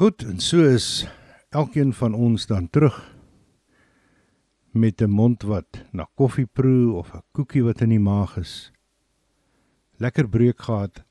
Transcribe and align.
Goed, 0.00 0.22
en 0.24 0.38
so 0.40 0.64
is 0.64 1.04
elkeen 1.52 1.90
van 1.92 2.14
ons 2.16 2.46
dan 2.48 2.70
terug 2.72 2.94
met 4.72 5.02
'n 5.02 5.10
mond 5.10 5.42
wat 5.42 5.84
na 5.92 6.08
koffie 6.14 6.46
proe 6.46 6.92
of 6.96 7.12
'n 7.12 7.22
koekie 7.32 7.64
wat 7.64 7.80
in 7.80 7.88
die 7.88 8.00
maag 8.00 8.36
is. 8.36 8.72
Lekker 9.96 10.28
breek 10.28 10.60
gehad. 10.60 11.04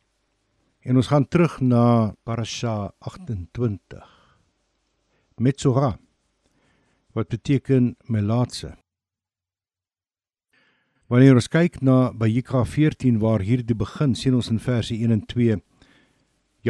En 0.80 0.96
ons 0.96 1.08
gaan 1.08 1.28
terug 1.28 1.62
na 1.62 2.16
Parasha 2.24 2.92
28. 2.98 4.40
Metzora 5.38 6.00
wat 7.14 7.28
beteken 7.28 7.96
melaatse. 8.06 8.78
Wanneer 11.08 11.34
ons 11.34 11.48
kyk 11.48 11.82
na 11.82 12.12
Bayikra 12.12 12.66
14 12.66 13.20
waar 13.20 13.42
hierdie 13.42 13.76
begin, 13.76 14.16
sien 14.16 14.34
ons 14.34 14.50
in 14.50 14.60
verse 14.60 14.94
1 14.94 15.12
en 15.12 15.26
2 15.26 15.62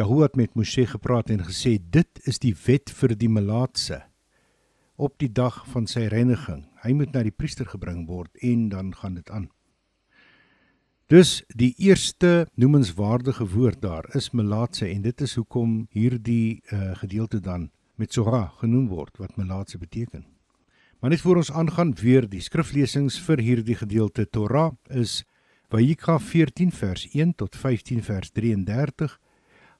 Jahoe 0.00 0.22
het 0.22 0.36
met 0.36 0.54
Moshe 0.56 0.86
gepraat 0.88 1.28
en 1.28 1.42
gesê 1.44 1.74
dit 1.76 2.20
is 2.30 2.38
die 2.40 2.54
wet 2.64 2.88
vir 2.96 3.12
die 3.20 3.28
melaatse 3.28 3.98
op 4.96 5.18
die 5.20 5.28
dag 5.28 5.58
van 5.72 5.88
sy 5.90 6.06
reiniging. 6.08 6.62
Hy 6.80 6.94
moet 6.96 7.12
na 7.12 7.24
die 7.26 7.34
priester 7.34 7.68
gebring 7.68 8.06
word 8.08 8.32
en 8.40 8.70
dan 8.72 8.94
gaan 8.96 9.18
dit 9.18 9.28
aan. 9.28 9.50
Dus 11.12 11.42
die 11.52 11.74
eerste 11.76 12.46
noemenswaardige 12.56 13.44
woord 13.52 13.82
daar 13.84 14.08
is 14.16 14.30
melaatse 14.32 14.88
en 14.88 15.04
dit 15.04 15.20
is 15.26 15.36
hoekom 15.36 15.86
hierdie 15.92 16.62
uh, 16.72 16.94
gedeelte 17.02 17.40
dan 17.44 17.68
met 18.00 18.16
Sora 18.16 18.46
genoem 18.62 18.88
word 18.88 19.20
wat 19.20 19.36
melaatse 19.36 19.78
beteken. 19.78 20.24
Maar 21.00 21.12
net 21.12 21.20
voor 21.26 21.42
ons 21.42 21.52
aangaan 21.52 21.92
weer 22.00 22.28
die 22.28 22.40
skriflesings 22.40 23.20
vir 23.26 23.44
hierdie 23.44 23.76
gedeelte 23.76 24.24
Torah 24.24 24.70
is 24.88 25.24
Vayikra 25.68 26.16
14 26.18 26.72
vers 26.72 27.10
1 27.12 27.34
tot 27.36 27.56
15 27.56 28.00
vers 28.02 28.32
33. 28.32 29.20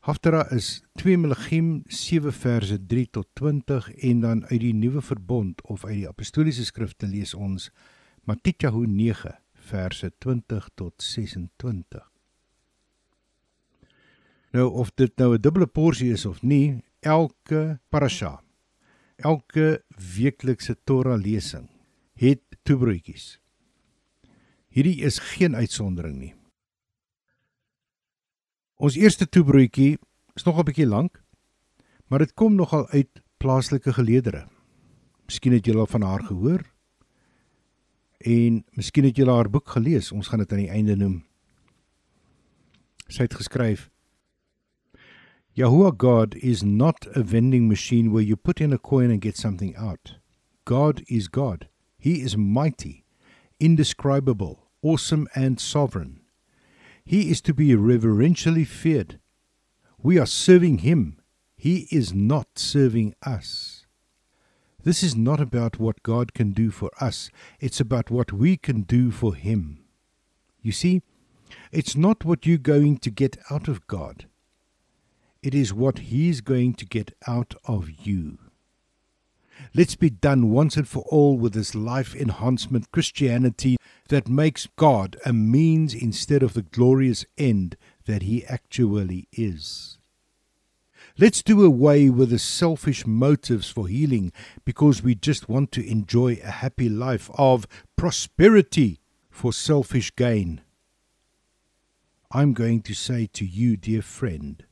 Haftara 0.00 0.46
is 0.50 0.82
2 0.96 1.18
Melachim 1.18 1.82
7 1.86 2.32
verse 2.32 2.86
3 2.86 3.10
tot 3.10 3.28
20 3.34 3.90
en 3.94 4.20
dan 4.20 4.44
uit 4.46 4.60
die 4.60 4.72
Nuwe 4.74 5.02
Verbond 5.02 5.60
of 5.62 5.84
uit 5.84 5.98
die 5.98 6.08
Apostoliese 6.08 6.64
Skrifte 6.64 7.06
lees 7.06 7.34
ons 7.34 7.70
Matityahu 8.24 8.86
9 8.86 9.34
verse 9.52 10.12
20 10.18 10.68
tot 10.74 10.94
26. 11.04 12.06
Nou 14.56 14.70
of 14.72 14.94
dit 14.96 15.12
nou 15.16 15.34
'n 15.34 15.40
dubbele 15.40 15.66
porsie 15.66 16.12
is 16.12 16.24
of 16.26 16.42
nie, 16.42 16.82
elke 17.00 17.78
parasha 17.88 18.40
elke 19.20 19.82
weeklikse 20.16 20.76
Torah 20.84 21.20
lesing 21.20 21.68
het 22.20 22.42
toebroodjies. 22.62 23.38
Hierdie 24.68 25.00
is 25.04 25.18
geen 25.18 25.56
uitsondering 25.56 26.16
nie. 26.18 26.34
Ons 28.80 28.96
eerste 28.96 29.26
toebroodjie 29.28 29.98
is 30.34 30.46
nog 30.46 30.58
'n 30.58 30.64
bietjie 30.64 30.86
lank, 30.86 31.22
maar 32.08 32.18
dit 32.18 32.34
kom 32.34 32.54
nogal 32.54 32.88
uit 32.88 33.22
plaaslike 33.36 33.92
geleedere. 33.92 34.48
Miskien 35.26 35.52
het 35.52 35.66
julle 35.66 35.80
al 35.80 35.86
van 35.86 36.02
haar 36.02 36.22
gehoor 36.24 36.64
en 38.18 38.64
miskien 38.72 39.04
het 39.04 39.16
julle 39.16 39.32
haar 39.32 39.50
boek 39.50 39.68
gelees. 39.68 40.12
Ons 40.12 40.28
gaan 40.28 40.38
dit 40.38 40.52
aan 40.52 40.58
die 40.58 40.70
einde 40.70 40.96
noem. 40.96 41.24
Sy 43.08 43.22
het 43.22 43.34
geskryf 43.34 43.90
Yahuwah 45.52 45.92
God 45.96 46.34
is 46.34 46.62
not 46.62 47.06
a 47.16 47.24
vending 47.24 47.68
machine 47.68 48.10
where 48.10 48.26
you 48.26 48.36
put 48.36 48.60
in 48.60 48.72
a 48.72 48.78
coin 48.78 49.10
and 49.10 49.22
get 49.22 49.36
something 49.36 49.76
out. 49.76 50.18
God 50.64 51.02
is 51.06 51.28
God. 51.28 51.68
He 51.98 52.22
is 52.22 52.36
mighty, 52.36 53.04
indescribable, 53.58 54.70
awesome, 54.80 55.28
and 55.34 55.60
sovereign. 55.60 56.19
He 57.10 57.28
is 57.28 57.40
to 57.40 57.52
be 57.52 57.74
reverentially 57.74 58.64
feared. 58.64 59.18
We 60.00 60.16
are 60.16 60.26
serving 60.26 60.78
Him. 60.78 61.20
He 61.56 61.88
is 61.90 62.14
not 62.14 62.56
serving 62.56 63.16
us. 63.26 63.84
This 64.84 65.02
is 65.02 65.16
not 65.16 65.40
about 65.40 65.80
what 65.80 66.04
God 66.04 66.32
can 66.34 66.52
do 66.52 66.70
for 66.70 66.88
us, 67.00 67.28
it's 67.58 67.80
about 67.80 68.12
what 68.12 68.30
we 68.32 68.56
can 68.56 68.82
do 68.82 69.10
for 69.10 69.34
Him. 69.34 69.80
You 70.62 70.70
see, 70.70 71.02
it's 71.72 71.96
not 71.96 72.24
what 72.24 72.46
you're 72.46 72.58
going 72.58 72.98
to 72.98 73.10
get 73.10 73.38
out 73.50 73.66
of 73.66 73.88
God. 73.88 74.26
It 75.42 75.52
is 75.52 75.74
what 75.74 75.98
He's 76.14 76.40
going 76.40 76.74
to 76.74 76.86
get 76.86 77.10
out 77.26 77.56
of 77.64 77.90
you. 78.06 78.38
Let's 79.74 79.94
be 79.94 80.10
done 80.10 80.50
once 80.50 80.76
and 80.76 80.88
for 80.88 81.04
all 81.08 81.38
with 81.38 81.54
this 81.54 81.74
life 81.74 82.14
enhancement 82.14 82.90
Christianity 82.90 83.76
that 84.08 84.28
makes 84.28 84.68
God 84.76 85.16
a 85.24 85.32
means 85.32 85.94
instead 85.94 86.42
of 86.42 86.54
the 86.54 86.62
glorious 86.62 87.24
end 87.38 87.76
that 88.06 88.22
He 88.22 88.44
actually 88.46 89.28
is. 89.32 89.98
Let's 91.18 91.42
do 91.42 91.64
away 91.64 92.08
with 92.08 92.30
the 92.30 92.38
selfish 92.38 93.06
motives 93.06 93.68
for 93.68 93.88
healing 93.88 94.32
because 94.64 95.02
we 95.02 95.14
just 95.14 95.48
want 95.48 95.70
to 95.72 95.86
enjoy 95.86 96.38
a 96.42 96.50
happy 96.50 96.88
life 96.88 97.30
of 97.34 97.66
prosperity 97.96 99.00
for 99.28 99.52
selfish 99.52 100.14
gain. 100.16 100.60
I'm 102.30 102.52
going 102.52 102.82
to 102.82 102.94
say 102.94 103.28
to 103.32 103.44
you, 103.44 103.76
dear 103.76 104.02
friend, 104.02 104.64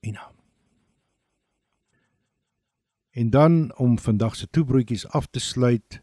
Ina. 0.00 0.32
En 3.10 3.30
dan 3.30 3.76
om 3.76 3.98
vandag 3.98 4.36
se 4.36 4.50
toebroodjies 4.50 5.06
af 5.08 5.26
te 5.26 5.38
sluit, 5.38 6.02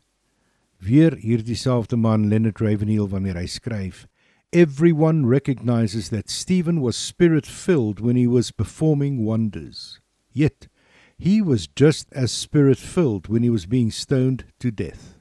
weer 0.78 1.16
hierdie 1.16 1.56
selfde 1.56 1.96
man 1.96 2.28
Leonard 2.28 2.60
Ravenhill 2.60 3.07
wanneer 3.07 3.36
hy 3.36 3.46
skryf 3.46 4.07
Everyone 4.53 5.25
recognizes 5.25 6.09
that 6.09 6.30
Stephen 6.30 6.81
was 6.81 6.98
spirit 6.98 7.45
filled 7.45 8.01
when 8.01 8.18
he 8.18 8.27
was 8.27 8.51
performing 8.51 9.24
wonders. 9.24 10.01
Yet 10.33 10.68
he 11.18 11.42
was 11.42 11.68
just 11.68 12.12
as 12.12 12.33
spirit 12.33 12.77
filled 12.77 13.30
when 13.30 13.44
he 13.44 13.50
was 13.50 13.65
being 13.65 13.92
stoned 13.92 14.44
to 14.59 14.69
death. 14.69 15.15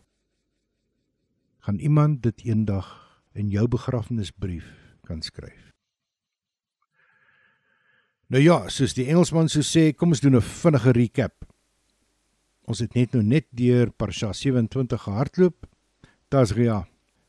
Gaan 1.62 1.78
iemand 1.78 2.22
dit 2.22 2.42
eendag 2.42 2.88
in 3.32 3.52
jou 3.54 3.68
begrafnisbrief 3.68 4.66
kan 5.06 5.22
skryf? 5.22 5.70
Nou 8.26 8.42
ja, 8.42 8.64
soos 8.66 8.96
die 8.96 9.06
Engelsman 9.06 9.50
sou 9.50 9.62
sê, 9.62 9.92
kom 9.94 10.10
ons 10.10 10.22
doen 10.22 10.34
'n 10.34 10.42
vinnige 10.42 10.92
recap. 10.96 11.44
Ons 12.66 12.80
het 12.80 12.94
net 12.94 13.12
nou 13.14 13.22
net 13.22 13.46
deur 13.50 13.90
Parsha 13.90 14.32
27 14.32 15.02
gehardloop. 15.02 15.66
Tasria. 16.30 16.88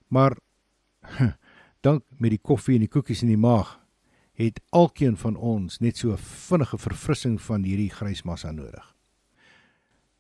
Maar 0.10 0.38
dank 1.82 2.04
met 2.18 2.34
die 2.34 2.42
koffie 2.42 2.76
en 2.78 2.86
die 2.86 2.92
koekies 2.92 3.24
in 3.26 3.34
die 3.34 3.40
maag 3.40 3.78
het 4.40 4.62
elkeen 4.72 5.18
van 5.18 5.36
ons 5.36 5.80
net 5.80 5.98
so 5.98 6.12
'n 6.12 6.18
vinnige 6.18 6.78
verfrissing 6.78 7.42
van 7.42 7.64
hierdie 7.64 7.90
grysmassa 7.90 8.52
nodig. 8.52 8.96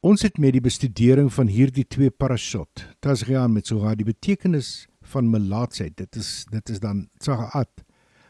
Ons 0.01 0.21
het 0.21 0.37
met 0.37 0.53
die 0.53 0.61
bestudering 0.61 1.33
van 1.33 1.47
hierdie 1.47 1.87
twee 1.87 2.09
parashot, 2.09 2.87
Tasria 2.99 3.47
met 3.47 3.67
Zohar 3.67 3.95
die 3.95 4.05
betekenis 4.05 4.87
van 5.01 5.29
melaatsheid. 5.29 5.97
Dit 5.97 6.15
is 6.15 6.45
dit 6.49 6.69
is 6.69 6.79
dan 6.79 7.09
Tsagaat 7.17 7.83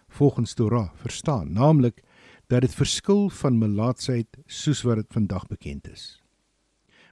volgens 0.10 0.54
Torah 0.54 0.90
verstaan, 0.96 1.54
naamlik 1.54 2.04
dat 2.48 2.62
dit 2.62 2.76
verskil 2.76 3.30
van 3.30 3.58
melaatsheid 3.58 4.28
soos 4.46 4.82
wat 4.82 4.96
dit 4.96 5.14
vandag 5.14 5.48
bekend 5.48 5.88
is. 5.88 6.21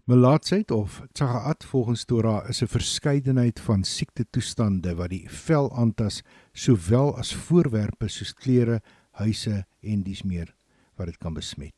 Melaatsheid 0.10 0.72
of 0.72 1.04
Tsagaat 1.12 1.66
volgens 1.66 2.06
Torah 2.06 2.50
is 2.50 2.62
'n 2.62 2.68
verskeidenheid 2.68 3.60
van 3.60 3.84
siekte 3.84 4.26
toestande 4.30 4.96
wat 4.96 5.10
die 5.10 5.30
vel 5.30 5.76
aantas 5.76 6.24
sowel 6.52 7.18
as 7.18 7.36
voorwerpe 7.36 8.08
soos 8.08 8.34
klere, 8.34 8.82
huise 9.12 9.66
en 9.80 10.04
dies 10.04 10.24
meer 10.24 10.56
wat 10.96 11.06
dit 11.06 11.18
kan 11.18 11.34
besmet. 11.34 11.76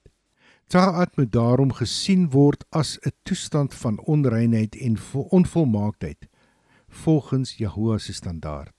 Tsagaat 0.68 1.18
moet 1.18 1.32
daarom 1.32 1.74
gesien 1.74 2.30
word 2.30 2.64
as 2.70 2.98
'n 3.04 3.12
toestand 3.24 3.74
van 3.74 4.00
onreinheid 4.00 4.76
en 4.76 4.98
onvolmaaktheid 5.14 6.28
volgens 6.88 7.58
Jahoua 7.58 7.98
se 7.98 8.14
standaard. 8.14 8.78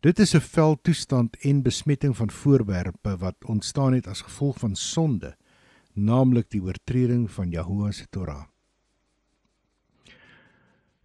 Dit 0.00 0.18
is 0.18 0.34
'n 0.34 0.40
veldtoestand 0.40 1.36
en 1.36 1.62
besmetting 1.62 2.16
van 2.16 2.30
voorwerpe 2.30 3.16
wat 3.16 3.44
ontstaan 3.44 3.92
het 3.92 4.06
as 4.06 4.20
gevolg 4.20 4.58
van 4.58 4.76
sonde, 4.76 5.36
naamlik 5.94 6.50
die 6.50 6.62
oortreding 6.62 7.30
van 7.30 7.50
Jahoua 7.50 7.92
se 7.92 8.06
Torah. 8.10 8.44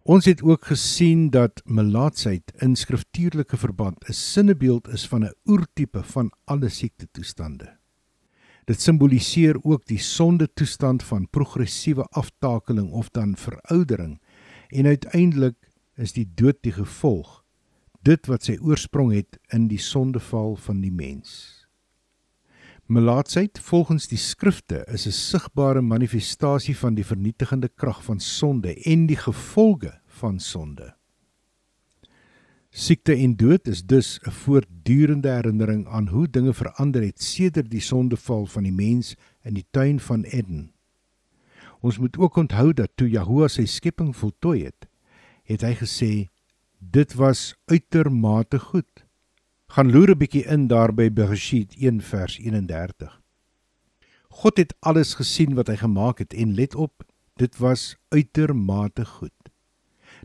Ons 0.04 0.26
het 0.28 0.42
ook 0.42 0.66
gesien 0.68 1.30
dat 1.32 1.62
melaatsheid 1.64 2.52
in 2.60 2.74
skriftuurlike 2.76 3.56
verband 3.56 4.08
'n 4.08 4.12
sinnebeeld 4.12 4.88
is 4.88 5.08
van 5.08 5.24
'n 5.24 5.34
oertipe 5.44 6.02
van 6.02 6.32
alle 6.44 6.68
siekte 6.68 7.08
toestande. 7.10 7.78
Dit 8.64 8.80
simboliseer 8.80 9.56
ook 9.62 9.86
die 9.86 9.98
sonde 9.98 10.52
toestand 10.54 11.02
van 11.02 11.30
progressiewe 11.30 12.02
aftakeling 12.02 12.90
of 12.90 13.08
dan 13.08 13.36
veroudering 13.36 14.20
en 14.68 14.86
uiteindelik 14.86 15.70
is 15.96 16.12
die 16.12 16.30
dood 16.34 16.56
die 16.60 16.72
gevolg 16.72 17.44
dit 18.02 18.26
wat 18.26 18.42
sy 18.44 18.58
oorsprong 18.60 19.12
het 19.12 19.38
in 19.48 19.68
die 19.68 19.78
sondeval 19.78 20.56
van 20.56 20.80
die 20.80 20.92
mens. 20.92 21.63
Melaatsheid 22.86 23.60
volgens 23.64 24.10
die 24.10 24.18
skrifte 24.20 24.84
is 24.92 25.06
'n 25.06 25.10
sigbare 25.10 25.80
manifestasie 25.80 26.76
van 26.76 26.94
die 26.94 27.04
vernietigende 27.04 27.68
krag 27.68 28.04
van 28.04 28.20
sonde 28.20 28.74
en 28.74 29.06
die 29.06 29.16
gevolge 29.16 30.00
van 30.06 30.40
sonde. 30.40 30.94
Siekte 32.70 33.14
en 33.14 33.36
dood 33.36 33.68
is 33.68 33.86
dus 33.86 34.20
'n 34.22 34.30
voortdurende 34.30 35.28
herinnering 35.28 35.86
aan 35.86 36.08
hoe 36.08 36.30
dinge 36.30 36.54
verander 36.54 37.02
het 37.02 37.22
sedert 37.22 37.70
die 37.70 37.80
sondeval 37.80 38.46
van 38.46 38.62
die 38.62 38.72
mens 38.72 39.16
in 39.42 39.54
die 39.54 39.66
tuin 39.70 40.00
van 40.00 40.22
Eden. 40.22 40.72
Ons 41.80 41.98
moet 41.98 42.18
ook 42.18 42.36
onthou 42.36 42.72
dat 42.72 42.90
toe 42.94 43.10
Jahoua 43.10 43.48
sy 43.48 43.64
skepping 43.64 44.16
voltooi 44.16 44.64
het, 44.64 44.88
het 45.42 45.60
hy 45.60 45.74
gesê 45.74 46.28
dit 46.78 47.14
was 47.14 47.56
uitermate 47.64 48.58
goed. 48.58 49.03
Gaan 49.72 49.90
loer 49.90 50.10
'n 50.10 50.18
bietjie 50.18 50.44
in 50.44 50.66
daar 50.66 50.94
by 50.94 51.10
Bereshit 51.10 51.74
1 51.76 52.00
vers 52.00 52.38
31. 52.38 53.20
God 54.28 54.56
het 54.56 54.74
alles 54.80 55.14
gesien 55.14 55.54
wat 55.54 55.66
hy 55.66 55.76
gemaak 55.76 56.18
het 56.18 56.34
en 56.34 56.54
let 56.54 56.74
op, 56.74 57.04
dit 57.36 57.56
was 57.58 57.96
uitermate 58.08 59.04
goed. 59.04 59.50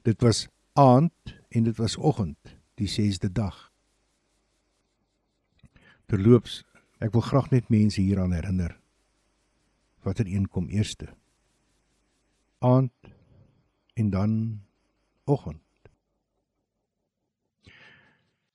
Dit 0.03 0.21
was 0.21 0.47
aand 0.73 1.13
en 1.49 1.63
dit 1.63 1.77
was 1.77 1.97
oggend, 1.97 2.57
die 2.75 2.87
6de 2.87 3.31
dag. 3.31 3.71
Terloops, 6.05 6.63
ek 6.99 7.13
wil 7.13 7.21
graag 7.21 7.49
net 7.49 7.69
mense 7.69 8.01
hieraan 8.01 8.33
herinner. 8.33 8.79
Watter 10.01 10.27
een 10.27 10.47
kom 10.47 10.67
eerste? 10.69 11.13
Aand 12.59 12.93
en 13.93 14.09
dan 14.09 14.61
oggend. 15.23 15.68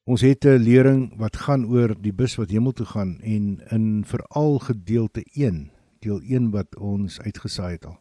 Ons 0.04 0.20
het 0.20 0.44
'n 0.44 0.60
lering 0.60 1.16
wat 1.16 1.36
gaan 1.36 1.64
oor 1.64 1.94
die 1.96 2.12
bus 2.12 2.34
wat 2.36 2.50
hemel 2.50 2.72
toe 2.72 2.86
gaan 2.86 3.20
en 3.20 3.60
in 3.70 4.04
veral 4.04 4.58
gedeelte 4.58 5.24
1, 5.32 5.70
deel 5.98 6.20
1 6.20 6.50
wat 6.50 6.76
ons 6.76 7.20
uitgesaai 7.20 7.72
het 7.72 7.86
al. 7.86 7.98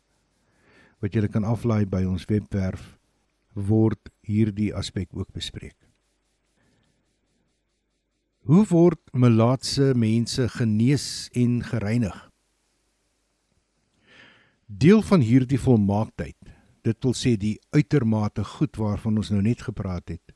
Wat 1.00 1.14
jy 1.14 1.28
kan 1.28 1.44
aflaai 1.44 1.86
by 1.86 2.04
ons 2.04 2.26
webwerf 2.26 3.00
word 3.54 4.10
hierdie 4.22 4.76
aspek 4.76 5.08
ook 5.12 5.32
bespreek. 5.32 5.78
Hoe 8.44 8.66
word 8.68 9.00
melaatse 9.14 9.94
mense 9.96 10.50
genees 10.50 11.30
en 11.32 11.64
gereinig? 11.64 12.30
Deel 14.68 15.02
van 15.02 15.22
hierdie 15.22 15.60
volmaaktheid, 15.60 16.52
dit 16.82 17.04
wil 17.04 17.14
sê 17.14 17.38
die 17.38 17.60
uitermate 17.72 18.44
goed 18.44 18.76
waarvan 18.76 19.18
ons 19.18 19.30
nou 19.30 19.42
net 19.42 19.62
gepraat 19.62 20.10
het, 20.10 20.32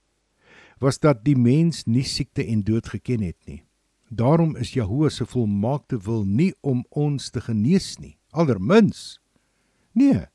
was 0.79 0.99
dat 0.99 1.23
die 1.25 1.37
mens 1.37 1.85
nie 1.85 2.05
siekte 2.05 2.45
en 2.45 2.63
dood 2.63 2.87
geken 2.87 3.21
het 3.21 3.37
nie. 3.45 3.63
Daarom 4.09 4.55
is 4.55 4.73
Jahoua 4.73 5.09
se 5.09 5.25
volmaakte 5.25 5.97
wil 5.99 6.23
nie 6.25 6.53
om 6.61 6.85
ons 6.89 7.29
te 7.29 7.41
genees 7.41 7.97
nie, 7.99 8.17
aldermins. 8.31 9.19
Nee. 9.91 10.27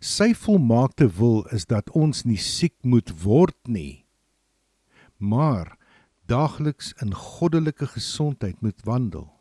Sy 0.00 0.32
volmaakte 0.34 1.06
wil 1.18 1.44
is 1.52 1.66
dat 1.68 1.90
ons 1.92 2.24
nie 2.24 2.40
siek 2.40 2.74
moet 2.82 3.12
word 3.22 3.58
nie, 3.68 4.06
maar 5.18 5.76
daagliks 6.26 6.94
in 7.04 7.12
goddelike 7.12 7.86
gesondheid 7.92 8.62
moet 8.64 8.80
wandel. 8.88 9.33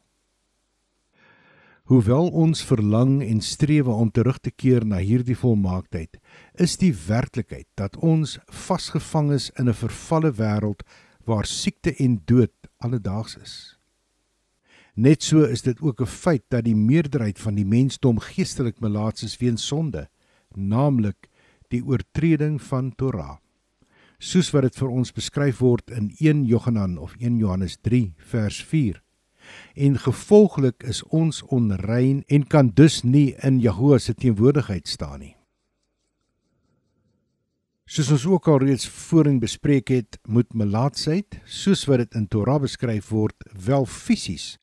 Hoewel 1.92 2.30
ons 2.32 2.62
verlang 2.64 3.18
en 3.20 3.42
streef 3.44 3.90
om 3.92 4.08
terug 4.08 4.38
te 4.40 4.52
keer 4.56 4.86
na 4.88 5.02
hierdie 5.04 5.36
volmaaktheid, 5.36 6.16
is 6.56 6.78
die 6.80 6.94
werklikheid 6.96 7.68
dat 7.76 7.98
ons 8.00 8.38
vasgevang 8.48 9.34
is 9.36 9.50
in 9.60 9.68
'n 9.68 9.76
vervalle 9.76 10.32
wêreld 10.32 10.88
waar 11.28 11.46
siekte 11.46 11.92
en 12.00 12.22
dood 12.26 12.56
alledaags 12.80 13.36
is. 13.36 13.78
Net 14.96 15.24
so 15.24 15.44
is 15.44 15.62
dit 15.62 15.82
ook 15.82 16.00
'n 16.00 16.06
feit 16.06 16.44
dat 16.50 16.64
die 16.64 16.76
meerderheid 16.76 17.40
van 17.40 17.56
die 17.56 17.66
mensdom 17.66 18.20
geestelik 18.20 18.80
melaats 18.80 19.24
is 19.24 19.38
weens 19.38 19.68
sonde, 19.68 20.08
naamlik 20.56 21.28
die 21.68 21.84
oortreding 21.84 22.62
van 22.62 22.96
Torah. 22.96 23.38
Soos 24.20 24.52
wat 24.52 24.62
dit 24.62 24.76
vir 24.76 24.90
ons 24.90 25.12
beskryf 25.12 25.60
word 25.60 25.92
in 25.92 26.16
1 26.20 26.46
Johannes 26.46 27.00
of 27.00 27.16
1 27.20 27.38
Johannes 27.38 27.78
3 27.82 28.14
vers 28.18 28.64
4 28.64 29.04
en 29.76 30.00
gevolglik 30.00 30.84
is 30.84 31.04
ons 31.04 31.42
onrein 31.44 32.24
en 32.28 32.48
kan 32.48 32.72
dus 32.74 33.02
nie 33.04 33.36
in 33.42 33.60
Jahoua 33.60 33.98
se 33.98 34.14
teenwoordigheid 34.14 34.88
staan 34.88 35.20
nie. 35.20 35.36
Soos 37.86 38.10
ons 38.16 38.26
ook 38.26 38.48
al 38.48 38.62
reeds 38.64 38.88
voorheen 38.90 39.42
bespreek 39.44 39.92
het, 39.92 40.18
moet 40.26 40.54
melaatsheid, 40.54 41.42
soos 41.46 41.84
wat 41.86 42.06
dit 42.06 42.16
in 42.16 42.28
Torah 42.32 42.62
beskryf 42.64 43.12
word, 43.12 43.36
wel 43.66 43.86
fisies, 43.86 44.58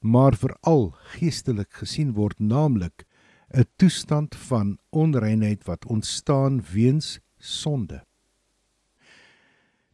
maar 0.00 0.36
veral 0.36 0.90
geestelik 1.14 1.70
gesien 1.80 2.12
word, 2.18 2.40
naamlik 2.40 3.06
'n 3.54 3.64
toestand 3.76 4.34
van 4.34 4.78
onreinheid 4.90 5.64
wat 5.64 5.86
ontstaan 5.86 6.62
weens 6.72 7.20
sonde. 7.38 8.02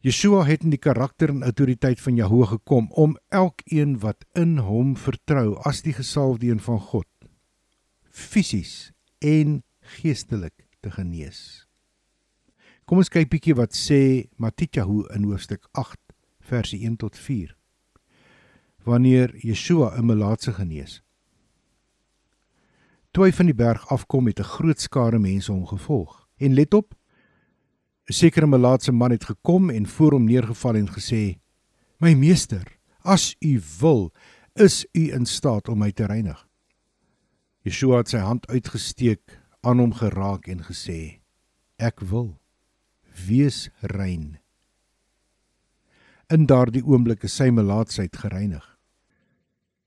Yeshua 0.01 0.45
het 0.47 0.63
in 0.65 0.71
die 0.73 0.81
karakter 0.81 1.29
en 1.29 1.43
autoriteit 1.43 1.99
van 2.01 2.15
Jahoe 2.15 2.45
gekom 2.45 2.87
om 2.97 3.17
elkeen 3.29 3.99
wat 4.01 4.25
in 4.33 4.57
hom 4.57 4.95
vertrou 4.97 5.59
as 5.61 5.83
die 5.85 5.93
gesalfde 5.93 6.49
een 6.49 6.59
van 6.59 6.79
God 6.79 7.07
fisies 8.11 8.91
en 9.19 9.61
geestelik 9.97 10.67
te 10.81 10.91
genees. 10.91 11.67
Kom 12.85 12.99
ons 13.01 13.11
kyk 13.13 13.29
bietjie 13.31 13.55
wat 13.55 13.77
sê 13.77 14.27
Matityahu 14.41 15.05
in 15.15 15.29
hoofstuk 15.29 15.67
8 15.77 15.97
verse 16.41 16.75
1 16.75 16.97
tot 16.99 17.17
4. 17.17 17.53
Wanneer 18.83 19.35
Yeshua 19.45 19.93
'n 19.97 20.05
melaatse 20.05 20.53
genees. 20.53 21.01
Toe 23.11 23.25
hy 23.25 23.31
van 23.31 23.45
die 23.45 23.55
berg 23.55 23.87
afkom 23.87 24.23
met 24.23 24.39
'n 24.39 24.43
groot 24.57 24.79
skare 24.79 25.19
mense 25.19 25.51
hom 25.51 25.65
gevolg. 25.65 26.27
En 26.37 26.53
let 26.53 26.73
op, 26.73 26.95
'n 28.09 28.13
sekere 28.13 28.47
melaatse 28.47 28.91
man 28.91 29.11
het 29.11 29.23
gekom 29.23 29.69
en 29.69 29.87
voor 29.87 30.11
hom 30.11 30.25
neergeval 30.25 30.75
en 30.75 30.89
gesê: 30.89 31.37
"My 31.99 32.13
meester, 32.13 32.79
as 33.03 33.35
u 33.39 33.61
wil, 33.79 34.11
is 34.53 34.85
u 34.91 35.13
in 35.13 35.25
staat 35.25 35.69
om 35.69 35.77
my 35.77 35.91
te 35.91 36.05
reinig." 36.05 36.47
Yeshua 37.61 37.97
het 37.97 38.09
sy 38.09 38.17
hand 38.17 38.47
uitgesteek, 38.47 39.39
aan 39.61 39.79
hom 39.79 39.93
geraak 39.93 40.47
en 40.47 40.63
gesê: 40.63 41.21
"Ek 41.77 41.99
wil. 41.99 42.39
Wees 43.27 43.69
rein." 43.81 44.39
In 46.29 46.45
daardie 46.45 46.85
oomblik 46.85 47.23
is 47.23 47.35
sy 47.35 47.49
melaatsheid 47.49 48.17
gereinig. 48.17 48.77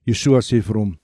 Yeshua 0.04 0.40
sê 0.40 0.62
vir 0.62 0.76
hom: 0.76 0.99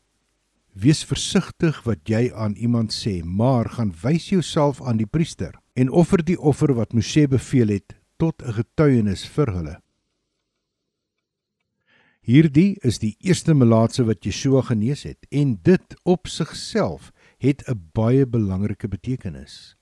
Wees 0.72 1.04
versigtig 1.04 1.82
wat 1.82 2.08
jy 2.08 2.32
aan 2.32 2.54
iemand 2.54 2.92
sê, 2.92 3.24
maar 3.24 3.68
gaan 3.68 3.92
wys 4.02 4.28
jouself 4.28 4.82
aan 4.82 4.96
die 4.96 5.06
priester 5.06 5.58
en 5.80 5.90
offer 5.90 6.20
die 6.25 6.37
offer 6.37 6.75
wat 6.76 6.92
Moshe 6.92 7.25
beveel 7.28 7.72
het 7.78 7.94
tot 8.20 8.42
'n 8.42 8.52
getuienis 8.52 9.25
vir 9.34 9.49
hulle. 9.56 9.76
Hierdie 12.20 12.76
is 12.84 12.99
die 12.99 13.16
eerste 13.18 13.54
melaatse 13.54 14.04
wat 14.04 14.25
Yeshua 14.25 14.60
genees 14.62 15.02
het 15.02 15.26
en 15.30 15.58
dit 15.62 15.96
op 16.04 16.26
sigself 16.28 17.12
het 17.38 17.64
'n 17.66 17.90
baie 17.92 18.26
belangrike 18.26 18.88
betekenis. 18.88 19.76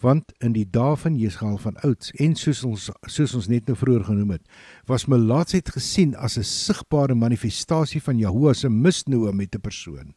Want 0.00 0.32
in 0.38 0.52
die 0.52 0.70
dae 0.70 0.96
van 0.96 1.16
Jesgaal 1.16 1.58
van 1.58 1.76
ouds 1.76 2.10
en 2.10 2.34
soos 2.34 2.64
ons 2.64 2.90
soos 3.06 3.34
ons 3.34 3.48
net 3.48 3.66
nou 3.66 3.76
vroeër 3.76 4.04
genoem 4.04 4.30
het, 4.30 4.48
was 4.86 5.06
melaatsheid 5.06 5.68
gesien 5.68 6.14
as 6.14 6.36
'n 6.36 6.44
sigbare 6.44 7.14
manifestasie 7.14 8.02
van 8.02 8.18
Jahoua 8.18 8.52
se 8.52 8.68
misnoë 8.68 9.32
met 9.32 9.54
'n 9.54 9.60
persoon. 9.60 10.14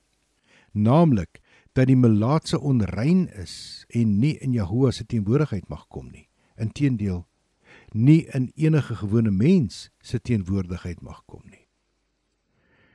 Naamlik 0.74 1.40
dat 1.76 1.90
die 1.92 2.00
melaatse 2.00 2.60
onrein 2.60 3.28
is 3.36 3.84
en 3.92 4.20
nie 4.20 4.38
in 4.40 4.54
Jahoua 4.56 4.94
se 4.96 5.06
teenwoordigheid 5.06 5.68
mag 5.68 5.88
kom 5.92 6.08
nie. 6.12 6.28
Inteendeel 6.56 7.26
nie 7.92 8.26
in 8.36 8.50
enige 8.56 8.96
gewone 8.96 9.32
mens 9.32 9.90
se 10.00 10.20
teenwoordigheid 10.20 11.02
mag 11.02 11.24
kom 11.26 11.44
nie. 11.50 11.66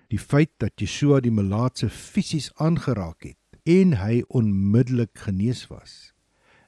Die 0.09 0.19
feit 0.19 0.51
dat 0.59 0.81
Yeshua 0.81 1.21
die 1.21 1.33
melaatse 1.33 1.91
fisies 1.93 2.51
aangeraak 2.57 3.29
het 3.29 3.61
en 3.69 3.99
hy 4.01 4.23
onmiddellik 4.29 5.27
genees 5.27 5.67
was, 5.71 6.13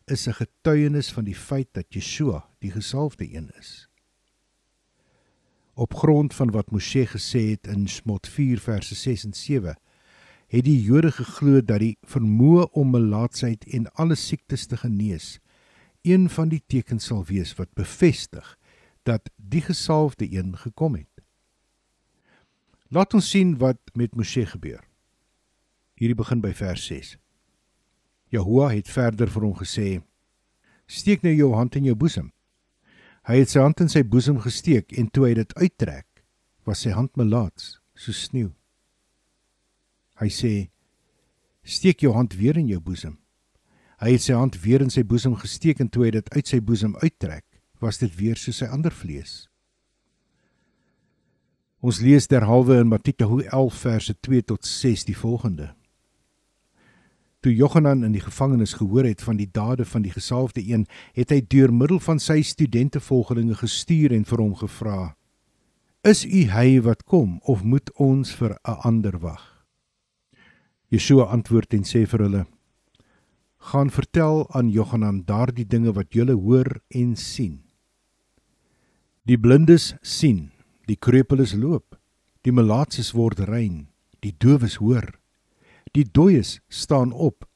is 0.06 0.28
'n 0.28 0.36
getuienis 0.36 1.12
van 1.12 1.24
die 1.24 1.34
feit 1.34 1.68
dat 1.72 1.86
Yeshua 1.88 2.48
die 2.60 2.70
gesalfde 2.70 3.34
een 3.34 3.50
is. 3.58 3.88
Op 5.74 5.94
grond 5.94 6.34
van 6.34 6.50
wat 6.50 6.70
Moshe 6.70 7.06
gesê 7.06 7.50
het 7.50 7.66
in 7.66 7.88
Smot 7.88 8.28
4 8.28 8.60
verse 8.60 8.94
6 8.94 9.24
en 9.24 9.32
7, 9.32 9.76
het 10.52 10.66
die 10.66 10.80
Jode 10.84 11.12
geglo 11.16 11.62
dat 11.64 11.80
die 11.80 11.96
vermoë 12.04 12.66
om 12.76 12.92
melaatsheid 12.92 13.64
en 13.72 13.88
alle 13.96 14.18
siektes 14.20 14.66
te 14.68 14.76
genees 14.76 15.38
een 16.02 16.28
van 16.30 16.50
die 16.52 16.60
tekens 16.66 17.08
sal 17.08 17.24
wees 17.24 17.54
wat 17.56 17.72
bevestig 17.78 18.58
dat 19.08 19.30
die 19.36 19.62
gesalfde 19.62 20.28
een 20.28 20.56
gekom 20.56 20.94
het. 20.98 21.08
Laat 22.92 23.14
ons 23.14 23.30
sien 23.30 23.56
wat 23.58 23.78
met 23.94 24.14
Moshe 24.14 24.44
gebeur. 24.46 24.82
Hierdie 25.96 26.18
begin 26.18 26.42
by 26.44 26.52
vers 26.52 26.84
6. 26.86 27.16
Jahoua 28.34 28.72
het 28.74 28.88
verder 28.90 29.30
vir 29.30 29.42
hom 29.42 29.54
gesê: 29.56 30.02
"Steek 30.86 31.22
nou 31.22 31.32
jou 31.32 31.54
hand 31.54 31.76
in 31.76 31.84
jou 31.84 31.94
boesem." 31.94 32.32
Hy 33.22 33.38
het 33.38 33.50
sy 33.50 33.60
hand 33.60 33.80
in 33.80 33.88
sy 33.88 34.02
boesem 34.02 34.38
gesteek 34.38 34.92
en 34.92 35.08
toe 35.08 35.28
hy 35.28 35.34
dit 35.34 35.54
uittrek, 35.54 36.24
was 36.64 36.82
sy 36.82 36.90
hand 36.90 37.16
melaats 37.16 37.80
soos 37.94 38.22
sneeu. 38.22 38.50
Hy 40.22 40.30
sê: 40.30 40.70
"Steek 41.64 42.00
jou 42.00 42.12
hand 42.14 42.36
weer 42.38 42.56
in 42.56 42.68
jou 42.68 42.80
boesem." 42.80 43.18
Hy 44.02 44.12
het 44.14 44.22
sy 44.22 44.34
hand 44.34 44.56
weer 44.62 44.82
in 44.82 44.90
sy 44.90 45.02
boesem 45.02 45.34
gesteek 45.38 45.80
en 45.80 45.88
toe 45.88 46.04
hy 46.04 46.10
dit 46.10 46.28
uit 46.34 46.46
sy 46.46 46.58
boesem 46.60 46.96
uittrek, 47.02 47.44
was 47.80 47.98
dit 47.98 48.10
weer 48.18 48.38
soos 48.38 48.58
sy 48.62 48.66
ander 48.66 48.90
vlees. 48.90 49.48
Ons 51.82 52.00
lees 52.00 52.26
derhalwe 52.30 52.78
in 52.78 52.90
Matteus 52.90 53.46
11 53.50 53.78
verse 53.78 54.14
2 54.20 54.42
tot 54.42 54.66
6 54.66 55.04
die 55.04 55.16
volgende. 55.18 55.72
Toe 57.42 57.54
Johanan 57.54 58.04
in 58.06 58.12
die 58.14 58.22
gevangenis 58.22 58.74
gehoor 58.78 59.04
het 59.04 59.22
van 59.22 59.36
die 59.36 59.50
dade 59.50 59.84
van 59.84 60.02
die 60.02 60.14
gesalfde 60.14 60.62
een, 60.62 60.86
het 61.14 61.30
hy 61.30 61.40
deur 61.42 61.74
middel 61.74 61.98
van 61.98 62.22
sy 62.22 62.38
studentevolgelinge 62.42 63.58
gestuur 63.58 64.14
en 64.14 64.26
vir 64.26 64.38
hom 64.38 64.54
gevra: 64.54 65.16
"Is 66.06 66.24
u 66.24 66.46
hy 66.50 66.80
wat 66.82 67.02
kom 67.02 67.40
of 67.42 67.62
moet 67.62 67.90
ons 67.98 68.34
vir 68.34 68.58
'n 68.62 68.78
ander 68.86 69.18
wag?" 69.18 69.51
Yeshua 70.92 71.30
antwoord 71.32 71.72
en 71.72 71.86
sê 71.88 72.04
vir 72.04 72.26
hulle: 72.26 72.42
gaan 73.70 73.90
vertel 73.90 74.42
aan 74.52 74.68
Johanan 74.68 75.22
daardie 75.24 75.64
dinge 75.64 75.94
wat 75.96 76.12
julle 76.12 76.34
hoor 76.36 76.68
en 76.90 77.14
sien. 77.16 77.62
Die 79.24 79.38
blindes 79.38 79.94
sien, 80.02 80.50
die 80.90 80.98
krepeles 80.98 81.54
loop, 81.54 81.94
die 82.42 82.52
melaatses 82.52 83.12
word 83.14 83.40
rein, 83.48 83.86
die 84.20 84.34
dowes 84.34 84.80
hoor, 84.82 85.06
die 85.94 86.04
dooies 86.04 86.58
staan 86.68 87.12
op, 87.12 87.46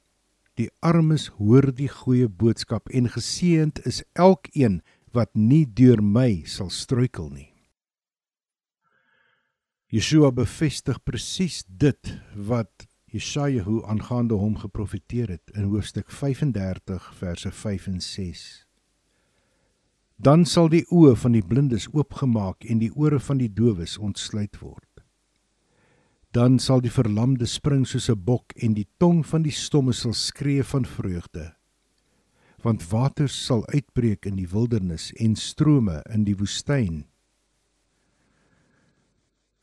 die 0.57 0.71
armes 0.81 1.26
hoor 1.37 1.69
die 1.75 1.90
goeie 1.93 2.28
boodskap 2.28 2.88
en 2.95 3.11
geseënd 3.12 3.83
is 3.85 4.00
elkeen 4.14 4.81
wat 5.12 5.35
nie 5.35 5.66
deur 5.66 6.00
my 6.00 6.47
sal 6.49 6.71
struikel 6.71 7.28
nie. 7.28 7.50
Yeshua 9.93 10.33
bevestig 10.35 11.02
presies 11.05 11.64
dit 11.66 12.14
wat 12.35 12.86
Jesaja 13.17 13.63
hoe 13.65 13.81
aangaande 13.87 14.35
hom 14.35 14.57
geprofeteer 14.61 15.29
het 15.29 15.51
in 15.55 15.71
hoofstuk 15.71 16.11
35 16.11 17.15
verse 17.17 17.51
5 17.51 17.87
en 17.87 18.01
6. 18.01 18.43
Dan 20.17 20.45
sal 20.45 20.69
die 20.69 20.85
oë 20.93 21.15
van 21.23 21.33
die 21.37 21.45
blindes 21.45 21.87
oopgemaak 21.93 22.67
en 22.69 22.83
die 22.83 22.91
ore 22.93 23.21
van 23.21 23.41
die 23.41 23.49
dowes 23.53 23.97
ontsluit 23.97 24.59
word. 24.61 24.85
Dan 26.37 26.59
sal 26.61 26.83
die 26.85 26.93
verlamde 26.93 27.49
spring 27.49 27.87
soos 27.89 28.11
'n 28.13 28.21
bok 28.25 28.53
en 28.57 28.75
die 28.75 28.89
tong 28.99 29.25
van 29.27 29.43
die 29.43 29.57
stomme 29.65 29.93
sal 29.93 30.13
skree 30.13 30.65
van 30.65 30.85
vreugde. 30.85 31.55
Want 32.63 32.91
waters 32.91 33.45
sal 33.47 33.67
uitbreek 33.67 34.27
in 34.27 34.37
die 34.37 34.49
wildernis 34.49 35.13
en 35.13 35.37
strome 35.37 36.03
in 36.13 36.25
die 36.25 36.37
woestyn. 36.37 37.07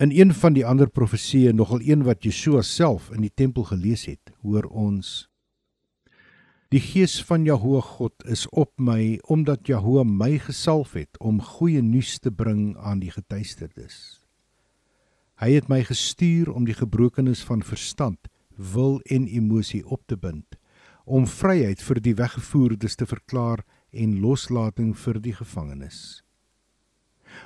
In 0.04 0.12
een 0.12 0.34
van 0.34 0.52
die 0.52 0.66
ander 0.68 0.90
profesieë, 0.90 1.54
nogal 1.56 1.80
een 1.82 2.02
wat 2.04 2.26
Yeshua 2.28 2.62
self 2.68 3.06
in 3.16 3.22
die 3.24 3.32
tempel 3.32 3.64
gelees 3.64 4.02
het, 4.04 4.32
hoor 4.42 4.66
ons: 4.68 5.30
Die 6.76 6.82
gees 6.84 7.14
van 7.24 7.46
Jahwe 7.48 7.80
God 7.82 8.26
is 8.28 8.44
op 8.50 8.74
my 8.76 9.22
omdat 9.32 9.70
Jahwe 9.72 10.04
my 10.04 10.42
gesalf 10.44 10.98
het 11.00 11.20
om 11.20 11.40
goeie 11.42 11.82
nuus 11.82 12.18
te 12.20 12.32
bring 12.32 12.76
aan 12.78 13.00
die 13.00 13.14
getuisterdes. 13.16 14.20
Hy 15.40 15.54
het 15.54 15.72
my 15.72 15.80
gestuur 15.88 16.52
om 16.52 16.68
die 16.68 16.76
gebrokenes 16.76 17.46
van 17.48 17.64
verstand, 17.64 18.20
wil 18.58 19.00
en 19.06 19.28
emosie 19.28 19.86
op 19.88 20.04
te 20.08 20.20
bind, 20.20 20.60
om 21.06 21.28
vryheid 21.28 21.80
vir 21.80 22.04
die 22.04 22.18
weggevoerdes 22.20 23.00
te 23.00 23.08
verklaar 23.08 23.64
en 23.92 24.20
loslating 24.20 24.92
vir 24.98 25.24
die 25.24 25.38
gevangenes 25.40 26.23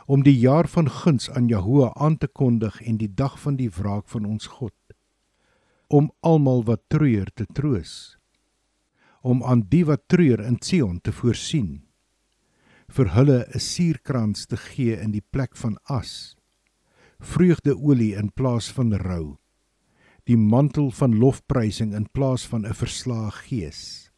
om 0.06 0.24
die 0.24 0.36
jaar 0.39 0.67
van 0.67 0.89
guns 0.89 1.29
aan 1.29 1.48
Jahoe 1.48 1.94
aan 1.94 2.17
te 2.17 2.27
kondig 2.27 2.82
en 2.82 2.98
die 2.98 3.13
dag 3.13 3.39
van 3.39 3.56
die 3.56 3.70
wraak 3.70 4.08
van 4.08 4.25
ons 4.25 4.48
God 4.60 4.74
om 5.88 6.12
almal 6.20 6.63
wat 6.67 6.84
treur 6.88 7.32
te 7.34 7.46
troos 7.53 8.17
om 9.22 9.44
aan 9.44 9.65
die 9.70 9.84
wat 9.86 10.08
treur 10.08 10.44
in 10.44 10.60
Sion 10.62 11.00
te 11.01 11.12
voorsien 11.12 11.84
vir 12.88 13.13
hulle 13.15 13.39
'n 13.56 13.60
suurkrans 13.60 14.46
te 14.46 14.58
gee 14.58 14.96
in 14.96 15.12
die 15.12 15.25
plek 15.32 15.56
van 15.56 15.77
as 15.84 16.36
vreugdeolie 17.20 18.15
in 18.15 18.32
plaas 18.32 18.72
van 18.72 18.94
rou 18.94 19.38
die 20.27 20.38
mantel 20.38 20.91
van 20.91 21.15
lofprysing 21.15 21.94
in 21.96 22.08
plaas 22.12 22.46
van 22.48 22.65
'n 22.67 22.74
verslae 22.74 23.32
gees. 23.32 24.12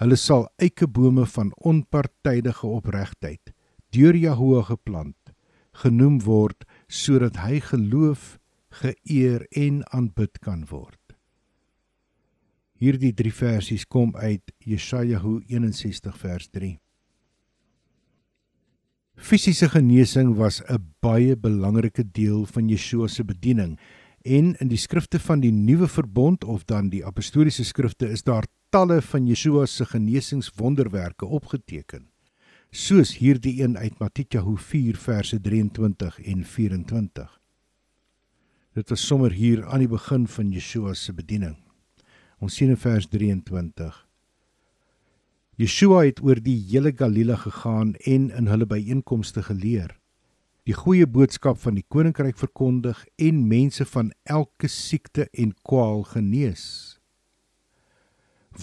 Hulle 0.00 0.16
sal 0.16 0.48
eikebome 0.56 1.26
van 1.26 1.52
onpartydige 1.54 2.66
opregtheid 2.66 3.53
deur 3.94 4.16
Jahoe 4.18 4.62
geplant, 4.66 5.34
genoem 5.84 6.20
word 6.24 6.66
sodat 6.90 7.38
hy 7.44 7.60
geloof, 7.62 8.38
geëer 8.74 9.44
en 9.54 9.82
aanbid 9.94 10.40
kan 10.42 10.64
word. 10.70 10.98
Hierdie 12.82 13.12
drie 13.14 13.32
versies 13.32 13.84
kom 13.86 14.16
uit 14.18 14.50
Jesaja 14.66 15.20
61 15.22 16.16
vers 16.18 16.48
3. 16.50 16.72
Fisiese 19.14 19.68
genesing 19.70 20.34
was 20.36 20.60
'n 20.68 20.82
baie 21.00 21.36
belangrike 21.36 22.02
deel 22.02 22.46
van 22.46 22.68
Yeshua 22.68 23.06
se 23.08 23.24
bediening 23.24 23.78
en 24.24 24.56
in 24.58 24.68
die 24.68 24.78
skrifte 24.78 25.18
van 25.18 25.40
die 25.40 25.52
Nuwe 25.52 25.88
Verbond 25.88 26.44
of 26.44 26.64
dan 26.64 26.88
die 26.88 27.04
apostoliese 27.06 27.64
skrifte 27.64 28.08
is 28.10 28.22
daar 28.22 28.46
talle 28.70 29.00
van 29.02 29.26
Yeshua 29.26 29.66
se 29.66 29.84
genesingswonderwerke 29.84 31.26
opgeteken 31.26 32.13
soos 32.74 33.12
hierdie 33.22 33.60
een 33.62 33.76
uit 33.78 34.00
Matteus 34.02 34.62
4 34.66 34.96
verse 34.98 35.36
23 35.40 36.16
en 36.26 36.40
24. 36.44 37.40
Dit 38.74 38.88
was 38.90 39.06
sommer 39.06 39.30
hier 39.30 39.62
aan 39.66 39.84
die 39.84 39.88
begin 39.88 40.26
van 40.26 40.50
Yeshua 40.50 40.94
se 40.94 41.12
bediening. 41.14 41.54
Ons 42.42 42.56
sien 42.58 42.72
in 42.74 42.76
vers 42.76 43.06
23. 43.06 44.00
Yeshua 45.54 46.02
het 46.02 46.18
oor 46.18 46.42
die 46.42 46.56
hele 46.72 46.90
Galilea 46.90 47.36
gegaan 47.44 47.94
en 48.10 48.26
in 48.34 48.50
hulle 48.50 48.66
byeenkomste 48.66 49.46
geleer, 49.46 49.94
die 50.66 50.74
goeie 50.74 51.06
boodskap 51.06 51.62
van 51.62 51.78
die 51.78 51.86
koninkryk 51.86 52.34
verkondig 52.42 53.06
en 53.22 53.46
mense 53.46 53.86
van 53.86 54.10
elke 54.26 54.66
siekte 54.66 55.28
en 55.30 55.54
kwaal 55.62 56.02
genees. 56.10 56.98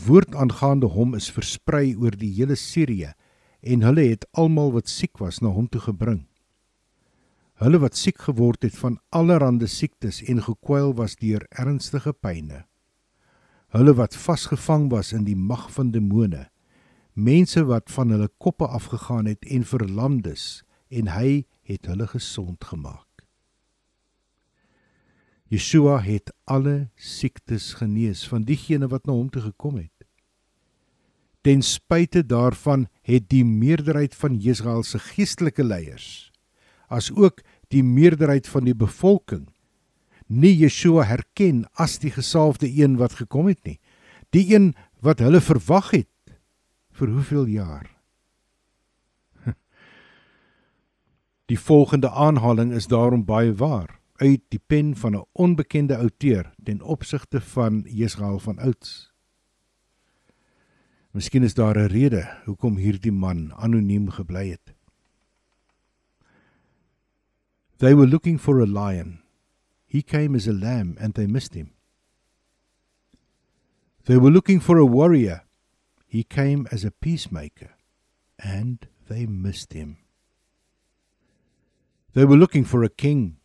Woord 0.04 0.36
aangaande 0.36 0.92
hom 0.92 1.16
is 1.16 1.32
versprei 1.32 1.96
oor 1.96 2.12
die 2.12 2.34
hele 2.36 2.60
Sirië 2.60 3.16
en 3.62 3.86
hulle 3.86 4.08
het 4.10 4.26
almal 4.32 4.74
wat 4.74 4.90
siek 4.90 5.18
was 5.18 5.40
na 5.42 5.54
hom 5.54 5.70
toe 5.70 5.82
gebring. 5.82 6.26
hulle 7.62 7.78
wat 7.78 7.96
siek 7.96 8.18
geword 8.18 8.64
het 8.64 8.76
van 8.76 9.00
allerlei 9.10 9.68
siektes 9.68 10.24
en 10.24 10.42
gekwyl 10.42 10.94
was 10.98 11.16
deur 11.16 11.46
ernstige 11.50 12.14
pyne 12.14 12.66
hulle 13.72 13.94
wat 13.96 14.16
vasgevang 14.16 14.90
was 14.92 15.14
in 15.16 15.24
die 15.24 15.38
mag 15.38 15.70
van 15.72 15.92
demone. 15.92 16.48
Mense 17.14 17.64
wat 17.68 17.92
van 17.92 18.12
hulle 18.12 18.28
koppe 18.38 18.68
afgegaan 18.68 19.30
het 19.32 19.48
en 19.48 19.64
verlamdes 19.68 20.64
en 20.92 21.12
hy 21.16 21.44
het 21.68 21.88
hulle 21.88 22.08
gesond 22.12 22.64
gemaak. 22.68 23.08
Yeshua 25.52 26.00
het 26.04 26.32
alle 26.48 26.92
siektes 26.96 27.74
genees 27.80 28.24
van 28.28 28.44
diegene 28.48 28.88
wat 28.92 29.08
na 29.08 29.16
hom 29.16 29.30
toe 29.32 29.44
gekom 29.50 29.80
het 29.80 30.08
Ten 31.42 31.62
spyte 31.62 32.26
daarvan 32.26 32.88
het 33.02 33.30
die 33.30 33.46
meerderheid 33.46 34.16
van 34.16 34.40
Israel 34.42 34.84
se 34.84 35.00
geestelike 35.00 35.64
leiers 35.64 36.32
as 36.92 37.08
ook 37.16 37.40
die 37.72 37.84
meerderheid 37.84 38.48
van 38.52 38.66
die 38.68 38.76
bevolking 38.76 39.48
nie 40.32 40.54
Yeshua 40.56 41.04
herken 41.04 41.66
as 41.76 41.98
die 42.00 42.12
gesalfde 42.12 42.70
een 42.72 42.96
wat 43.00 43.18
gekom 43.20 43.50
het 43.52 43.60
nie. 43.68 43.80
Die 44.32 44.48
een 44.56 44.72
wat 45.04 45.20
hulle 45.20 45.42
verwag 45.44 45.92
het 45.92 46.38
vir 46.96 47.12
hoeveel 47.12 47.46
jaar? 47.52 47.90
Die 51.52 51.60
volgende 51.60 52.12
aanhaling 52.12 52.72
is 52.72 52.88
daarom 52.88 53.26
baie 53.26 53.52
waar 53.54 54.00
uit 54.22 54.44
die 54.54 54.62
pen 54.68 54.96
van 54.96 55.16
'n 55.18 55.26
onbekende 55.34 55.98
outeur 55.98 56.54
ten 56.64 56.82
opsigte 56.82 57.42
van 57.42 57.86
Israel 57.86 58.40
van 58.40 58.60
ouds. 58.60 59.11
Miskien 61.12 61.44
is 61.44 61.54
daar 61.54 61.78
'n 61.78 61.92
rede 61.92 62.24
hoekom 62.46 62.76
hierdie 62.78 63.12
man 63.12 63.52
anoniem 63.54 64.10
gebly 64.10 64.50
het. 64.50 64.74
They 67.78 67.96
were 67.96 68.08
looking 68.08 68.40
for 68.40 68.62
a 68.62 68.66
lion. 68.66 69.20
He 69.86 70.02
came 70.02 70.36
as 70.36 70.48
a 70.48 70.54
lamb 70.54 70.96
and 71.00 71.14
they 71.14 71.28
missed 71.28 71.54
him. 71.54 71.72
They 74.04 74.18
were 74.18 74.32
looking 74.32 74.62
for 74.62 74.78
a 74.78 74.86
warrior. 74.86 75.44
He 76.08 76.24
came 76.24 76.68
as 76.72 76.86
a 76.86 76.92
peacemaker 76.92 77.76
and 78.38 78.88
they 79.08 79.26
missed 79.26 79.74
him. 79.74 79.98
They 82.14 82.26
were 82.26 82.38
looking 82.38 82.66
for 82.66 82.84
a 82.84 82.90
king. 82.90 83.38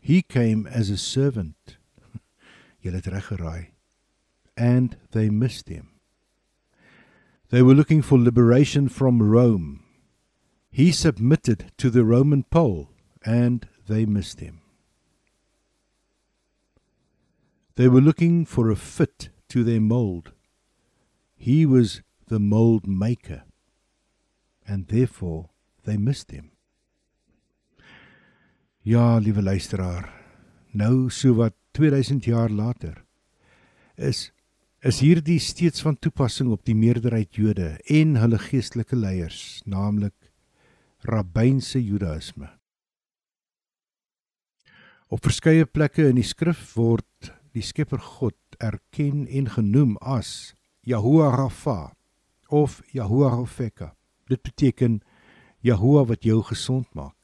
He 0.00 0.22
came 0.22 0.66
as 0.66 0.90
a 0.90 0.96
servant. 0.96 1.78
Julle 2.82 2.96
het 2.96 3.06
reg 3.06 3.24
geraai. 3.24 3.72
And 4.56 4.96
they 5.10 5.28
missed 5.30 5.68
him. 5.68 5.97
They 7.50 7.62
were 7.62 7.74
looking 7.74 8.02
for 8.02 8.18
liberation 8.18 8.88
from 8.88 9.22
Rome. 9.22 9.82
He 10.70 10.92
submitted 10.92 11.72
to 11.78 11.88
the 11.88 12.04
Roman 12.04 12.42
pole 12.42 12.90
and 13.24 13.66
they 13.88 14.04
missed 14.04 14.40
him. 14.40 14.60
They 17.76 17.88
were 17.88 18.02
looking 18.02 18.44
for 18.44 18.70
a 18.70 18.76
fit 18.76 19.30
to 19.48 19.64
their 19.64 19.80
mold. 19.80 20.32
He 21.36 21.64
was 21.64 22.02
the 22.26 22.38
mold 22.38 22.86
maker 22.86 23.44
and 24.66 24.88
therefore 24.88 25.48
they 25.84 25.96
missed 25.96 26.30
him. 26.30 26.50
Ja, 28.82 29.18
liewe 29.18 29.42
luisteraar, 29.42 30.10
nou 30.72 31.08
so 31.08 31.32
wat 31.32 31.54
2000 31.72 32.24
jaar 32.24 32.50
later 32.50 33.04
is 33.96 34.30
is 34.78 35.00
hierdie 35.02 35.40
steeds 35.42 35.82
van 35.82 35.96
toepassing 35.98 36.52
op 36.54 36.62
die 36.62 36.76
meerderheid 36.78 37.34
Jode 37.34 37.72
en 37.90 38.14
hulle 38.14 38.38
geestelike 38.38 38.94
leiers, 38.94 39.58
naamlik 39.66 40.14
rabbynse 41.02 41.80
Judaïsme. 41.82 42.46
Op 45.10 45.24
verskeie 45.24 45.66
plekke 45.66 46.06
in 46.06 46.20
die 46.20 46.26
skrif 46.26 46.76
word 46.76 47.32
die 47.56 47.64
Skepper 47.64 47.98
God 47.98 48.36
erken 48.62 49.24
en 49.26 49.48
genoem 49.50 49.96
as 49.98 50.54
Yahuwah 50.86 51.34
Rafa 51.34 51.96
of 52.48 52.78
Yahuwah 52.94 53.34
Rofeka. 53.34 53.96
Dit 54.30 54.44
beteken 54.46 55.00
Yahuwah 55.66 56.06
wat 56.12 56.22
jou 56.22 56.38
gesond 56.46 56.86
maak. 56.94 57.16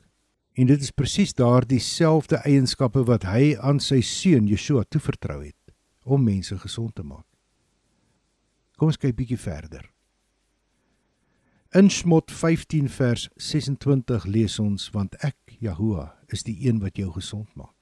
En 0.59 0.66
dit 0.66 0.83
is 0.83 0.90
presies 0.90 1.37
daardie 1.38 1.83
selfde 1.83 2.40
eienskappe 2.42 3.05
wat 3.07 3.28
hy 3.31 3.55
aan 3.62 3.78
sy 3.78 4.00
seun 4.02 4.50
Yeshua 4.50 4.83
toevertrou 4.90 5.38
het 5.44 5.74
om 6.02 6.26
mense 6.26 6.59
gesond 6.59 6.94
te 6.98 7.07
maak. 7.07 7.26
Kom 8.78 8.90
ons 8.90 8.98
kyk 8.98 9.14
bietjie 9.18 9.38
verder. 9.38 9.87
In 11.74 11.90
Smot 11.90 12.30
15 12.30 12.88
vers 12.90 13.28
26 13.37 14.26
lees 14.30 14.58
ons 14.62 14.90
want 14.94 15.14
ek 15.26 15.56
Jahoua 15.62 16.12
is 16.34 16.46
die 16.46 16.56
een 16.66 16.80
wat 16.82 16.98
jou 16.98 17.10
gesond 17.14 17.48
maak. 17.58 17.74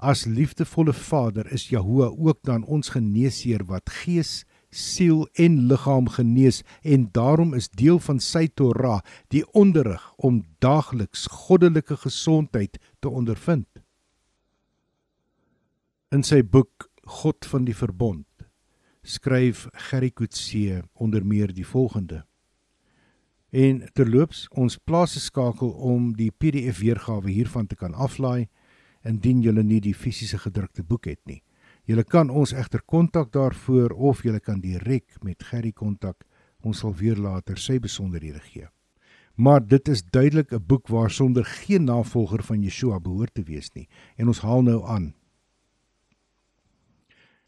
As 0.00 0.24
liefdevolle 0.24 0.94
Vader 0.96 1.48
is 1.52 1.68
Jahoua 1.68 2.08
ook 2.08 2.38
dan 2.48 2.64
ons 2.64 2.92
geneesheer 2.92 3.66
wat 3.68 3.92
gees, 4.00 4.44
siel 4.72 5.26
en 5.34 5.66
liggaam 5.68 6.08
genees 6.08 6.62
en 6.84 7.08
daarom 7.12 7.52
is 7.56 7.68
deel 7.68 7.98
van 8.00 8.20
sy 8.20 8.46
Torah 8.48 9.00
die 9.28 9.44
onderrig 9.52 10.04
om 10.16 10.40
daagliks 10.64 11.26
goddelike 11.48 11.98
gesondheid 12.00 12.78
te 13.00 13.08
ondervind. 13.08 13.68
In 16.12 16.24
sy 16.24 16.40
boek 16.40 16.88
God 17.20 17.44
van 17.44 17.68
die 17.68 17.76
Verbond 17.76 18.29
skryf 19.02 19.66
Gerry 19.72 20.10
Coetzee 20.10 20.82
onder 20.92 21.26
meer 21.26 21.52
die 21.52 21.66
volgende. 21.66 22.24
En 23.50 23.82
terloops, 23.92 24.46
ons 24.54 24.78
plaas 24.78 25.16
'n 25.16 25.20
skakel 25.20 25.70
om 25.70 26.12
die 26.16 26.30
PDF 26.30 26.78
weergawe 26.78 27.30
hiervan 27.30 27.66
te 27.66 27.76
kan 27.76 27.94
aflaai 27.94 28.48
indien 29.02 29.42
jy 29.42 29.52
nie 29.52 29.80
die 29.80 29.94
fisiese 29.94 30.38
gedrukte 30.38 30.82
boek 30.82 31.04
het 31.04 31.20
nie. 31.24 31.42
Jy 31.84 32.02
kan 32.02 32.30
ons 32.30 32.52
egter 32.52 32.82
kontak 32.86 33.32
daarvoor 33.32 33.90
of 33.90 34.22
jy 34.22 34.38
kan 34.38 34.60
direk 34.60 35.22
met 35.22 35.42
Gerry 35.42 35.72
kontak. 35.72 36.24
Ons 36.62 36.78
sal 36.78 36.94
weer 36.94 37.16
later 37.16 37.56
sy 37.56 37.78
besonderhede 37.78 38.40
gee. 38.40 38.68
Maar 39.36 39.66
dit 39.66 39.88
is 39.88 40.02
duidelik 40.02 40.52
'n 40.52 40.66
boek 40.66 40.88
waarsonder 40.88 41.44
geen 41.44 41.84
navolger 41.84 42.42
van 42.42 42.62
Yeshua 42.62 43.00
behoort 43.00 43.34
te 43.34 43.42
wees 43.42 43.70
nie 43.74 43.88
en 44.16 44.26
ons 44.26 44.40
haal 44.40 44.62
nou 44.62 44.86
aan 44.86 45.14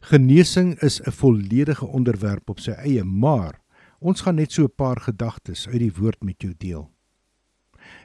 Genesing 0.03 0.79
is 0.81 1.01
'n 1.01 1.11
volledige 1.11 1.85
onderwerp 1.85 2.49
op 2.49 2.59
sy 2.59 2.71
eie, 2.71 3.03
maar 3.03 3.61
ons 3.99 4.21
gaan 4.21 4.35
net 4.35 4.51
so 4.51 4.63
'n 4.63 4.75
paar 4.75 4.99
gedagtes 4.99 5.67
uit 5.67 5.79
die 5.79 5.93
woord 5.93 6.23
met 6.23 6.41
jou 6.41 6.53
deel. 6.57 6.91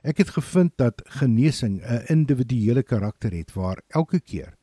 Ek 0.02 0.18
het 0.18 0.28
gevind 0.28 0.72
dat 0.76 1.02
genesing 1.04 1.82
'n 1.82 2.04
individuele 2.06 2.82
karakter 2.82 3.32
het 3.32 3.52
waar 3.52 3.82
elke 3.88 4.20
keer 4.20 4.54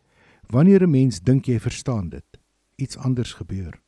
wanneer 0.47 0.83
'n 0.83 0.89
mens 0.89 1.19
dink 1.19 1.45
jy 1.45 1.59
verstaan 1.59 2.09
dit, 2.09 2.39
iets 2.75 2.97
anders 2.97 3.33
gebeur. 3.33 3.81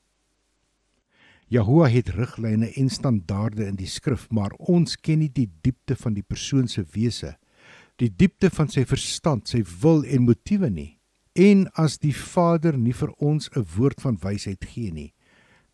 Jahoua 1.48 1.88
het 1.88 2.10
riglyne 2.10 2.74
en 2.74 2.90
standaarde 2.90 3.66
in 3.66 3.76
die 3.76 3.88
skrif, 3.88 4.30
maar 4.30 4.52
ons 4.52 5.00
ken 5.00 5.20
nie 5.20 5.32
die 5.32 5.52
diepte 5.62 5.96
van 5.96 6.14
die 6.14 6.24
persoon 6.28 6.68
se 6.68 6.86
wese, 6.92 7.38
die 7.96 8.16
diepte 8.16 8.50
van 8.50 8.68
sy 8.68 8.86
verstand, 8.86 9.48
sy 9.48 9.64
wil 9.82 10.04
en 10.04 10.22
motiewe 10.22 10.70
nie. 10.70 10.97
En 11.38 11.68
as 11.78 12.00
die 12.02 12.16
Vader 12.18 12.74
nie 12.82 12.96
vir 12.98 13.12
ons 13.22 13.50
'n 13.54 13.62
woord 13.76 14.02
van 14.02 14.18
wysheid 14.18 14.66
gee 14.66 14.92
nie, 14.92 15.14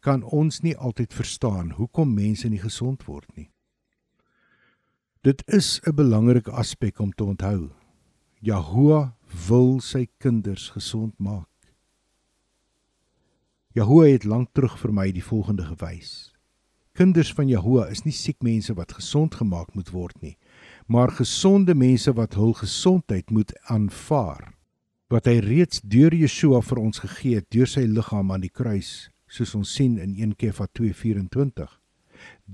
kan 0.01 0.23
ons 0.23 0.59
nie 0.59 0.75
altyd 0.75 1.13
verstaan 1.13 1.69
hoekom 1.79 2.13
mense 2.13 2.49
nie 2.49 2.59
gesond 2.59 3.05
word 3.07 3.37
nie. 3.37 3.49
Dit 5.23 5.43
is 5.47 5.79
'n 5.87 5.95
belangrike 5.95 6.51
aspek 6.51 6.99
om 6.99 7.13
te 7.13 7.23
onthou. 7.23 7.71
Jahoua 8.41 9.15
wil 9.47 9.79
sy 9.79 10.09
kinders 10.17 10.69
gesond 10.69 11.13
maak. 11.17 11.47
Jahoua 13.73 14.07
het 14.07 14.25
lank 14.25 14.49
terug 14.53 14.77
vir 14.79 14.91
my 14.91 15.11
die 15.11 15.23
volgende 15.23 15.63
gewys. 15.63 16.33
Kinders 16.93 17.33
van 17.33 17.47
Jahoua 17.47 17.87
is 17.87 18.03
nie 18.03 18.11
siek 18.13 18.43
mense 18.43 18.73
wat 18.73 18.91
gesond 18.91 19.35
gemaak 19.35 19.73
moet 19.75 19.89
word 19.91 20.21
nie, 20.21 20.37
maar 20.87 21.11
gesonde 21.11 21.73
mense 21.73 22.13
wat 22.13 22.33
hul 22.33 22.53
gesondheid 22.53 23.31
moet 23.31 23.53
aanvaar 23.63 24.52
wat 25.13 25.27
hy 25.29 25.37
reeds 25.45 25.83
deur 25.85 26.13
Yeshua 26.17 26.63
vir 26.65 26.79
ons 26.81 27.03
gegee 27.03 27.37
het 27.37 27.45
deur 27.53 27.69
sy 27.69 27.83
liggaam 27.85 28.31
aan 28.33 28.41
die 28.41 28.49
kruis 28.49 29.11
soos 29.29 29.51
ons 29.53 29.73
sien 29.77 29.99
in 30.01 30.15
1 30.17 30.31
Kefa 30.41 30.65
2:24 30.79 31.75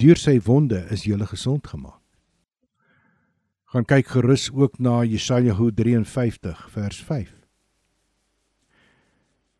deur 0.01 0.19
sy 0.19 0.39
wonde 0.43 0.81
is 0.91 1.05
jy 1.05 1.15
gesond 1.25 1.67
gemaak. 1.67 2.01
Gaan 3.71 3.85
kyk 3.85 4.07
gerus 4.07 4.49
ook 4.51 4.79
na 4.79 5.03
Jesaja 5.03 5.53
53 5.55 6.69
vers 6.73 6.99
5 7.03 7.31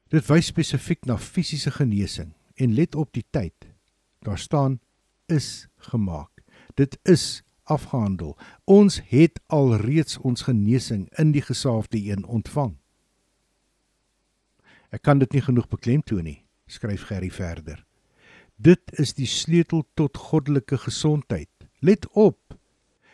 dit 0.09 0.27
wys 0.27 0.51
spesifiek 0.51 1.05
na 1.05 1.17
fisiese 1.17 1.71
genesing 1.71 2.33
en 2.55 2.73
let 2.75 2.95
op 2.95 3.13
die 3.13 3.25
tyd. 3.31 3.69
Daar 4.25 4.38
staan 4.38 4.79
is 5.27 5.67
gemaak. 5.77 6.43
Dit 6.75 6.97
is 7.03 7.43
afgehandel. 7.63 8.35
Ons 8.65 8.99
het 9.07 9.39
alreeds 9.47 10.17
ons 10.17 10.41
genesing 10.41 11.07
in 11.17 11.31
die 11.31 11.45
gesaafde 11.45 12.01
een 12.01 12.25
ontvang 12.25 12.79
Ek 14.89 15.04
kan 15.06 15.19
dit 15.21 15.34
nie 15.34 15.43
genoeg 15.45 15.67
beklemtoon 15.69 16.25
nie, 16.25 16.39
skryf 16.69 17.06
Gerry 17.10 17.30
verder. 17.30 17.84
Dit 18.58 18.91
is 18.99 19.13
die 19.15 19.30
sleutel 19.30 19.86
tot 19.95 20.17
goddelike 20.17 20.78
gesondheid. 20.78 21.49
Let 21.80 22.08
op. 22.17 22.58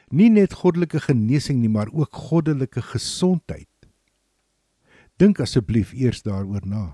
Nie 0.09 0.29
net 0.31 0.55
goddelike 0.61 1.03
genesing 1.03 1.59
nie, 1.61 1.69
maar 1.69 1.91
ook 1.91 2.15
goddelike 2.29 2.81
gesondheid. 2.81 3.69
Dink 5.19 5.39
asseblief 5.39 5.93
eers 5.93 6.23
daaroor 6.25 6.65
na. 6.67 6.85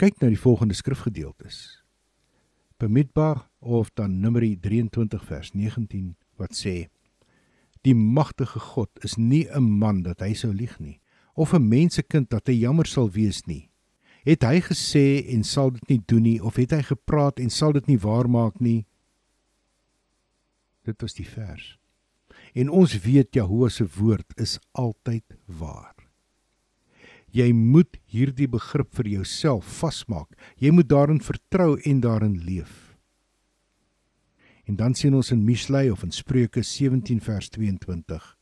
Kyk 0.00 0.22
na 0.22 0.30
die 0.32 0.40
volgende 0.40 0.74
skrifgedeeltes. 0.74 1.82
Bemidbar 2.80 3.50
of 3.58 3.90
dan 3.94 4.20
Numeri 4.22 4.54
23 4.56 5.26
vers 5.28 5.52
19 5.52 6.14
wat 6.40 6.56
sê: 6.56 6.88
Die 7.84 7.94
magtige 7.94 8.60
God 8.72 8.90
is 9.04 9.16
nie 9.16 9.46
'n 9.50 9.78
man 9.78 10.02
dat 10.02 10.20
hy 10.20 10.32
sou 10.34 10.52
lieg 10.54 10.78
nie, 10.80 10.99
of 11.34 11.54
'n 11.54 11.68
mensekind 11.68 12.30
dat 12.30 12.46
hy 12.46 12.54
jammer 12.54 12.86
sal 12.86 13.10
wees 13.10 13.46
nie. 13.46 13.70
Het 14.24 14.42
hy 14.42 14.60
gesê 14.60 15.24
en 15.32 15.44
sal 15.44 15.70
dit 15.70 15.88
nie 15.88 16.02
doen 16.06 16.22
nie 16.22 16.40
of 16.42 16.56
het 16.56 16.70
hy 16.70 16.82
gepraat 16.82 17.40
en 17.40 17.50
sal 17.50 17.72
dit 17.72 17.86
nie 17.86 17.98
waarmaak 17.98 18.60
nie? 18.60 18.86
Dit 20.84 21.00
was 21.02 21.14
die 21.14 21.28
vers. 21.28 21.78
En 22.54 22.68
ons 22.68 22.98
weet 23.04 23.34
Jahoua 23.34 23.68
se 23.68 23.86
woord 23.86 24.32
is 24.36 24.58
altyd 24.72 25.24
waar. 25.46 25.94
Jy 27.30 27.52
moet 27.54 27.96
hierdie 28.10 28.48
begrip 28.50 28.90
vir 28.98 29.06
jouself 29.06 29.64
vasmaak. 29.78 30.34
Jy 30.58 30.72
moet 30.74 30.88
daarin 30.90 31.20
vertrou 31.22 31.78
en 31.86 32.00
daarin 32.00 32.34
leef. 32.42 32.96
En 34.66 34.76
dan 34.76 34.94
sien 34.94 35.14
ons 35.14 35.30
in 35.30 35.44
Mislei 35.46 35.90
of 35.90 36.02
in 36.02 36.10
Spreuke 36.10 36.62
17 36.62 37.20
vers 37.22 37.48
22. 37.48 38.39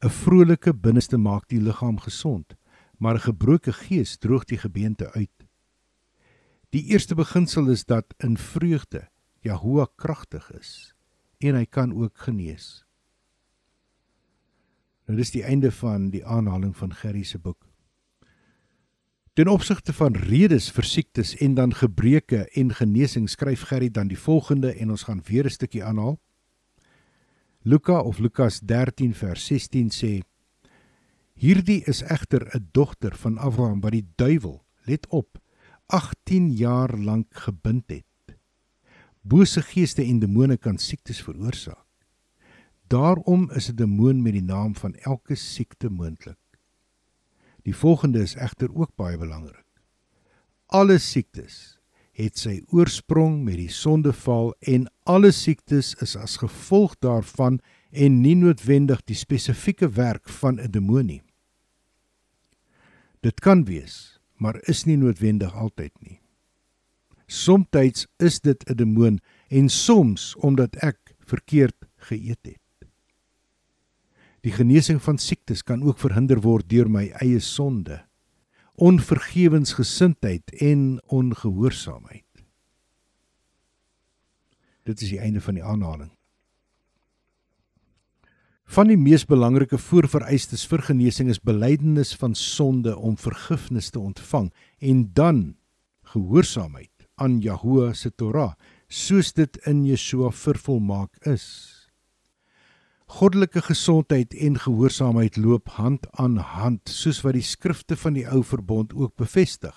'n 0.00 0.08
Vrolike 0.08 0.72
binneste 0.74 1.18
maak 1.18 1.48
die 1.48 1.60
liggaam 1.60 1.98
gesond, 2.00 2.56
maar 2.98 3.14
'n 3.14 3.26
gebroke 3.28 3.72
gees 3.72 4.16
droog 4.16 4.44
die 4.44 4.58
gebeente 4.58 5.12
uit. 5.12 5.46
Die 6.70 6.84
eerste 6.84 7.14
beginsel 7.14 7.68
is 7.68 7.84
dat 7.84 8.14
in 8.16 8.36
vreugde 8.36 9.08
Jahoua 9.40 9.88
kragtig 9.96 10.52
is 10.52 10.94
en 11.38 11.54
hy 11.54 11.64
kan 11.64 11.92
ook 11.92 12.18
genees. 12.18 12.84
Nou 15.06 15.18
dis 15.18 15.30
die 15.30 15.42
einde 15.42 15.72
van 15.72 16.10
die 16.10 16.26
aanhaling 16.26 16.76
van 16.76 16.94
Gerry 16.94 17.22
se 17.22 17.38
boek. 17.38 17.68
Ten 19.32 19.48
opsigte 19.48 19.92
van 19.92 20.14
redes 20.14 20.70
vir 20.70 20.84
siektes 20.84 21.36
en 21.36 21.54
dan 21.54 21.74
gebreke 21.74 22.48
en 22.54 22.74
genesing 22.74 23.28
skryf 23.30 23.62
Gerry 23.62 23.90
dan 23.90 24.08
die 24.08 24.18
volgende 24.18 24.72
en 24.72 24.90
ons 24.90 25.02
gaan 25.02 25.22
weer 25.26 25.44
'n 25.44 25.50
stukkie 25.50 25.84
aanhaal. 25.84 26.20
Luka 27.62 28.00
of 28.00 28.18
Lukas 28.18 28.60
13 28.60 29.12
vers 29.14 29.46
16 29.46 29.90
sê: 29.92 30.22
Hierdie 31.36 31.82
is 31.84 32.00
egter 32.02 32.48
'n 32.56 32.68
dogter 32.72 33.12
van 33.16 33.36
Abraham 33.36 33.80
wat 33.80 33.92
die 33.92 34.08
duiwel, 34.16 34.64
let 34.88 35.06
op, 35.08 35.36
18 35.86 36.52
jaar 36.56 36.96
lank 36.96 37.28
gebind 37.36 37.84
het. 37.90 38.36
Bose 39.20 39.62
geeste 39.62 40.02
en 40.02 40.18
demone 40.18 40.56
kan 40.56 40.78
siektes 40.78 41.20
veroorsaak. 41.22 41.84
Daarom 42.88 43.50
is 43.50 43.68
'n 43.68 43.76
demoon 43.76 44.22
met 44.22 44.32
die 44.32 44.42
naam 44.42 44.74
van 44.74 44.94
elke 44.94 45.34
siekte 45.34 45.90
moontlik. 45.90 46.40
Die 47.62 47.76
volgende 47.76 48.22
is 48.22 48.34
egter 48.34 48.74
ook 48.74 48.96
baie 48.96 49.18
belangrik. 49.18 49.68
Alle 50.66 50.98
siektes 50.98 51.79
het 52.16 52.38
sy 52.38 52.60
oorsprong 52.74 53.42
met 53.44 53.56
die 53.60 53.70
sondeval 53.72 54.52
en 54.60 54.88
alle 55.08 55.30
siektes 55.32 55.94
is 56.02 56.16
as 56.16 56.38
gevolg 56.42 56.96
daarvan 57.00 57.60
en 57.90 58.20
nie 58.22 58.36
noodwendig 58.38 59.02
die 59.08 59.18
spesifieke 59.18 59.88
werk 59.96 60.28
van 60.28 60.60
'n 60.60 60.70
demoon 60.70 61.06
nie. 61.06 61.22
Dit 63.20 63.40
kan 63.40 63.64
wees, 63.64 64.20
maar 64.36 64.60
is 64.68 64.84
nie 64.84 64.96
noodwendig 64.96 65.54
altyd 65.54 65.92
nie. 66.00 66.20
Somstyds 67.26 68.06
is 68.18 68.40
dit 68.40 68.64
'n 68.68 68.76
demoon 68.76 69.20
en 69.48 69.68
soms 69.68 70.34
omdat 70.36 70.76
ek 70.76 71.14
verkeerd 71.20 71.86
geëet 71.96 72.38
het. 72.42 72.88
Die 74.40 74.52
genesing 74.52 75.02
van 75.02 75.18
siektes 75.18 75.62
kan 75.62 75.82
ook 75.82 75.98
verhinder 75.98 76.40
word 76.40 76.68
deur 76.68 76.88
my 76.88 77.10
eie 77.20 77.40
sonde, 77.40 78.00
onvergewensgesindheid 78.80 80.54
en 80.64 81.00
ongehoorsaamheid. 81.06 82.24
Dit 84.88 85.00
is 85.04 85.12
die 85.12 85.20
einde 85.20 85.40
van 85.44 85.58
die 85.58 85.64
aanhaling. 85.64 86.10
Van 88.70 88.86
die 88.86 88.96
mees 88.96 89.26
belangrike 89.26 89.78
voorvereistes 89.82 90.62
vir 90.70 90.84
genesing 90.86 91.28
is 91.28 91.42
belydenis 91.42 92.14
van 92.16 92.36
sonde 92.38 92.94
om 92.96 93.18
vergifnis 93.18 93.90
te 93.90 94.00
ontvang 94.00 94.52
en 94.78 95.08
dan 95.12 95.40
gehoorsaamheid 96.12 97.08
aan 97.20 97.40
Jahoua 97.44 97.92
se 97.92 98.14
Torah, 98.14 98.54
soos 98.88 99.34
dit 99.36 99.58
in 99.68 99.84
Yeshua 99.84 100.30
vervolmaak 100.32 101.18
is. 101.28 101.79
Goddelike 103.10 103.62
gesondheid 103.66 104.34
en 104.34 104.58
gehoorsaamheid 104.58 105.36
loop 105.36 105.68
hand 105.68 106.06
aan 106.10 106.36
hand, 106.36 106.88
soos 106.88 107.18
wat 107.24 107.34
die 107.34 107.44
skrifte 107.44 107.96
van 107.98 108.14
die 108.14 108.26
Ou 108.30 108.44
Verbond 108.46 108.94
ook 108.94 109.16
bevestig 109.18 109.74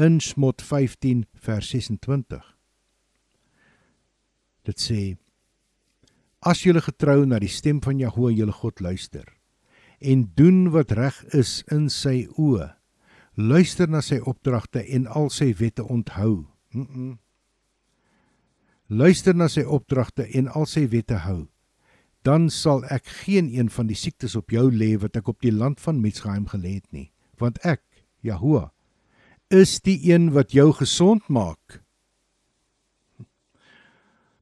in 0.00 0.16
Smot 0.20 0.62
15 0.64 1.26
vers 1.34 1.68
26. 1.74 2.40
Dit 4.64 4.80
sê: 4.80 5.00
As 6.40 6.64
jy 6.64 6.72
getrou 6.80 7.26
na 7.28 7.38
die 7.38 7.52
stem 7.52 7.82
van 7.84 8.00
Jahoua 8.00 8.32
jou 8.32 8.48
God 8.62 8.80
luister 8.80 9.28
en 10.00 10.30
doen 10.34 10.70
wat 10.72 10.96
reg 10.96 11.20
is 11.36 11.60
in 11.68 11.90
sy 11.92 12.24
oë, 12.40 12.72
luister 13.36 13.88
na 13.88 14.00
sy 14.00 14.22
opdragte 14.24 14.80
en 14.80 15.04
al 15.06 15.28
sy 15.28 15.52
wette 15.60 15.84
onthou, 15.84 16.46
Mm 16.72 16.86
-mm. 16.86 17.18
Luister 18.86 19.34
na 19.34 19.48
sy 19.48 19.62
opdragte 19.62 20.22
en 20.22 20.48
al 20.48 20.66
sy 20.66 20.88
wette 20.88 21.14
hou. 21.14 21.48
Dan 22.22 22.50
sal 22.52 22.84
ek 22.92 23.06
geen 23.24 23.48
een 23.54 23.70
van 23.72 23.88
die 23.88 23.96
siektes 23.96 24.36
op 24.36 24.52
jou 24.52 24.68
lê 24.72 24.92
wat 25.00 25.16
ek 25.16 25.28
op 25.32 25.40
die 25.40 25.54
land 25.54 25.80
van 25.80 26.02
Mitsraim 26.02 26.46
gelê 26.52 26.76
het 26.80 26.90
nie, 26.92 27.08
want 27.40 27.56
ek, 27.64 27.80
Jahoua, 28.20 28.70
is 29.48 29.80
die 29.80 29.96
een 30.12 30.30
wat 30.36 30.52
jou 30.52 30.68
gesond 30.76 31.24
maak. 31.28 31.80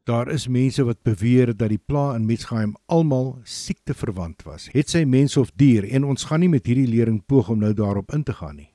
Daar 0.08 0.30
is 0.32 0.48
mense 0.48 0.84
wat 0.88 1.02
beweer 1.04 1.52
dat 1.52 1.68
die 1.68 1.78
pla 1.78 2.14
in 2.16 2.24
Mitsraim 2.26 2.74
almal 2.88 3.38
siekte 3.44 3.92
verwant 3.94 4.42
was. 4.46 4.70
Het 4.72 4.88
sy 4.88 5.02
mens 5.04 5.36
of 5.36 5.52
dier 5.60 5.84
en 5.84 6.06
ons 6.08 6.24
gaan 6.30 6.40
nie 6.40 6.48
met 6.48 6.66
hierdie 6.66 6.88
lering 6.88 7.20
poog 7.28 7.50
om 7.52 7.60
nou 7.60 7.74
daarop 7.76 8.14
in 8.16 8.24
te 8.24 8.32
gaan 8.32 8.56
nie. 8.56 8.70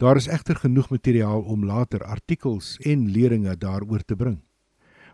Daar 0.00 0.16
is 0.16 0.30
egter 0.32 0.56
genoeg 0.56 0.88
materiaal 0.90 1.44
om 1.44 1.66
later 1.68 2.02
artikels 2.04 2.78
en 2.80 3.10
leringe 3.12 3.56
daaroor 3.56 4.02
te 4.02 4.16
bring. 4.16 4.40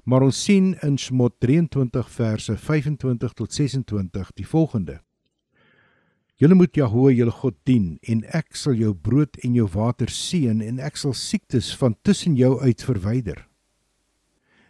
Maar 0.09 0.25
ons 0.25 0.39
sien 0.45 0.71
in 0.87 0.97
Smot 0.97 1.35
23 1.45 2.07
verse 2.09 2.55
25 2.57 3.33
tot 3.37 3.53
26 3.53 4.31
die 4.41 4.47
volgende: 4.47 5.03
Julle 6.41 6.55
moet 6.57 6.77
Jahwe 6.77 7.13
julle 7.13 7.35
God 7.35 7.57
dien 7.69 7.99
en 8.09 8.23
ek 8.33 8.57
sal 8.57 8.79
jou 8.79 8.95
brood 8.95 9.37
en 9.45 9.59
jou 9.59 9.67
water 9.75 10.09
seën 10.09 10.63
en 10.65 10.81
ek 10.81 10.97
sal 10.97 11.13
siektes 11.13 11.75
van 11.77 11.97
tussen 12.09 12.39
jou 12.41 12.55
uit 12.63 12.85
verwyder. 12.89 13.45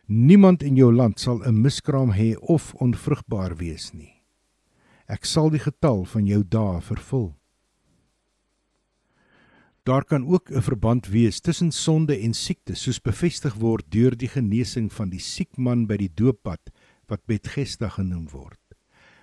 Niemand 0.09 0.64
in 0.66 0.74
jou 0.81 0.90
land 0.90 1.20
sal 1.20 1.38
'n 1.46 1.62
miskraam 1.62 2.16
hê 2.18 2.35
of 2.40 2.74
onvrugbaar 2.74 3.57
wees 3.62 3.92
nie. 3.94 4.24
Ek 5.07 5.24
sal 5.24 5.51
die 5.51 5.62
getal 5.62 6.05
van 6.05 6.27
jou 6.27 6.42
dae 6.42 6.81
vervul. 6.81 7.38
Daar 9.88 10.05
kan 10.05 10.27
ook 10.27 10.51
'n 10.51 10.61
verband 10.61 11.07
wees 11.07 11.40
tussen 11.40 11.72
sonde 11.72 12.18
en 12.18 12.35
siekte, 12.35 12.74
soos 12.74 13.01
bevestig 13.01 13.55
word 13.55 13.85
deur 13.88 14.16
die 14.16 14.29
genesing 14.29 14.92
van 14.92 15.09
die 15.09 15.20
siek 15.20 15.57
man 15.57 15.87
by 15.87 15.96
die 15.96 16.11
dooppad 16.14 16.61
wat 17.07 17.24
Bethesda 17.24 17.88
genoem 17.88 18.29
word, 18.29 18.61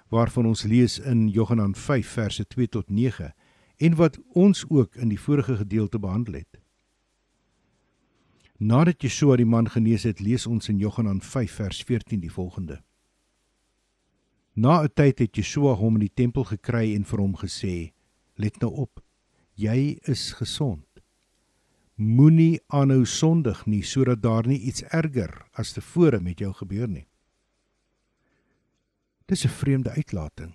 waarvan 0.10 0.46
ons 0.46 0.64
lees 0.64 1.00
in 1.00 1.30
Johannes 1.30 1.80
5 1.80 2.08
verse 2.08 2.48
2 2.48 2.68
tot 2.68 2.90
9 2.90 3.34
en 3.78 3.96
wat 3.96 4.18
ons 4.34 4.66
ook 4.70 4.96
in 4.96 5.10
die 5.10 5.20
vorige 5.20 5.56
gedeelte 5.56 6.00
behandel 6.00 6.34
het. 6.34 6.60
Nadat 8.58 9.02
Yeshua 9.02 9.36
die 9.36 9.46
man 9.46 9.70
genees 9.70 10.04
het, 10.04 10.20
lees 10.20 10.48
ons 10.48 10.70
in 10.70 10.78
Johannes 10.78 11.26
5 11.26 11.52
vers 11.52 11.84
14 11.84 12.20
die 12.20 12.32
volgende: 12.32 12.82
Na 14.54 14.82
'n 14.82 14.90
tyd 14.94 15.20
het 15.20 15.36
Yeshua 15.36 15.74
hom 15.74 15.94
in 15.94 16.08
die 16.08 16.14
tempel 16.14 16.44
gekry 16.44 16.96
en 16.96 17.04
vir 17.04 17.20
hom 17.20 17.36
gesê: 17.36 17.92
"Let 18.36 18.62
nou 18.62 18.74
op, 18.74 19.05
jy 19.56 19.98
is 20.04 20.34
gesond. 20.40 20.84
Moenie 21.96 22.60
aanhou 22.68 23.06
sondig 23.08 23.64
nie 23.66 23.84
sodat 23.84 24.22
daar 24.22 24.48
nie 24.48 24.60
iets 24.60 24.84
erger 24.92 25.32
as 25.56 25.72
tevore 25.74 26.20
met 26.20 26.40
jou 26.44 26.52
gebeur 26.54 26.88
nie. 26.88 27.08
Dis 29.28 29.46
'n 29.46 29.50
vreemde 29.50 29.90
uitlating. 29.90 30.54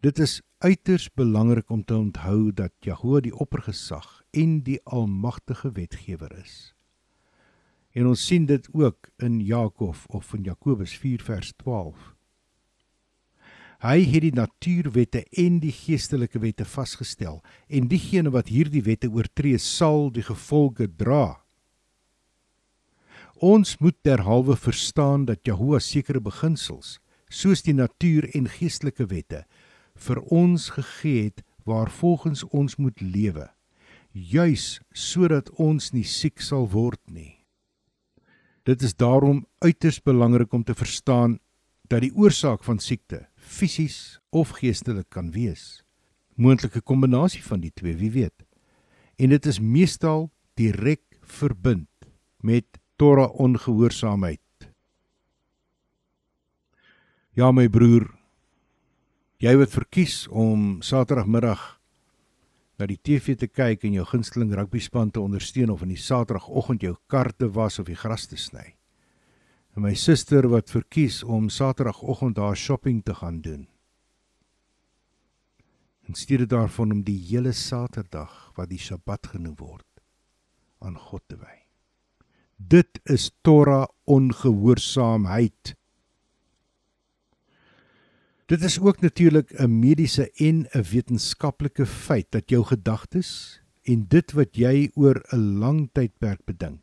Dit 0.00 0.18
is 0.18 0.42
uiters 0.58 1.10
belangrik 1.12 1.70
om 1.70 1.84
te 1.84 1.94
onthou 1.94 2.52
dat 2.52 2.72
Jahoe 2.80 3.20
die 3.20 3.34
oppergesag 3.34 4.22
en 4.30 4.62
die 4.62 4.80
almagtige 4.84 5.72
wetgewer 5.72 6.32
is. 6.38 6.74
En 7.92 8.06
ons 8.06 8.26
sien 8.26 8.46
dit 8.46 8.68
ook 8.72 9.10
in 9.16 9.40
Jakob 9.40 9.96
of 10.06 10.34
in 10.34 10.42
Jakobus 10.42 10.96
4 10.98 11.22
vers 11.22 11.52
12. 11.56 12.14
Hy 13.80 14.02
het 14.04 14.26
die 14.26 14.34
natuurwette 14.36 15.22
en 15.40 15.54
die 15.62 15.72
geestelike 15.72 16.40
wette 16.42 16.66
vasgestel 16.68 17.38
en 17.72 17.86
diegene 17.88 18.28
wat 18.34 18.50
hierdie 18.52 18.82
wette 18.84 19.08
oortree 19.08 19.56
sal 19.56 20.10
die 20.12 20.24
gevolge 20.26 20.84
dra. 21.00 21.40
Ons 23.40 23.78
moet 23.80 23.96
derhalwe 24.04 24.52
verstaan 24.60 25.24
dat 25.24 25.48
Jahoua 25.48 25.80
sekere 25.80 26.20
beginsels, 26.20 26.98
soos 27.32 27.64
die 27.64 27.72
natuur 27.72 28.26
en 28.36 28.50
geestelike 28.52 29.06
wette, 29.08 29.46
vir 29.96 30.20
ons 30.28 30.68
gegee 30.76 31.30
het 31.30 31.40
waarvolgens 31.64 32.44
ons 32.52 32.76
moet 32.76 33.00
lewe, 33.00 33.48
juis 34.12 34.76
sodat 34.92 35.48
ons 35.56 35.94
nie 35.96 36.04
siek 36.04 36.44
sal 36.44 36.68
word 36.68 37.00
nie. 37.08 37.38
Dit 38.68 38.84
is 38.84 38.92
daarom 38.92 39.46
uiters 39.64 40.02
belangrik 40.04 40.52
om 40.52 40.68
te 40.68 40.76
verstaan 40.76 41.38
dat 41.88 42.04
die 42.04 42.12
oorsaak 42.12 42.60
van 42.66 42.76
siekte 42.78 43.24
fisies 43.50 44.20
of 44.30 44.54
geestelik 44.60 45.10
kan 45.10 45.32
wees. 45.34 45.82
Moontlike 46.38 46.80
kombinasie 46.86 47.42
van 47.44 47.60
die 47.60 47.72
twee, 47.74 47.96
wie 47.98 48.12
weet. 48.14 48.46
En 49.20 49.34
dit 49.34 49.46
is 49.46 49.60
meestal 49.60 50.30
direk 50.56 51.02
verbind 51.20 51.88
met 52.40 52.80
Torah 52.96 53.32
ongehoorsaamheid. 53.40 54.40
Ja 57.36 57.50
my 57.52 57.68
broer, 57.72 58.08
jy 59.40 59.52
wat 59.60 59.72
verkies 59.72 60.24
om 60.28 60.80
Saterdagmiddag 60.84 61.62
na 62.80 62.88
die 62.88 62.98
TV 63.00 63.36
te 63.36 63.48
kyk 63.48 63.84
en 63.84 64.00
jou 64.00 64.06
gunsteling 64.08 64.52
rugbyspan 64.56 65.12
te 65.12 65.20
ondersteun 65.20 65.72
of 65.72 65.84
in 65.84 65.94
die 65.94 66.00
Saterdagoggend 66.00 66.84
jou 66.84 66.96
kar 67.12 67.32
te 67.32 67.48
was 67.52 67.78
of 67.80 67.88
die 67.88 67.98
gras 67.98 68.26
te 68.28 68.40
sny. 68.40 68.79
En 69.74 69.82
my 69.82 69.94
suster 69.94 70.48
wat 70.50 70.70
verkies 70.70 71.22
om 71.22 71.48
Saterdagoggend 71.48 72.36
haar 72.36 72.56
shopping 72.56 73.04
te 73.04 73.14
gaan 73.14 73.40
doen. 73.40 73.68
In 76.08 76.14
steede 76.14 76.46
daarvan 76.46 76.90
om 76.92 77.02
die 77.06 77.18
hele 77.28 77.52
Saterdag 77.52 78.50
wat 78.56 78.68
die 78.68 78.80
Sabbat 78.82 79.30
genoem 79.30 79.54
word 79.60 79.86
aan 80.80 80.96
God 80.98 81.22
te 81.28 81.36
wy. 81.38 81.60
Dit 82.56 83.00
is 83.04 83.30
Torah 83.46 83.86
ongehoorsaamheid. 84.04 85.74
Dit 88.50 88.64
is 88.66 88.80
ook 88.80 89.00
natuurlik 89.00 89.52
'n 89.54 89.78
mediese 89.78 90.30
en 90.34 90.66
'n 90.66 90.82
wetenskaplike 90.82 91.86
feit 91.86 92.26
dat 92.30 92.50
jou 92.50 92.64
gedagtes 92.64 93.62
en 93.82 94.08
dit 94.08 94.32
wat 94.32 94.56
jy 94.56 94.90
oor 94.94 95.22
'n 95.32 95.58
lang 95.58 95.88
tydperk 95.92 96.44
bedink, 96.44 96.82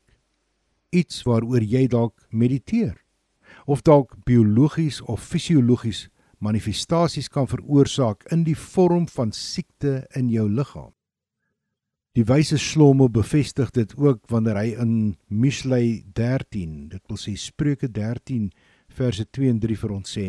iets 0.89 1.23
waaroor 1.27 1.63
jy 1.63 1.87
dalk 1.87 2.27
mediteer 2.29 2.95
of 3.65 3.81
dalk 3.81 4.15
biologies 4.25 5.01
of 5.01 5.23
fisiologies 5.23 6.07
manifestasies 6.39 7.27
kan 7.27 7.47
veroorsaak 7.49 8.27
in 8.31 8.43
die 8.45 8.55
vorm 8.57 9.07
van 9.09 9.31
siekte 9.33 10.05
in 10.15 10.29
jou 10.29 10.45
liggaam. 10.49 10.93
Die 12.17 12.25
wyse 12.25 12.57
Shlomo 12.57 13.09
bevestig 13.13 13.69
dit 13.75 13.93
ook 13.97 14.23
wanneer 14.31 14.57
hy 14.57 14.69
in 14.81 14.93
Mishlei 15.29 16.03
13, 16.17 16.89
dit 16.89 17.03
wil 17.09 17.19
sê 17.21 17.35
Spreuke 17.37 17.89
13 17.93 18.49
verse 18.89 19.25
2 19.37 19.51
en 19.53 19.59
3 19.61 19.77
vir 19.83 19.93
ons 19.93 20.15
sê: 20.17 20.27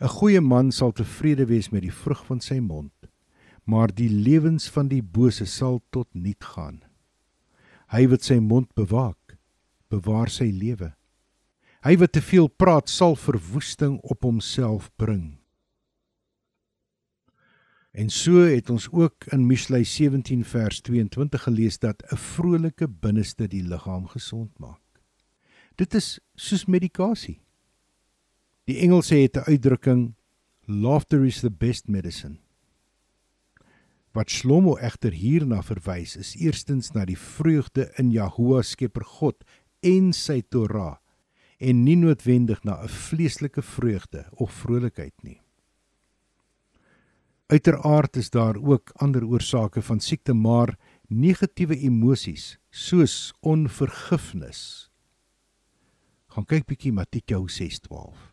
'n 0.00 0.12
Goeie 0.16 0.40
man 0.40 0.72
sal 0.72 0.92
tevrede 0.92 1.46
wees 1.48 1.68
met 1.72 1.82
die 1.82 1.92
vrug 1.92 2.24
van 2.24 2.40
sy 2.40 2.58
mond, 2.60 2.92
maar 3.64 3.92
die 3.92 4.08
lewens 4.08 4.68
van 4.70 4.88
die 4.88 5.02
bose 5.02 5.44
sal 5.44 5.82
tot 5.90 6.08
niet 6.14 6.44
gaan. 6.44 6.85
Hy 7.96 8.04
wat 8.12 8.26
sy 8.26 8.36
mond 8.44 8.68
bewaak, 8.76 9.38
bewaar 9.88 10.28
sy 10.28 10.50
lewe. 10.52 10.90
Hy 11.86 11.94
wat 11.96 12.12
te 12.12 12.20
veel 12.20 12.50
praat, 12.52 12.90
sal 12.92 13.14
verwoesting 13.16 13.94
op 14.04 14.26
homself 14.26 14.90
bring. 15.00 15.38
En 17.96 18.10
so 18.12 18.42
het 18.44 18.68
ons 18.68 18.90
ook 18.92 19.30
in 19.32 19.46
Mishlei 19.48 19.80
17 19.88 20.42
vers 20.44 20.82
22 20.84 21.46
gelees 21.48 21.78
dat 21.80 22.02
'n 22.12 22.20
vrolike 22.20 22.88
binneste 22.88 23.48
die 23.48 23.62
liggaam 23.62 24.06
gesond 24.12 24.58
maak. 24.58 24.82
Dit 25.76 25.94
is 25.94 26.20
soos 26.34 26.66
medikasie. 26.66 27.40
Die 28.64 28.78
Engelse 28.78 29.14
het 29.14 29.36
'n 29.36 29.48
uitdrukking 29.48 30.14
laughter 30.66 31.24
is 31.24 31.40
the 31.40 31.50
best 31.50 31.88
medicine. 31.88 32.45
Wat 34.16 34.30
Shlomo 34.32 34.78
egter 34.80 35.12
hierna 35.12 35.58
verwys 35.60 36.14
is 36.16 36.30
eerstens 36.40 36.94
na 36.94 37.02
die 37.04 37.18
vreugde 37.20 37.90
in 38.00 38.08
Jahoua 38.14 38.62
Skepper 38.64 39.04
God 39.04 39.44
en 39.84 40.14
sy 40.16 40.38
Torah 40.40 40.96
en 41.60 41.82
nie 41.84 41.98
noodwendig 42.00 42.62
na 42.64 42.80
'n 42.80 42.88
vleeslike 42.88 43.62
vreugde 43.62 44.24
of 44.32 44.52
vrolikheid 44.52 45.12
nie. 45.22 45.40
Uiteraard 47.52 48.16
is 48.16 48.30
daar 48.30 48.56
ook 48.56 48.90
ander 48.96 49.24
oorsake 49.24 49.82
van 49.82 50.00
siekte, 50.00 50.32
maar 50.32 50.78
negatiewe 51.08 51.76
emosies 51.76 52.58
soos 52.70 53.34
onvergifnis. 53.40 54.90
Gaan 56.26 56.44
kyk 56.44 56.66
bietjie 56.66 56.92
Matteus 56.92 57.56
6:12 57.60 58.32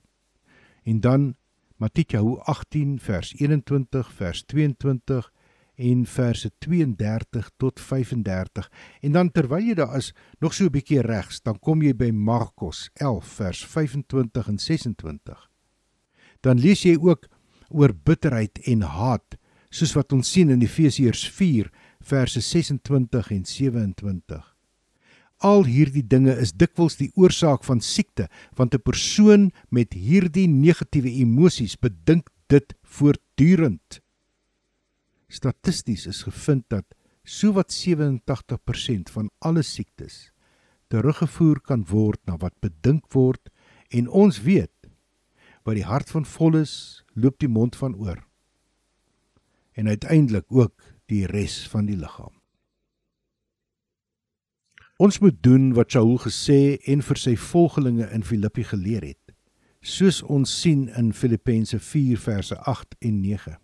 en 0.84 1.00
dan 1.00 1.36
Matteus 1.76 2.40
18 2.40 3.00
vers 3.00 3.34
21 3.34 4.14
vers 4.14 4.44
22 4.44 5.32
en 5.76 6.06
verse 6.06 6.50
32 6.62 7.50
tot 7.58 7.80
35 7.80 8.70
en 9.02 9.12
dan 9.12 9.32
terwyl 9.32 9.64
jy 9.64 9.76
daar 9.78 9.96
is 9.98 10.14
nog 10.40 10.54
so 10.54 10.66
'n 10.66 10.76
bietjie 10.76 11.02
regs 11.02 11.42
dan 11.42 11.60
kom 11.60 11.82
jy 11.82 11.94
by 11.94 12.12
Markus 12.12 12.90
11 12.94 13.26
vers 13.26 13.66
25 13.66 14.48
en 14.48 14.60
26 14.60 15.50
dan 16.42 16.60
lees 16.60 16.84
jy 16.84 16.98
ook 16.98 17.28
oor 17.70 17.94
bitterheid 17.94 18.60
en 18.68 18.82
haat 18.82 19.38
soos 19.70 19.94
wat 19.94 20.14
ons 20.14 20.32
sien 20.32 20.50
in 20.50 20.62
Efesiërs 20.62 21.30
4 21.30 21.72
verse 22.00 22.42
26 22.42 23.32
en 23.32 23.46
27 23.46 24.54
al 25.44 25.66
hierdie 25.68 26.06
dinge 26.08 26.36
is 26.40 26.54
dikwels 26.54 26.96
die 27.00 27.12
oorsaak 27.20 27.64
van 27.68 27.82
siekte 27.82 28.30
want 28.56 28.76
'n 28.76 28.82
persoon 28.82 29.52
met 29.70 29.94
hierdie 29.94 30.48
negatiewe 30.48 31.10
emosies 31.10 31.76
bedink 31.76 32.30
dit 32.48 32.74
voortdurend. 32.84 34.03
Statisties 35.34 36.06
is 36.06 36.22
gevind 36.28 36.68
dat 36.70 36.86
sowat 37.24 37.74
87% 37.74 39.10
van 39.16 39.32
alle 39.40 39.64
siektes 39.66 40.30
teruggevoer 40.94 41.62
kan 41.62 41.86
word 41.90 42.20
na 42.30 42.38
wat 42.38 42.54
bedink 42.62 43.08
word 43.16 43.50
en 43.90 44.10
ons 44.10 44.44
weet 44.46 44.70
wat 45.64 45.80
die 45.80 45.88
hart 45.88 46.12
van 46.12 46.26
vol 46.28 46.60
is, 46.60 47.04
loop 47.16 47.40
die 47.40 47.50
mond 47.50 47.76
van 47.80 47.96
oor. 47.96 48.20
En 49.74 49.88
uiteindelik 49.88 50.46
ook 50.52 50.76
die 51.10 51.24
res 51.26 51.64
van 51.72 51.88
die 51.88 51.96
liggaam. 51.98 52.36
Ons 55.02 55.22
moet 55.24 55.40
doen 55.44 55.72
wat 55.74 55.96
Saul 55.96 56.18
gesê 56.22 56.78
en 56.92 57.02
vir 57.02 57.20
sy 57.20 57.34
volgelinge 57.40 58.12
in 58.14 58.28
Filippi 58.28 58.68
geleer 58.68 59.08
het. 59.08 59.34
Soos 59.82 60.22
ons 60.22 60.52
sien 60.62 60.90
in 61.00 61.14
Filippense 61.16 61.80
4 61.80 62.20
verse 62.22 62.60
8 62.60 63.00
en 63.00 63.22
9. 63.24 63.63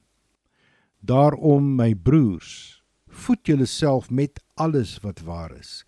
Daarom 0.99 1.75
my 1.75 1.95
broers, 1.95 2.83
voed 3.07 3.47
julleself 3.47 4.09
met 4.09 4.43
alles 4.53 4.97
wat 5.03 5.21
waar 5.25 5.51
is, 5.57 5.83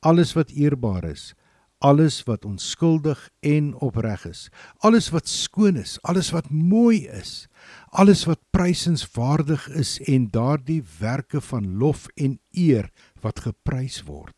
alles 0.00 0.32
wat 0.32 0.50
eerbaar 0.50 1.04
is, 1.04 1.32
alles 1.78 2.22
wat 2.22 2.44
onskuldig 2.44 3.28
en 3.40 3.74
opreg 3.74 4.26
is, 4.26 4.48
alles 4.78 5.10
wat 5.10 5.28
skoon 5.28 5.76
is, 5.76 5.98
alles 6.02 6.30
wat 6.30 6.50
mooi 6.50 7.08
is, 7.10 7.48
alles 7.90 8.24
wat 8.24 8.38
prysenswaardig 8.50 9.68
is 9.68 9.98
en 10.06 10.30
daardie 10.30 10.82
werke 10.98 11.40
van 11.40 11.76
lof 11.76 12.06
en 12.14 12.38
eer 12.50 12.90
wat 13.20 13.42
geprys 13.42 14.02
word 14.06 14.36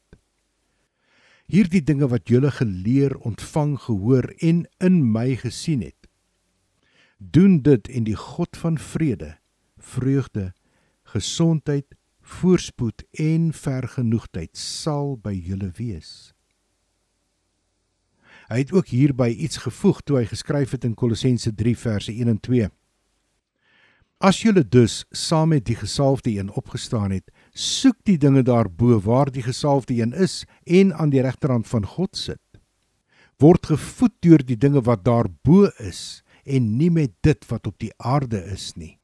hierdie 1.51 1.83
dinge 1.85 2.09
wat 2.09 2.31
julle 2.31 2.51
geleer, 2.55 3.15
ontvang, 3.27 3.77
gehoor 3.87 4.31
en 4.41 4.65
in 4.81 5.01
my 5.13 5.35
gesien 5.41 5.85
het. 5.85 6.09
Doen 7.19 7.61
dit 7.63 7.89
en 7.89 8.07
die 8.09 8.17
God 8.19 8.57
van 8.57 8.79
vrede, 8.81 9.35
vreugde, 9.85 10.53
gesondheid, 11.15 11.87
voorspoed 12.25 13.05
en 13.21 13.51
vergenoegdheid 13.53 14.57
sal 14.57 15.15
by 15.21 15.35
julle 15.37 15.71
wees. 15.77 16.33
Hy 18.49 18.61
het 18.61 18.73
ook 18.77 18.91
hierby 18.93 19.31
iets 19.33 19.63
gevoeg 19.65 20.01
toe 20.05 20.19
hy 20.21 20.25
geskryf 20.29 20.75
het 20.77 20.85
in 20.85 20.97
Kolossense 20.97 21.53
3 21.55 21.77
verse 21.81 22.13
1 22.13 22.33
en 22.33 22.41
2. 22.41 22.69
As 24.25 24.41
julle 24.45 24.63
dus 24.65 25.03
saam 25.13 25.51
met 25.53 25.67
die 25.69 25.77
gesalfde 25.77 26.33
een 26.33 26.53
opgestaan 26.57 27.13
het, 27.13 27.31
soek 27.53 27.97
die 28.09 28.17
dinge 28.21 28.45
daarbo 28.47 29.01
waar 29.05 29.33
die 29.33 29.45
gesalfde 29.45 29.97
een 30.01 30.13
is 30.13 30.45
en 30.65 30.95
aan 30.95 31.13
die 31.13 31.21
regterhand 31.25 31.69
van 31.69 31.87
God 31.87 32.17
sit. 32.17 32.41
Word 33.43 33.67
gevoed 33.67 34.15
deur 34.25 34.45
die 34.47 34.57
dinge 34.57 34.81
wat 34.87 35.05
daarbo 35.05 35.69
is 35.83 36.23
en 36.45 36.77
nie 36.77 36.91
met 36.91 37.13
dit 37.21 37.49
wat 37.51 37.67
op 37.67 37.79
die 37.81 37.93
aarde 37.97 38.41
is 38.53 38.73
nie. 38.77 38.99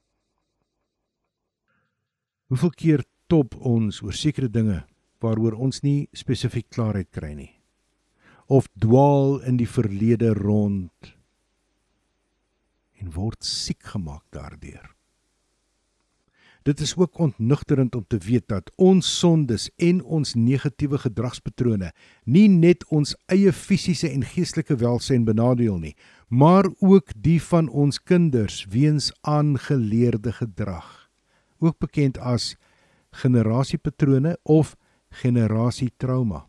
Hoeveel 2.50 2.72
keer 2.74 3.02
top 3.30 3.54
ons 3.62 4.00
oor 4.02 4.16
sekere 4.16 4.50
dinge 4.50 4.82
waaroor 5.22 5.54
ons 5.54 5.84
nie 5.86 6.08
spesifiek 6.16 6.66
klaarheid 6.74 7.10
kry 7.14 7.32
nie 7.38 7.52
of 8.50 8.66
dwaal 8.82 9.36
in 9.46 9.60
die 9.60 9.68
verlede 9.70 10.32
rond 10.34 11.12
en 12.98 13.12
word 13.14 13.46
siek 13.46 13.92
gemaak 13.92 14.24
daardeur. 14.34 14.90
Dit 16.66 16.80
is 16.80 16.92
ook 16.96 17.18
ontnugterend 17.18 17.94
om 17.94 18.04
te 18.06 18.18
weet 18.18 18.48
dat 18.48 18.72
ons 18.76 19.06
sondes 19.18 19.70
en 19.78 20.02
ons 20.02 20.34
negatiewe 20.34 20.98
gedragspatrone 21.06 21.92
nie 22.26 22.48
net 22.52 22.84
ons 22.90 23.14
eie 23.32 23.52
fisiese 23.54 24.10
en 24.10 24.26
geestelike 24.26 24.76
welsyn 24.82 25.24
benadeel 25.24 25.78
nie, 25.78 25.94
maar 26.28 26.68
ook 26.82 27.14
die 27.14 27.38
van 27.46 27.70
ons 27.70 28.02
kinders 28.02 28.66
weens 28.74 29.08
aangeleerde 29.22 30.34
gedrag, 30.42 30.99
ook 31.61 31.79
bekend 31.79 32.18
as 32.18 32.57
generasiepatrone 33.11 34.38
of 34.42 34.77
generasietrauma. 35.11 36.46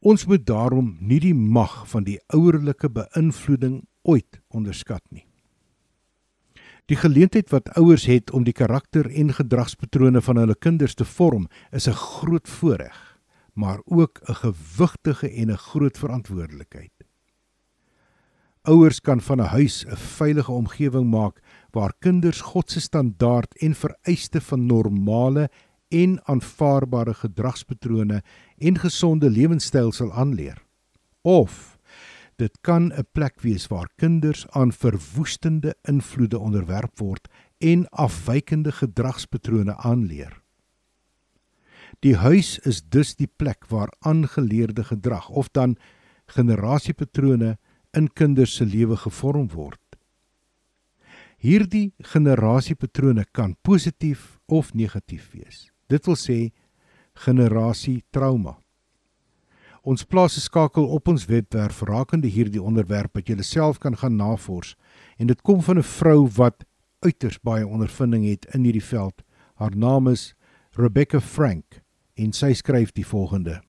Ons 0.00 0.24
moet 0.26 0.46
daarom 0.46 0.96
nie 1.00 1.20
die 1.20 1.34
mag 1.34 1.82
van 1.90 2.06
die 2.06 2.18
ouerlike 2.32 2.88
beïnvloeding 2.88 3.82
ooit 4.02 4.40
onderskat 4.48 5.02
nie. 5.12 5.26
Die 6.88 6.96
geleentheid 6.98 7.52
wat 7.52 7.68
ouers 7.78 8.08
het 8.10 8.32
om 8.34 8.46
die 8.46 8.56
karakter 8.56 9.06
en 9.12 9.34
gedragspatrone 9.36 10.22
van 10.24 10.40
hulle 10.40 10.56
kinders 10.56 10.96
te 10.98 11.04
vorm, 11.04 11.46
is 11.70 11.86
'n 11.86 11.92
groot 11.92 12.48
voorreg, 12.48 13.20
maar 13.54 13.78
ook 13.84 14.20
'n 14.28 14.34
gewigtige 14.34 15.30
en 15.30 15.50
'n 15.50 15.56
groot 15.56 15.98
verantwoordelikheid. 15.98 16.92
Ouers 18.62 19.00
kan 19.00 19.20
van 19.20 19.40
'n 19.40 19.52
huis 19.56 19.84
'n 19.86 19.96
veilige 19.96 20.52
omgewing 20.52 21.10
maak 21.10 21.40
waar 21.72 21.92
kinders 21.98 22.40
God 22.40 22.70
se 22.70 22.80
standaard 22.80 23.56
en 23.58 23.74
vereiste 23.74 24.40
van 24.40 24.66
normale 24.66 25.50
en 25.88 26.20
aanvaarbare 26.24 27.14
gedragspatrone 27.14 28.22
en 28.58 28.78
gesonde 28.78 29.30
lewenstyl 29.30 29.92
sal 29.92 30.12
aanleer. 30.12 30.62
Of 31.22 31.80
Dit 32.40 32.58
kan 32.60 32.92
'n 32.92 33.06
plek 33.12 33.40
wees 33.40 33.66
waar 33.66 33.88
kinders 33.96 34.48
aan 34.48 34.72
verwoestende 34.72 35.76
invloede 35.82 36.38
onderwerp 36.38 36.98
word 36.98 37.28
en 37.58 37.88
afwykende 37.88 38.72
gedragspatrone 38.72 39.76
aanleer. 39.76 40.42
Die 41.98 42.16
huis 42.16 42.58
is 42.58 42.82
dus 42.88 43.16
die 43.16 43.30
plek 43.36 43.66
waar 43.68 43.92
aangeleerde 43.98 44.84
gedrag 44.84 45.28
of 45.28 45.48
dan 45.48 45.76
generasiepatrone 46.26 47.58
in 47.90 48.12
kinders 48.12 48.54
se 48.54 48.66
lewe 48.66 48.96
gevorm 48.96 49.48
word. 49.48 49.79
Hierdie 51.40 51.94
generasiepatrone 52.04 53.24
kan 53.32 53.54
positief 53.64 54.36
of 54.44 54.74
negatief 54.76 55.30
wees. 55.32 55.70
Dit 55.88 56.04
wil 56.04 56.18
sê 56.20 56.50
generasie 57.16 58.02
trauma. 58.12 58.58
Ons 59.80 60.04
plaas 60.04 60.36
'n 60.36 60.40
skakel 60.40 60.84
op 60.84 61.08
ons 61.08 61.24
webwerf 61.24 61.80
rakende 61.82 62.28
hierdie 62.28 62.62
onderwerp 62.62 63.14
wat 63.14 63.28
jy 63.28 63.40
self 63.42 63.78
kan 63.78 63.96
gaan 63.96 64.16
navors 64.16 64.76
en 65.16 65.26
dit 65.26 65.42
kom 65.42 65.62
van 65.62 65.78
'n 65.78 65.82
vrou 65.82 66.28
wat 66.36 66.64
uiters 67.00 67.38
baie 67.40 67.66
ondervinding 67.66 68.28
het 68.28 68.44
in 68.54 68.64
hierdie 68.64 68.84
veld. 68.84 69.22
Haar 69.54 69.76
naam 69.76 70.08
is 70.08 70.34
Rebecca 70.72 71.20
Frank 71.20 71.80
en 72.16 72.32
sy 72.32 72.52
skryf 72.52 72.92
die 72.92 73.06
volgende: 73.06 73.62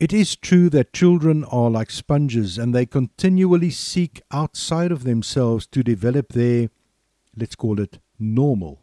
It 0.00 0.14
is 0.14 0.34
true 0.34 0.70
that 0.70 0.94
children 0.94 1.44
are 1.44 1.68
like 1.68 1.90
sponges 1.90 2.56
and 2.56 2.74
they 2.74 2.86
continually 2.86 3.68
seek 3.68 4.22
outside 4.30 4.92
of 4.92 5.04
themselves 5.04 5.66
to 5.66 5.82
develop 5.82 6.32
their 6.32 6.70
let's 7.36 7.54
call 7.54 7.78
it 7.78 7.98
normal. 8.18 8.80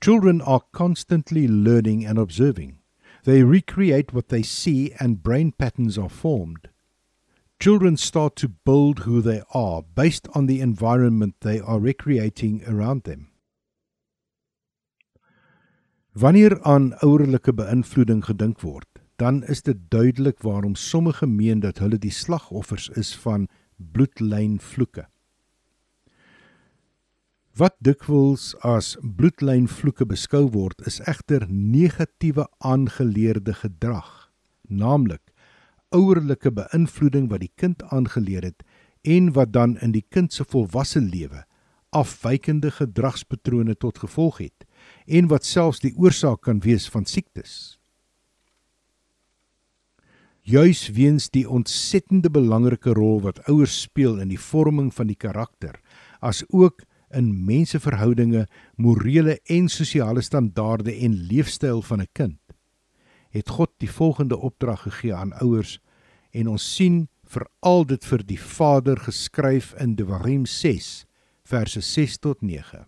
Children 0.00 0.40
are 0.40 0.62
constantly 0.72 1.46
learning 1.46 2.04
and 2.04 2.18
observing. 2.18 2.80
They 3.22 3.44
recreate 3.44 4.12
what 4.12 4.28
they 4.28 4.42
see 4.42 4.92
and 4.98 5.22
brain 5.22 5.52
patterns 5.52 5.96
are 5.96 6.08
formed. 6.08 6.68
Children 7.60 7.96
start 7.96 8.34
to 8.36 8.48
build 8.48 9.00
who 9.00 9.22
they 9.22 9.42
are 9.54 9.82
based 9.82 10.26
on 10.34 10.46
the 10.46 10.60
environment 10.60 11.36
they 11.42 11.60
are 11.60 11.78
recreating 11.78 12.64
around 12.66 13.04
them. 13.04 13.28
Wanneer 16.14 16.58
aan 16.64 16.92
ouerlike 17.02 17.52
beïnvloeding 17.52 18.22
gedink 18.24 18.62
word, 18.64 18.95
dan 19.16 19.44
is 19.44 19.62
dit 19.62 19.76
duidelik 19.88 20.40
waarom 20.42 20.74
sommige 20.74 21.26
meen 21.26 21.60
dat 21.60 21.78
hulle 21.78 21.98
die 21.98 22.12
slagoffers 22.12 22.88
is 22.88 23.14
van 23.16 23.48
bloedlynvloeke. 23.76 25.06
Wat 27.56 27.72
dikwels 27.80 28.52
as 28.60 28.96
bloedlynvloeke 29.00 30.04
beskou 30.06 30.44
word, 30.52 30.82
is 30.86 31.00
egter 31.08 31.46
negatiewe 31.48 32.44
aangeleerde 32.58 33.54
gedrag, 33.56 34.30
naamlik 34.68 35.32
ouerlike 35.94 36.50
beïnvloeding 36.52 37.30
wat 37.30 37.40
die 37.40 37.52
kind 37.56 37.82
aangeleer 37.94 38.44
het 38.44 38.64
en 39.06 39.30
wat 39.32 39.52
dan 39.54 39.78
in 39.80 39.94
die 39.94 40.04
kind 40.10 40.32
se 40.34 40.44
volwasse 40.44 41.00
lewe 41.00 41.44
afwykende 41.96 42.70
gedragspatrone 42.70 43.76
tot 43.76 43.98
gevolg 43.98 44.38
het 44.38 44.66
en 45.06 45.30
wat 45.32 45.46
selfs 45.46 45.80
die 45.80 45.94
oorsaak 45.96 46.42
kan 46.44 46.60
wees 46.60 46.88
van 46.92 47.06
siektes. 47.06 47.75
Juis 50.46 50.92
weens 50.94 51.24
die 51.34 51.42
ontsettende 51.50 52.30
belangrike 52.30 52.92
rol 52.94 53.16
wat 53.24 53.40
ouers 53.50 53.80
speel 53.82 54.20
in 54.22 54.30
die 54.30 54.38
vorming 54.38 54.92
van 54.94 55.08
die 55.10 55.18
karakter, 55.18 55.80
as 56.22 56.44
ook 56.54 56.84
in 57.10 57.32
menseverhoudinge, 57.48 58.44
morele 58.78 59.40
en 59.50 59.66
sosiale 59.66 60.22
standaarde 60.22 60.94
en 61.02 61.18
leefstyl 61.26 61.82
van 61.82 62.00
'n 62.00 62.12
kind, 62.12 62.38
het 63.34 63.48
God 63.48 63.72
die 63.82 63.90
volgende 63.90 64.38
opdrag 64.38 64.86
gegee 64.86 65.14
aan 65.14 65.34
ouers 65.42 65.80
en 66.30 66.48
ons 66.48 66.74
sien 66.76 67.08
veral 67.24 67.84
dit 67.84 68.04
vir 68.04 68.22
die 68.22 68.40
Vader 68.40 68.96
geskryf 68.96 69.74
in 69.80 69.96
Devarim 69.96 70.46
6 70.46 71.06
verse 71.42 71.80
6 71.80 72.18
tot 72.18 72.42
9. 72.42 72.86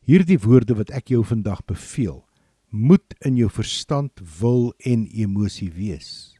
Hierdie 0.00 0.38
woorde 0.38 0.74
wat 0.74 0.90
ek 0.90 1.08
jou 1.08 1.24
vandag 1.24 1.64
beveel, 1.64 2.24
moet 2.68 3.13
in 3.24 3.36
jou 3.36 3.48
verstand, 3.50 4.12
wil 4.40 4.72
en 4.84 5.06
emosie 5.06 5.70
wees. 5.72 6.34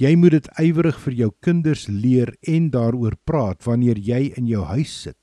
Jy 0.00 0.14
moet 0.16 0.32
dit 0.38 0.46
ywerig 0.62 0.96
vir 1.02 1.12
jou 1.12 1.30
kinders 1.44 1.88
leer 1.88 2.32
en 2.48 2.70
daaroor 2.72 3.18
praat 3.28 3.66
wanneer 3.66 3.98
jy 4.00 4.30
in 4.38 4.46
jou 4.48 4.64
huis 4.64 4.92
sit, 5.04 5.18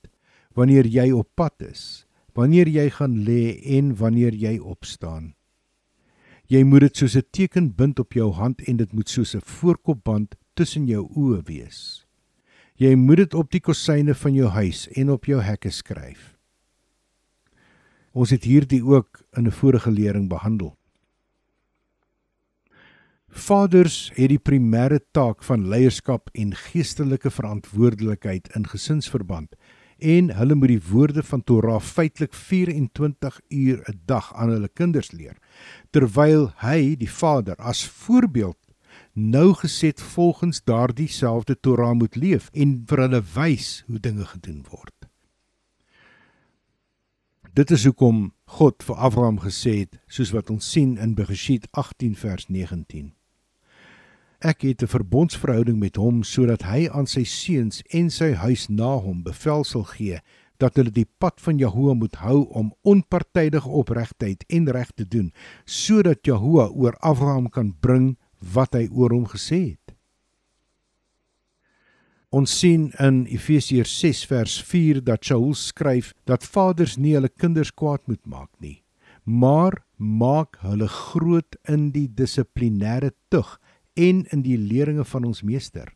wanneer 0.53 0.85
jy 0.85 1.09
op 1.17 1.29
pad 1.35 1.65
is, 1.65 2.05
wanneer 2.37 2.69
jy 2.69 2.85
gaan 2.93 3.23
lê 3.25 3.57
en 3.77 3.95
wanneer 3.97 4.37
jy 4.37 4.59
opstaan. 4.61 5.33
Jy 6.47 6.61
moet 6.63 6.85
dit 6.85 6.97
soos 6.97 7.15
'n 7.17 7.25
teken 7.31 7.75
bind 7.75 7.99
op 7.99 8.13
jou 8.13 8.31
hand 8.31 8.61
en 8.67 8.77
dit 8.77 8.93
moet 8.93 9.09
soos 9.09 9.35
'n 9.35 9.41
voorkopband 9.41 10.35
tussen 10.55 10.87
jou 10.87 11.09
oë 11.15 11.41
wees. 11.45 12.05
Jy 12.77 12.95
moet 12.95 13.17
dit 13.17 13.33
op 13.33 13.51
die 13.51 13.59
kosyne 13.59 14.13
van 14.13 14.33
jou 14.33 14.47
huis 14.47 14.87
en 14.95 15.09
op 15.09 15.25
jou 15.25 15.41
hekke 15.41 15.71
skryf. 15.71 16.36
Ons 18.17 18.33
het 18.33 18.47
hierdie 18.49 18.81
ook 18.81 19.21
in 19.37 19.45
'n 19.45 19.51
vorige 19.51 19.91
lering 19.91 20.27
behandel. 20.29 20.75
Vaders 23.29 24.11
het 24.15 24.29
die 24.29 24.41
primêre 24.49 24.99
taak 25.11 25.43
van 25.43 25.67
leierskap 25.67 26.29
en 26.33 26.55
geestelike 26.55 27.29
verantwoordelikheid 27.29 28.47
in 28.55 28.65
gesinsverband 28.67 29.55
en 29.97 30.33
hulle 30.35 30.55
moet 30.55 30.67
die 30.67 30.87
woorde 30.89 31.23
van 31.23 31.43
Torah 31.43 31.81
feitelik 31.81 32.33
24 32.33 33.39
uur 33.49 33.83
'n 33.85 34.01
dag 34.05 34.33
aan 34.33 34.49
hulle 34.49 34.69
kinders 34.73 35.11
leer 35.11 35.37
terwyl 35.91 36.51
hy 36.57 36.95
die 36.95 37.11
vader 37.11 37.55
as 37.55 37.87
voorbeeld 37.87 38.57
nou 39.13 39.53
geset 39.53 40.01
volgens 40.01 40.63
daardie 40.63 41.09
selfde 41.09 41.59
Torah 41.59 41.93
moet 41.93 42.15
leef 42.15 42.49
en 42.53 42.83
vir 42.87 42.97
hulle 42.97 43.23
wys 43.33 43.83
hoe 43.87 43.99
dinge 43.99 44.25
gedoen 44.25 44.65
word. 44.69 44.96
Dit 47.57 47.71
is 47.71 47.87
hoekom 47.87 48.35
God 48.53 48.83
vir 48.85 48.99
Abraham 49.01 49.39
gesê 49.41 49.71
het 49.79 49.95
soos 50.13 50.29
wat 50.29 50.51
ons 50.53 50.65
sien 50.69 50.91
in 51.01 51.15
Bereshit 51.17 51.63
18 51.73 52.11
vers 52.13 52.45
19 52.53 53.07
Ek 54.45 54.61
het 54.61 54.83
'n 54.83 54.91
verbondsverhouding 54.91 55.79
met 55.79 55.95
hom 55.95 56.21
sodat 56.23 56.61
hy 56.69 56.85
aan 56.89 57.07
sy 57.07 57.23
seuns 57.23 57.81
en 57.89 58.11
sy 58.13 58.33
huis 58.33 58.67
na 58.69 58.91
hom 59.01 59.23
bevel 59.23 59.63
sal 59.63 59.89
gee 59.89 60.19
dat 60.59 60.75
hulle 60.75 60.93
die 60.93 61.09
pad 61.17 61.41
van 61.41 61.57
Jahoua 61.57 61.93
moet 61.93 62.15
hou 62.15 62.45
om 62.53 62.73
onpartydige 62.81 63.69
opregtheid 63.69 64.45
en 64.47 64.71
reg 64.71 64.91
te 64.91 65.07
doen 65.07 65.33
sodat 65.65 66.21
Jahoua 66.21 66.69
oor 66.69 66.93
Abraham 66.99 67.49
kan 67.49 67.73
bring 67.79 68.17
wat 68.53 68.73
hy 68.73 68.87
oor 68.91 69.09
hom 69.09 69.25
gesê 69.25 69.73
het. 69.73 69.96
Ons 72.37 72.51
sien 72.59 72.89
in 73.01 73.23
Efesiërs 73.33 73.89
6 73.97 74.19
vers 74.29 74.55
4 74.69 74.99
dat 75.07 75.25
Shaul 75.25 75.55
skryf 75.57 76.11
dat 76.29 76.45
vaders 76.45 76.97
nie 77.01 77.15
hulle 77.15 77.31
kinders 77.33 77.71
kwaad 77.73 78.03
moet 78.05 78.21
maak 78.29 78.51
nie, 78.61 78.83
maar 79.23 79.79
maak 79.97 80.59
hulle 80.61 80.89
groot 80.91 81.57
in 81.71 81.87
die 81.95 82.05
dissiplinêre 82.19 83.09
tug 83.33 83.55
en 83.97 84.21
in 84.35 84.43
die 84.45 84.57
leringe 84.59 85.05
van 85.07 85.25
ons 85.25 85.41
meester, 85.41 85.89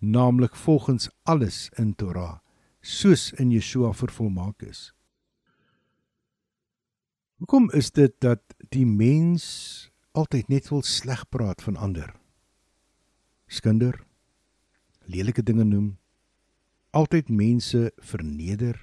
naamlik 0.00 0.58
volgens 0.66 1.08
alles 1.24 1.70
in 1.80 1.94
Torah, 1.96 2.42
soos 2.82 3.30
in 3.40 3.54
Yeshua 3.54 3.94
vervolmaak 3.96 4.66
is. 4.68 4.90
Hoekom 7.38 7.70
is 7.72 7.88
dit 7.94 8.12
dat 8.20 8.42
die 8.74 8.84
mens 8.84 9.88
altyd 10.12 10.52
net 10.52 10.68
wil 10.74 10.84
sleg 10.84 11.24
praat 11.32 11.64
van 11.64 11.80
ander? 11.80 12.12
Skinder, 13.48 14.02
lelike 15.08 15.42
dinge 15.42 15.64
noem, 15.64 15.88
altyd 16.96 17.30
mense 17.32 17.88
verneder. 17.96 18.76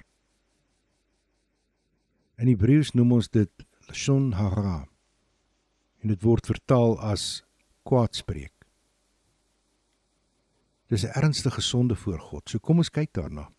In 2.36 2.50
Hebreëus 2.50 2.92
noem 2.98 3.16
ons 3.18 3.30
dit 3.32 3.66
lashon 3.88 4.32
hara. 4.36 4.84
En 6.02 6.12
dit 6.12 6.22
word 6.22 6.46
vertaal 6.46 6.98
as 7.00 7.44
kwaadspreek. 7.86 8.52
Dis 10.90 11.04
'n 11.04 11.14
ernstige 11.18 11.60
sonde 11.60 11.96
voor 11.96 12.18
God. 12.18 12.48
So 12.48 12.58
kom 12.58 12.78
ons 12.78 12.90
kyk 12.90 13.12
daarna. 13.12 13.50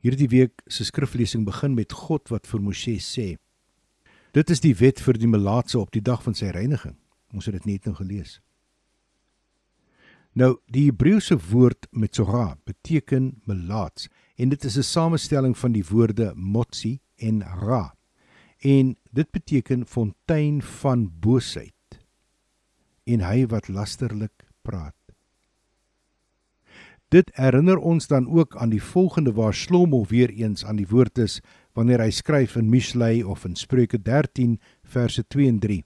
Hierdie 0.00 0.28
week 0.28 0.62
se 0.66 0.84
skriflesing 0.84 1.44
begin 1.44 1.74
met 1.74 1.92
God 1.92 2.28
wat 2.28 2.46
vir 2.46 2.60
Moshe 2.60 2.96
sê: 3.00 3.36
Dit 4.32 4.50
is 4.50 4.60
die 4.60 4.74
wet 4.74 5.00
vir 5.00 5.18
die 5.18 5.28
melaatse 5.28 5.78
op 5.78 5.90
die 5.90 6.02
dag 6.02 6.22
van 6.22 6.34
sy 6.34 6.46
reiniging. 6.46 6.96
Ons 7.32 7.46
het 7.46 7.54
dit 7.54 7.64
net 7.64 7.84
nou 7.84 7.94
gelees. 7.94 8.40
Nou, 10.32 10.60
die 10.70 10.84
Hebreëse 10.86 11.34
woord 11.50 11.88
metzora 11.90 12.54
beteken 12.64 13.40
melaats 13.50 14.06
en 14.38 14.52
dit 14.52 14.64
is 14.64 14.76
'n 14.78 14.82
samestelling 14.82 15.58
van 15.58 15.72
die 15.72 15.84
woorde 15.84 16.32
motzi 16.34 17.00
en 17.16 17.42
ra. 17.42 17.94
En 18.60 18.96
dit 19.12 19.30
beteken 19.30 19.86
fontein 19.86 20.62
van 20.62 21.10
boosheid 21.20 21.74
en 23.04 23.20
hy 23.20 23.46
wat 23.46 23.68
lasterlik 23.68 24.46
praat. 24.62 24.94
Dit 27.08 27.30
herinner 27.34 27.78
ons 27.78 28.06
dan 28.06 28.28
ook 28.28 28.56
aan 28.56 28.70
die 28.70 28.82
volgende 28.82 29.32
waar 29.32 29.54
Shlomo 29.54 30.04
weer 30.08 30.30
eens 30.30 30.64
aan 30.64 30.76
die 30.76 30.86
woord 30.86 31.18
is 31.18 31.40
wanneer 31.72 31.98
hy 31.98 32.10
skryf 32.10 32.56
in 32.56 32.70
Mishlei 32.70 33.24
of 33.24 33.44
in 33.44 33.56
Spreuke 33.56 33.98
13 33.98 34.60
verse 34.82 35.26
2 35.26 35.48
en 35.48 35.58
3. 35.58 35.84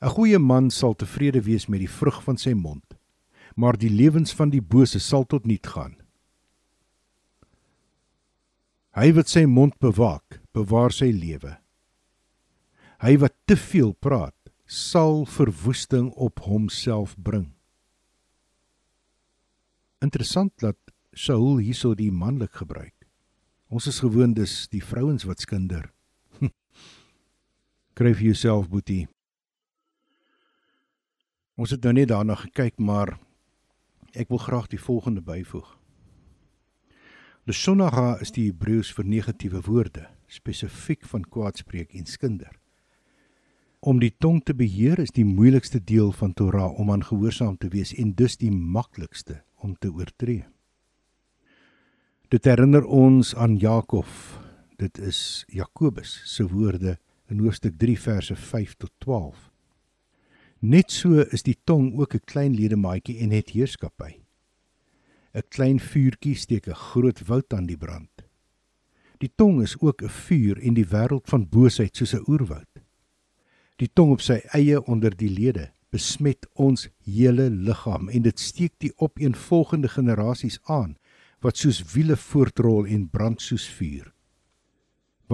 'n 0.00 0.08
Goeie 0.08 0.38
man 0.38 0.70
sal 0.70 0.94
tevrede 0.94 1.42
wees 1.42 1.66
met 1.66 1.80
die 1.80 1.90
vrug 1.90 2.22
van 2.22 2.36
sy 2.36 2.52
mond, 2.52 2.93
maar 3.54 3.78
die 3.78 3.90
lewens 3.90 4.34
van 4.34 4.50
die 4.50 4.62
bose 4.62 5.00
sal 5.00 5.24
tot 5.24 5.46
niet 5.46 5.66
gaan. 5.66 5.96
Hy 8.94 9.10
wat 9.16 9.30
sy 9.30 9.44
mond 9.50 9.74
bewaak, 9.82 10.40
bewaar 10.54 10.94
sy 10.94 11.10
lewe. 11.10 11.56
Hy 13.02 13.16
wat 13.18 13.34
te 13.50 13.56
veel 13.58 13.90
praat, 13.98 14.36
sal 14.70 15.24
verwoesting 15.26 16.12
op 16.14 16.44
homself 16.46 17.16
bring. 17.18 17.50
Interessant 20.04 20.52
dat 20.62 20.78
Saul 21.14 21.58
hierso 21.62 21.94
die 21.94 22.12
manlik 22.12 22.54
gebruik. 22.60 22.94
Ons 23.70 23.88
is 23.90 24.00
gewoond 24.02 24.36
dis 24.38 24.68
die 24.70 24.82
vrouens 24.82 25.26
wat 25.26 25.42
skinder. 25.42 25.88
Kryf 27.98 28.22
jouself 28.22 28.68
boetie. 28.70 29.06
Ons 31.54 31.74
het 31.74 31.82
nou 31.86 31.94
net 31.94 32.10
daarna 32.10 32.34
gekyk, 32.38 32.78
maar 32.78 33.16
ek 34.14 34.28
wil 34.28 34.38
graag 34.38 34.68
die 34.72 34.80
volgende 34.80 35.22
byvoeg. 35.22 35.76
Lesonaha 37.44 38.14
is 38.24 38.32
die 38.32 38.46
Hebreëus 38.48 38.92
vir 38.96 39.04
negatiewe 39.04 39.60
woorde, 39.66 40.06
spesifiek 40.32 41.04
van 41.04 41.26
kwaadspreek 41.28 41.92
en 41.92 42.06
skinder. 42.08 42.54
Om 43.84 44.00
die 44.00 44.14
tong 44.16 44.40
te 44.40 44.54
beheer 44.56 45.02
is 45.02 45.12
die 45.12 45.26
moeilikste 45.28 45.82
deel 45.84 46.08
van 46.16 46.32
Torah 46.32 46.72
om 46.80 46.90
aan 46.90 47.04
gehoorsaam 47.04 47.58
te 47.60 47.68
wees 47.68 47.92
en 48.00 48.14
dus 48.16 48.38
die 48.40 48.52
maklikste 48.52 49.42
om 49.60 49.74
te 49.76 49.92
oortree. 49.92 50.46
Dit 52.32 52.48
herinner 52.48 52.86
ons 52.88 53.34
aan 53.36 53.58
Jakob. 53.60 54.08
Dit 54.80 54.98
is 54.98 55.44
Jakobus 55.52 56.22
se 56.24 56.48
woorde 56.48 56.96
in 57.28 57.44
hoofstuk 57.44 57.76
3 57.78 57.98
verse 58.00 58.36
5 58.36 58.74
tot 58.80 58.92
12. 59.04 59.53
Net 60.64 60.88
so 60.88 61.20
is 61.36 61.42
die 61.44 61.58
tong 61.68 61.90
ook 62.00 62.14
'n 62.14 62.24
klein 62.24 62.54
ledemaatjie 62.56 63.18
en 63.20 63.30
het 63.30 63.50
heerskappy. 63.50 64.12
'n 65.34 65.42
Klein 65.48 65.80
vuurtjie 65.80 66.34
steek 66.34 66.68
'n 66.68 66.74
groot 66.88 67.26
woud 67.26 67.52
aan 67.52 67.66
die 67.66 67.76
brand. 67.76 68.24
Die 69.18 69.30
tong 69.36 69.60
is 69.62 69.76
ook 69.80 70.02
'n 70.02 70.08
vuur 70.08 70.58
in 70.58 70.74
die 70.74 70.86
wêreld 70.86 71.28
van 71.28 71.48
boosheid 71.48 71.96
soos 71.96 72.14
'n 72.14 72.24
oerwoud. 72.26 72.80
Die 73.76 73.90
tong 73.92 74.12
op 74.12 74.20
sy 74.20 74.40
eie 74.52 74.80
onder 74.86 75.16
die 75.16 75.28
lede 75.28 75.72
besmet 75.90 76.46
ons 76.54 76.88
hele 77.04 77.50
liggaam 77.50 78.08
en 78.08 78.22
dit 78.22 78.40
steek 78.40 78.72
die 78.78 78.92
opeenvolgende 78.96 79.88
generasies 79.88 80.58
aan 80.62 80.96
wat 81.40 81.56
soos 81.56 81.92
wiele 81.92 82.16
voortrol 82.16 82.86
en 82.86 83.10
brand 83.10 83.42
soos 83.42 83.68
vuur. 83.68 84.13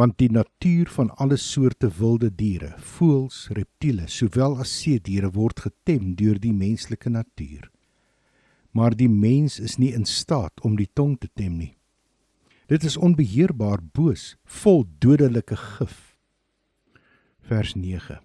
Want 0.01 0.17
die 0.23 0.31
natuur 0.33 0.89
van 0.95 1.11
alle 1.21 1.37
soorte 1.37 1.91
wilde 1.99 2.31
diere, 2.33 2.71
voëls, 2.95 3.43
reptiele, 3.57 4.07
sowel 4.09 4.57
as 4.65 4.73
see 4.81 5.01
diere 5.01 5.29
word 5.35 5.61
getem 5.67 6.15
deur 6.17 6.41
die 6.41 6.55
menslike 6.57 7.13
natuur. 7.13 7.69
Maar 8.73 8.97
die 8.97 9.11
mens 9.11 9.59
is 9.61 9.77
nie 9.77 9.93
in 9.93 10.09
staat 10.09 10.65
om 10.65 10.79
die 10.81 10.89
tong 10.95 11.19
te 11.21 11.29
tem 11.35 11.59
nie. 11.59 11.75
Dit 12.71 12.87
is 12.87 12.97
onbeheerbaar 12.97 13.83
boos, 13.93 14.37
vol 14.63 14.87
dodelike 15.03 15.59
gif. 15.59 16.01
Vers 17.51 17.77
9 17.77 18.23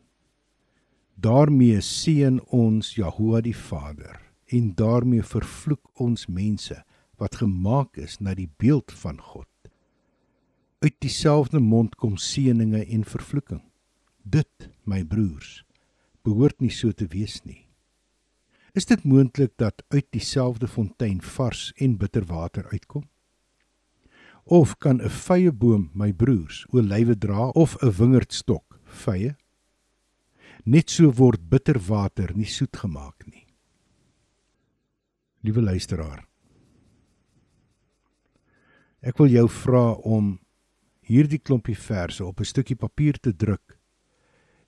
daarmee 1.16 1.80
seën 1.82 2.42
ons 2.52 2.96
Jahoua 2.96 3.42
die 3.42 3.56
Vader 3.56 4.20
en 4.52 4.74
daarmee 4.76 5.24
vervloek 5.24 6.02
ons 6.04 6.28
mense 6.28 6.76
wat 7.18 7.40
gemaak 7.40 7.98
is 7.98 8.20
na 8.20 8.36
die 8.36 8.50
beeld 8.60 8.92
van 8.92 9.22
God. 9.22 9.48
Uit 10.80 10.96
dieselfde 11.00 11.60
mond 11.60 11.96
kom 11.96 12.18
seëninge 12.18 12.84
en 12.86 13.04
vervloeking. 13.04 13.62
Dit, 14.24 14.70
my 14.84 15.04
broers, 15.04 15.64
behoort 16.26 16.60
nie 16.62 16.74
so 16.74 16.92
te 16.92 17.08
wees 17.12 17.42
nie. 17.46 17.66
Is 18.76 18.90
dit 18.90 19.04
moontlik 19.08 19.54
dat 19.62 19.84
uit 19.94 20.08
dieselfde 20.12 20.68
fontein 20.68 21.22
vars 21.24 21.70
en 21.80 21.96
bitter 21.98 22.26
water 22.28 22.68
uitkom? 22.74 23.06
Of 24.44 24.78
kan 24.78 25.02
'n 25.02 25.10
vye 25.10 25.52
boom, 25.52 25.90
my 25.94 26.14
broers, 26.14 26.66
olywe 26.70 27.18
dra 27.18 27.50
of 27.50 27.78
'n 27.82 27.92
wingerdstok 27.92 28.80
vye? 28.86 29.36
Net 30.66 30.90
so 30.90 31.12
word 31.12 31.50
bitter 31.50 31.80
water 31.80 32.32
nie 32.36 32.46
soet 32.46 32.78
gemaak 32.78 33.26
nie. 33.26 33.46
Liewe 35.42 35.62
luisteraar. 35.62 36.28
Ek 39.02 39.18
wil 39.18 39.28
jou 39.28 39.50
vra 39.50 39.92
om 39.92 40.40
hierdie 41.06 41.40
klompie 41.40 41.78
verse 41.78 42.26
op 42.26 42.40
'n 42.40 42.52
stukkie 42.52 42.76
papier 42.76 43.20
te 43.20 43.36
druk 43.36 43.80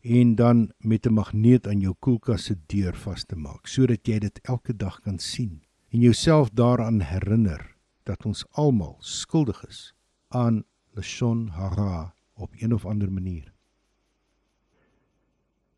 en 0.01 0.35
dan 0.35 0.71
met 0.77 1.05
'n 1.05 1.13
magneet 1.13 1.67
aan 1.67 1.79
jou 1.79 1.95
koelkas 1.99 2.43
se 2.43 2.55
deur 2.67 2.95
vas 2.95 3.25
te 3.25 3.35
maak 3.35 3.67
sodat 3.67 4.07
jy 4.07 4.19
dit 4.19 4.39
elke 4.43 4.73
dag 4.73 5.01
kan 5.01 5.19
sien 5.19 5.61
en 5.89 5.99
jouself 5.99 6.49
daaraan 6.49 7.01
herinner 7.01 7.75
dat 8.03 8.25
ons 8.25 8.45
almal 8.51 8.97
skuldig 8.99 9.65
is 9.67 9.93
aan 10.27 10.63
lashon 10.95 11.47
hara 11.47 12.13
op 12.33 12.53
een 12.59 12.73
of 12.73 12.85
ander 12.85 13.11
manier. 13.11 13.53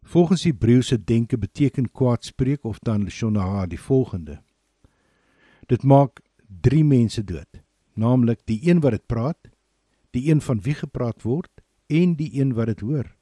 Volgens 0.01 0.43
Hebreëse 0.43 1.03
denke 1.03 1.37
beteken 1.37 1.91
kwaadspreek 1.91 2.63
of 2.63 2.79
dan 2.79 3.09
shonah 3.09 3.67
die 3.67 3.79
volgende. 3.79 4.41
Dit 5.67 5.83
maak 5.83 6.21
3 6.61 6.83
mense 6.83 7.23
dood, 7.23 7.61
naamlik 7.93 8.39
die 8.45 8.59
een 8.69 8.79
wat 8.79 8.91
dit 8.91 9.05
praat, 9.05 9.48
die 10.11 10.29
een 10.31 10.41
van 10.41 10.61
wie 10.61 10.73
gepraat 10.73 11.21
word 11.23 11.61
en 11.87 12.15
die 12.15 12.31
een 12.39 12.53
wat 12.53 12.71
dit 12.71 12.79
hoor. 12.85 13.15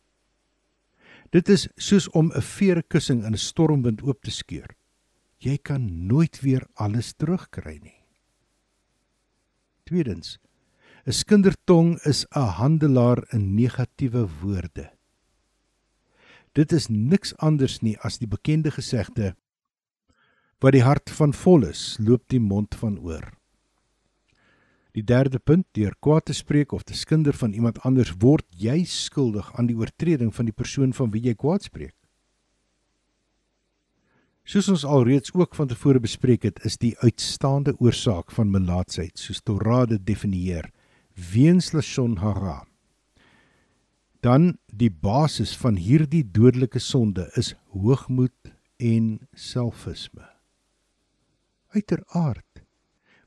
Dit 1.31 1.49
is 1.49 1.67
soos 1.75 2.09
om 2.09 2.31
'n 2.31 2.41
veerkussing 2.41 3.23
in 3.25 3.33
'n 3.33 3.38
stormwind 3.38 4.01
oop 4.01 4.21
te 4.23 4.31
skeur. 4.31 4.75
Jy 5.38 5.57
kan 5.57 6.07
nooit 6.07 6.39
weer 6.41 6.67
alles 6.73 7.13
terugkry 7.13 7.79
nie. 7.83 8.03
Tweedens, 9.83 10.39
'n 11.05 11.11
skindertong 11.11 11.99
is 12.05 12.25
'n 12.35 12.39
handelaar 12.39 13.23
in 13.33 13.55
negatiewe 13.55 14.27
woorde. 14.41 14.91
Dit 16.53 16.71
is 16.71 16.88
niks 16.88 17.38
anders 17.38 17.81
nie 17.81 17.97
as 17.99 18.17
die 18.17 18.27
bekende 18.27 18.71
gesegde 18.71 19.35
wat 20.59 20.71
die 20.73 20.83
hart 20.83 21.09
van 21.09 21.33
vol 21.33 21.63
is, 21.63 21.97
loop 21.99 22.23
die 22.29 22.39
mond 22.39 22.75
van 22.75 22.99
oor. 22.99 23.36
Die 24.98 25.06
derde 25.06 25.38
punt, 25.38 25.68
deur 25.78 25.93
kwaad 26.02 26.26
te 26.26 26.34
spreek 26.34 26.72
of 26.74 26.82
te 26.82 26.95
skinder 26.98 27.36
van 27.38 27.52
iemand 27.54 27.78
anders, 27.86 28.16
word 28.18 28.48
jy 28.58 28.80
skuldig 28.89 29.52
aan 29.54 29.68
die 29.70 29.76
oortreding 29.78 30.32
van 30.34 30.48
die 30.50 30.56
persoon 30.58 30.95
van 30.98 31.12
wie 31.14 31.22
jy 31.28 31.36
kwaad 31.38 31.68
spreek. 31.68 31.93
Soos 34.48 34.72
ons 34.74 34.86
alreeds 34.88 35.36
ook 35.36 35.54
van 35.60 35.70
tevore 35.70 36.02
bespreek 36.02 36.48
het, 36.48 36.64
is 36.66 36.80
die 36.82 36.95
uitstaande 37.04 37.76
oorsaak 37.84 38.34
van 38.34 38.50
melaatsheid, 38.50 39.14
soos 39.20 39.43
Torah 39.45 39.84
dit 39.91 40.02
definieer, 40.08 40.72
weens 41.14 41.74
lashon 41.76 42.18
hara, 42.24 42.64
dan 44.26 44.56
die 44.74 44.89
basis 44.89 45.54
van 45.62 45.78
hierdie 45.78 46.24
dodelike 46.26 46.82
sonde 46.82 47.28
is 47.38 47.54
hoogmoed 47.76 48.56
en 48.82 49.20
selfisme. 49.36 50.26
Uiteraard. 51.76 52.47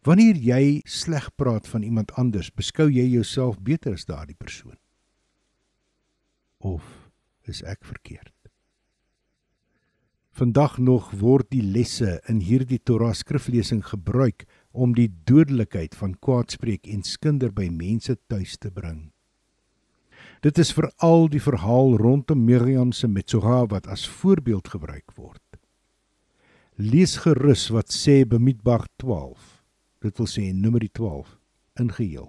Wanneer 0.07 0.39
jy 0.41 0.81
sleg 0.89 1.29
praat 1.37 1.67
van 1.69 1.83
iemand 1.85 2.13
anders, 2.17 2.49
beskou 2.57 2.89
jy 2.89 3.05
jouself 3.05 3.59
beter 3.61 3.99
as 3.99 4.09
daardie 4.09 4.39
persoon. 4.39 4.79
Of 6.65 6.85
is 7.45 7.61
ek 7.69 7.85
verkeerd? 7.85 8.33
Vandag 10.33 10.79
nog 10.79 11.11
word 11.21 11.51
die 11.53 11.65
lesse 11.65 12.21
in 12.33 12.41
hierdie 12.41 12.81
Torah 12.81 13.13
skriflesing 13.13 13.83
gebruik 13.85 14.47
om 14.73 14.95
die 14.97 15.11
dodelikheid 15.29 15.97
van 15.99 16.15
kwaadspreek 16.17 16.89
en 16.89 17.03
skinder 17.05 17.53
by 17.53 17.69
mense 17.69 18.17
tuis 18.31 18.57
te 18.57 18.71
bring. 18.73 19.11
Dit 20.41 20.57
is 20.63 20.73
veral 20.73 21.29
die 21.29 21.43
verhaal 21.45 21.99
rondom 22.01 22.47
Miriam 22.47 22.95
se 22.97 23.09
Metsorah 23.09 23.67
wat 23.69 23.91
as 23.93 24.07
voorbeeld 24.09 24.71
gebruik 24.73 25.13
word. 25.19 25.45
Lees 26.81 27.19
gerus 27.21 27.69
wat 27.75 27.93
sê 27.93 28.23
Bemidbar 28.25 28.87
12. 29.03 29.50
Dit 30.01 30.17
wil 30.17 30.27
sê 30.27 30.53
Numeri 30.53 30.89
12 30.89 31.39
in 31.81 31.93
geheel. 31.93 32.29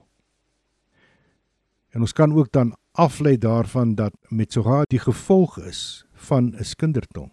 En 1.92 2.02
ons 2.02 2.14
kan 2.14 2.34
ook 2.34 2.52
dan 2.52 2.76
aflei 2.92 3.38
daarvan 3.38 3.96
dat 3.96 4.16
Metsorah 4.30 4.84
die 4.88 5.00
gevolg 5.00 5.58
is 5.60 6.06
van 6.14 6.56
'n 6.56 6.64
skindertong. 6.64 7.32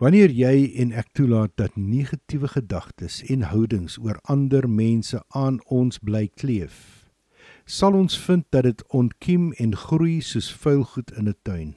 Wanneer 0.00 0.30
jy 0.32 0.72
en 0.80 0.92
ek 0.92 1.10
toelaat 1.12 1.52
dat 1.60 1.76
negatiewe 1.76 2.48
gedagtes 2.48 3.18
en 3.22 3.42
houdings 3.42 3.98
oor 3.98 4.16
ander 4.22 4.64
mense 4.70 5.20
aan 5.28 5.58
ons 5.68 5.98
bly 5.98 6.28
kleef, 6.28 7.04
sal 7.64 7.92
ons 7.92 8.16
vind 8.18 8.46
dat 8.48 8.62
dit 8.62 8.84
ontkiem 8.88 9.52
en 9.52 9.76
groei 9.76 10.20
soos 10.20 10.48
vuilgoed 10.54 11.10
in 11.10 11.28
'n 11.28 11.36
tuin. 11.42 11.76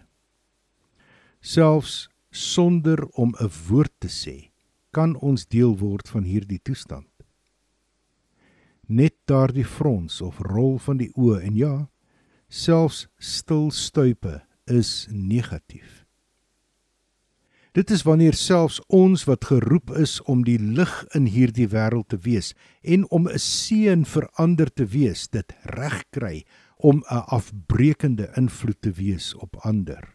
Selfs 1.42 2.10
sonder 2.32 3.06
om 3.12 3.36
'n 3.40 3.52
woord 3.68 3.92
te 4.00 4.08
sê, 4.08 4.53
kan 4.94 5.16
ons 5.26 5.48
deel 5.50 5.74
word 5.82 6.10
van 6.14 6.28
hierdie 6.30 6.62
toestand. 6.62 7.10
Net 8.88 9.16
daardie 9.30 9.66
frons 9.66 10.22
of 10.22 10.40
rol 10.46 10.78
van 10.86 11.00
die 11.02 11.10
oë 11.18 11.42
en 11.48 11.58
ja, 11.58 11.74
selfs 12.48 13.08
stil 13.18 13.72
stuipe 13.74 14.42
is 14.70 15.08
negatief. 15.10 16.04
Dit 17.74 17.90
is 17.90 18.04
wanneer 18.06 18.38
selfs 18.38 18.78
ons 18.94 19.24
wat 19.26 19.50
geroep 19.50 19.96
is 19.98 20.20
om 20.30 20.44
die 20.46 20.60
lig 20.62 20.94
in 21.18 21.26
hierdie 21.26 21.72
wêreld 21.72 22.12
te 22.14 22.20
wees 22.22 22.54
en 22.84 23.08
om 23.10 23.28
'n 23.28 23.40
seën 23.40 24.06
vir 24.06 24.30
ander 24.38 24.70
te 24.70 24.86
wees, 24.86 25.28
dit 25.28 25.54
reg 25.64 26.04
kry 26.12 26.46
om 26.78 27.02
'n 27.10 27.26
afbreekende 27.34 28.30
invloed 28.38 28.82
te 28.82 28.92
wees 28.92 29.34
op 29.34 29.58
ander 29.66 30.14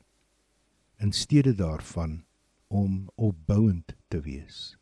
in 0.99 1.13
steede 1.13 1.55
daarvan 1.55 2.25
om 2.69 3.09
opbouend 3.15 3.97
te 4.09 4.21
wees. 4.25 4.77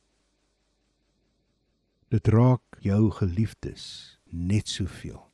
Dit 2.08 2.28
raak 2.28 2.78
jou 2.80 3.10
geliefdes 3.10 3.86
net 4.30 4.68
soveel. 4.68 5.26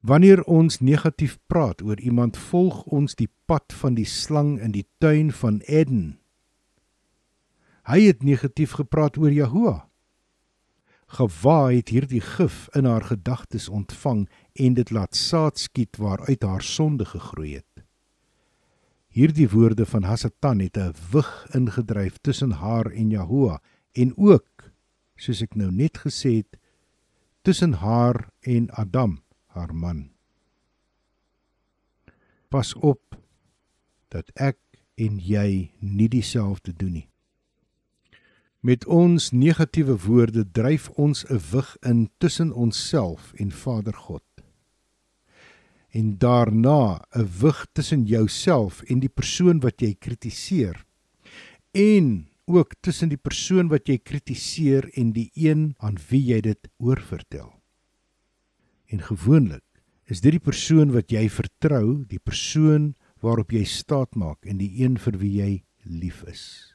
Wanneer 0.00 0.44
ons 0.46 0.78
negatief 0.80 1.38
praat 1.46 1.82
oor 1.82 2.00
iemand, 2.00 2.36
volg 2.36 2.84
ons 2.86 3.16
die 3.18 3.28
pad 3.50 3.74
van 3.80 3.96
die 3.98 4.06
slang 4.06 4.56
in 4.62 4.72
die 4.72 4.86
tuin 5.02 5.32
van 5.34 5.58
Eden. 5.66 6.18
Hy 7.88 8.00
het 8.06 8.22
negatief 8.22 8.76
gepraat 8.78 9.18
oor 9.18 9.32
Jahoua. 9.32 9.88
Gewa 11.18 11.70
het 11.72 11.88
hierdie 11.88 12.20
gif 12.20 12.68
in 12.76 12.84
haar 12.84 13.04
gedagtes 13.08 13.68
ontvang 13.68 14.26
en 14.60 14.74
dit 14.76 14.90
laat 14.92 15.16
saad 15.16 15.58
skiet 15.58 15.96
waaruit 15.96 16.42
haar 16.44 16.62
sonde 16.62 17.04
gegroei 17.08 17.54
het. 17.56 17.67
Hierdie 19.08 19.48
woorde 19.48 19.86
van 19.86 20.02
Hasatan 20.02 20.58
het 20.60 20.76
'n 20.76 20.94
wig 21.10 21.46
ingedryf 21.54 22.18
tussen 22.20 22.50
haar 22.50 22.86
en 22.90 23.10
Jahoua 23.10 23.62
en 23.92 24.16
ook, 24.16 24.70
soos 25.16 25.42
ek 25.42 25.54
nou 25.54 25.70
net 25.72 25.98
gesê 25.98 26.36
het, 26.36 26.58
tussen 27.42 27.72
haar 27.72 28.28
en 28.40 28.70
Adam 28.70 29.22
haar 29.46 29.74
man. 29.74 30.10
Pas 32.48 32.74
op 32.74 33.18
dat 34.08 34.30
ek 34.34 34.58
en 34.94 35.18
jy 35.18 35.72
nie 35.78 36.08
dieselfde 36.08 36.72
doen 36.72 36.92
nie. 36.92 37.08
Met 38.60 38.86
ons 38.86 39.30
negatiewe 39.30 39.94
woorde 40.04 40.44
dryf 40.50 40.88
ons 40.88 41.24
'n 41.30 41.40
wig 41.50 41.76
in 41.80 42.10
tussen 42.18 42.52
onsself 42.52 43.32
en 43.32 43.50
Vader 43.50 43.94
God. 43.94 44.27
En 45.96 46.18
daarna 46.18 47.00
'n 47.16 47.28
wig 47.40 47.66
tussen 47.72 48.04
jouself 48.04 48.82
en 48.82 49.00
die 49.00 49.08
persoon 49.08 49.60
wat 49.60 49.80
jy 49.80 49.94
kritiseer. 49.94 50.84
En 51.72 52.28
ook 52.44 52.74
tussen 52.80 53.08
die 53.08 53.20
persoon 53.20 53.68
wat 53.68 53.88
jy 53.88 53.98
kritiseer 53.98 54.88
en 54.96 55.12
die 55.12 55.30
een 55.34 55.74
aan 55.78 55.98
wie 56.08 56.22
jy 56.24 56.40
dit 56.40 56.68
oorvertel. 56.78 57.52
En 58.88 59.00
gewoonlik 59.00 59.64
is 60.04 60.20
dit 60.20 60.32
die 60.32 60.44
persoon 60.44 60.92
wat 60.92 61.12
jy 61.12 61.28
vertrou, 61.28 62.04
die 62.08 62.18
persoon 62.18 62.94
waarop 63.20 63.52
jy 63.52 63.64
staat 63.64 64.16
maak 64.16 64.46
en 64.46 64.58
die 64.58 64.80
een 64.80 64.96
vir 64.98 65.18
wie 65.20 65.32
jy 65.42 65.52
lief 65.84 66.22
is. 66.24 66.74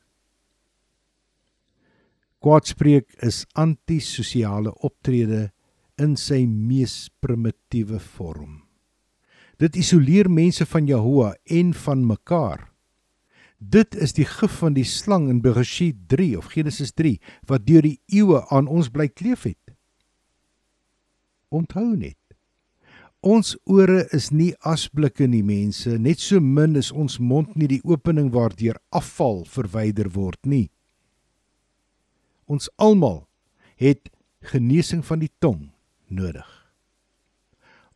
Kwaadspreek 2.44 3.16
is 3.24 3.46
antisosiale 3.56 4.74
optrede 4.84 5.48
in 5.98 6.18
sy 6.20 6.44
mees 6.46 7.08
primitiewe 7.24 8.02
vorm. 8.04 8.63
Dit 9.62 9.76
isoleer 9.78 10.30
mense 10.32 10.66
van 10.66 10.88
Jahoua 10.88 11.34
en 11.46 11.74
van 11.74 12.06
mekaar. 12.08 12.70
Dit 13.58 13.96
is 13.96 14.14
die 14.18 14.26
gif 14.28 14.58
van 14.60 14.74
die 14.76 14.88
slang 14.88 15.30
in 15.32 15.42
Bereshit 15.42 16.08
3 16.12 16.38
of 16.38 16.52
Genesis 16.52 16.92
3 16.92 17.20
wat 17.48 17.68
deur 17.68 17.86
die 17.86 18.00
eeue 18.12 18.42
aan 18.52 18.68
ons 18.68 18.90
bly 18.92 19.08
kleef 19.08 19.46
het. 19.48 19.76
Onthou 21.54 21.94
net. 21.96 22.18
Ons 23.24 23.54
ore 23.64 24.02
is 24.12 24.34
nie 24.36 24.52
asblikke 24.68 25.30
nie 25.32 25.44
mense, 25.48 25.96
net 25.96 26.20
so 26.20 26.44
min 26.44 26.76
is 26.76 26.92
ons 26.92 27.22
mond 27.24 27.54
nie 27.56 27.70
die 27.72 27.84
opening 27.88 28.34
waardeur 28.34 28.82
afval 28.92 29.46
verwyder 29.48 30.10
word 30.12 30.42
nie. 30.44 30.68
Ons 32.52 32.68
almal 32.76 33.24
het 33.80 34.12
genesing 34.52 35.06
van 35.08 35.24
die 35.24 35.32
tong 35.40 35.72
nodig. 36.12 36.63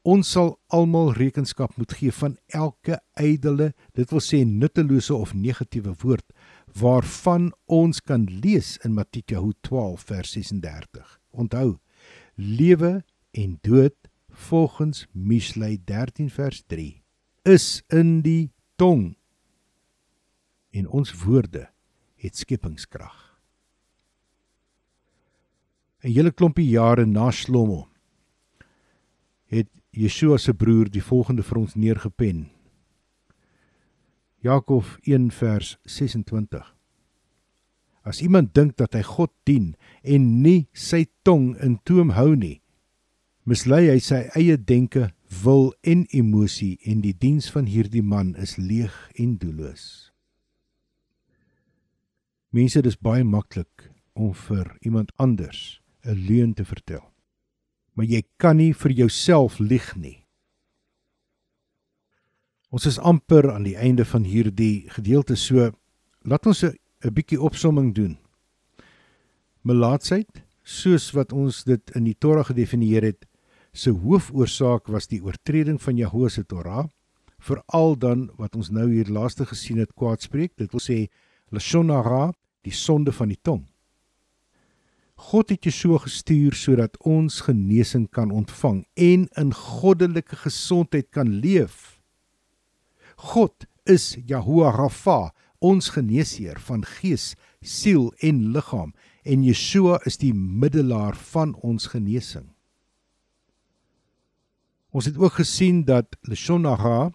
Ons 0.08 0.30
sal 0.32 0.54
almal 0.72 1.10
rekenskap 1.18 1.74
moet 1.76 1.92
gee 2.00 2.14
van 2.16 2.38
elke 2.56 2.96
ydelle, 3.20 3.74
dit 3.98 4.12
wil 4.14 4.24
sê 4.24 4.44
nuttelose 4.48 5.12
of 5.12 5.34
negatiewe 5.36 5.92
woord 6.04 6.32
waarvan 6.80 7.50
ons 7.66 8.00
kan 8.00 8.24
lees 8.44 8.78
in 8.88 8.96
Matteus 8.96 9.58
12 9.68 10.06
vers 10.08 10.32
36. 10.38 11.18
Onthou, 11.36 11.80
lewe 12.40 13.02
en 13.36 13.58
dood 13.68 13.98
volgens 14.48 15.08
Mislei 15.12 15.78
13 15.84 16.30
vers 16.30 16.64
3 16.68 17.02
is 17.48 17.82
in 17.92 18.22
die 18.22 18.52
tong 18.78 19.16
en 20.72 20.88
ons 20.88 21.14
woorde 21.24 21.68
het 22.22 22.38
skepingskrag 22.38 23.18
'n 26.04 26.14
hele 26.14 26.32
klompie 26.32 26.70
jare 26.70 27.06
na 27.06 27.32
Shlomo 27.32 27.88
het 29.48 29.68
Yeshua 29.98 30.38
se 30.38 30.54
broer 30.54 30.92
die 30.94 31.02
volgende 31.02 31.44
vir 31.44 31.62
ons 31.64 31.74
neergepen 31.76 32.46
Jakob 34.46 34.86
1 35.04 35.32
vers 35.40 35.74
26 35.90 36.62
As 38.08 38.22
iemand 38.22 38.54
dink 38.54 38.78
dat 38.78 38.94
hy 38.94 39.02
God 39.04 39.34
dien 39.50 39.74
en 40.04 40.30
nie 40.46 40.68
sy 40.72 41.08
tong 41.28 41.56
in 41.66 41.80
toom 41.84 42.14
hou 42.20 42.36
nie 42.38 42.60
mislei 43.48 43.88
hy 43.88 44.00
sy 44.04 44.26
eie 44.36 44.58
denke, 44.60 45.08
wil 45.44 45.72
en 45.88 46.04
emosie 46.16 46.76
en 46.84 47.00
die 47.04 47.16
diens 47.16 47.48
van 47.54 47.68
hierdie 47.72 48.04
man 48.04 48.34
is 48.36 48.58
leeg 48.60 48.94
en 49.16 49.38
doelloos. 49.40 50.12
Mense, 52.52 52.82
dis 52.84 53.00
baie 53.00 53.24
maklik 53.24 53.88
om 54.16 54.34
vir 54.36 54.76
iemand 54.82 55.14
anders 55.16 55.80
'n 56.04 56.16
leuen 56.28 56.54
te 56.54 56.66
vertel. 56.66 57.04
Maar 57.98 58.06
jy 58.06 58.22
kan 58.38 58.60
nie 58.62 58.74
vir 58.78 58.94
jouself 58.94 59.58
lieg 59.60 59.90
nie. 59.98 60.20
Ons 62.70 62.86
is 62.86 63.00
amper 63.00 63.50
aan 63.50 63.66
die 63.66 63.78
einde 63.80 64.06
van 64.06 64.28
hierdie 64.28 64.86
gedeelte 64.94 65.36
so 65.36 65.72
laat 66.22 66.46
ons 66.46 66.64
'n 66.64 67.14
bietjie 67.14 67.42
opsomming 67.42 67.94
doen. 67.96 68.18
Melaatsheid, 69.64 70.44
soos 70.64 71.12
wat 71.12 71.34
ons 71.34 71.64
dit 71.64 71.92
in 71.96 72.04
die 72.04 72.16
Torah 72.20 72.46
gedefinieer 72.46 73.04
het, 73.04 73.26
se 73.74 73.92
hoofoorsaak 73.92 74.88
was 74.88 75.08
die 75.08 75.22
oortreding 75.24 75.82
van 75.82 75.98
Jahwe 75.98 76.30
se 76.30 76.44
Torah, 76.44 76.88
veral 77.40 77.96
dan 77.96 78.30
wat 78.38 78.56
ons 78.56 78.70
nou 78.70 78.90
hier 78.90 79.10
laaste 79.10 79.46
gesien 79.46 79.78
het 79.78 79.94
kwaadspreek, 79.94 80.56
dit 80.58 80.72
wil 80.72 80.82
sê 80.82 81.08
lashon 81.52 81.90
hara, 81.90 82.34
die 82.64 82.74
sonde 82.74 83.12
van 83.12 83.30
die 83.30 83.40
tong. 83.42 83.66
God 85.18 85.50
het 85.50 85.66
Jesua 85.66 85.98
gestuur 86.04 86.54
sodat 86.54 86.98
ons 87.02 87.40
genesing 87.48 88.06
kan 88.14 88.30
ontvang 88.32 88.84
en 88.94 89.26
in 89.42 89.54
goddelike 89.54 90.38
gesondheid 90.44 91.10
kan 91.10 91.40
leef. 91.42 91.98
God 93.34 93.66
is 93.90 94.14
Jahwe 94.30 94.70
Rafa, 94.76 95.34
ons 95.58 95.90
geneesheer 95.90 96.60
van 96.62 96.86
gees, 96.86 97.34
siel 97.66 98.12
en 98.22 98.52
liggaam 98.54 98.94
en 99.26 99.44
Jesua 99.44 99.98
is 100.06 100.22
die 100.22 100.34
middelaar 100.38 101.18
van 101.34 101.56
ons 101.66 101.90
genesing. 101.92 102.46
Ons 104.94 105.10
het 105.10 105.18
ook 105.18 105.42
gesien 105.42 105.82
dat 105.90 106.14
Leshonaha 106.30 107.10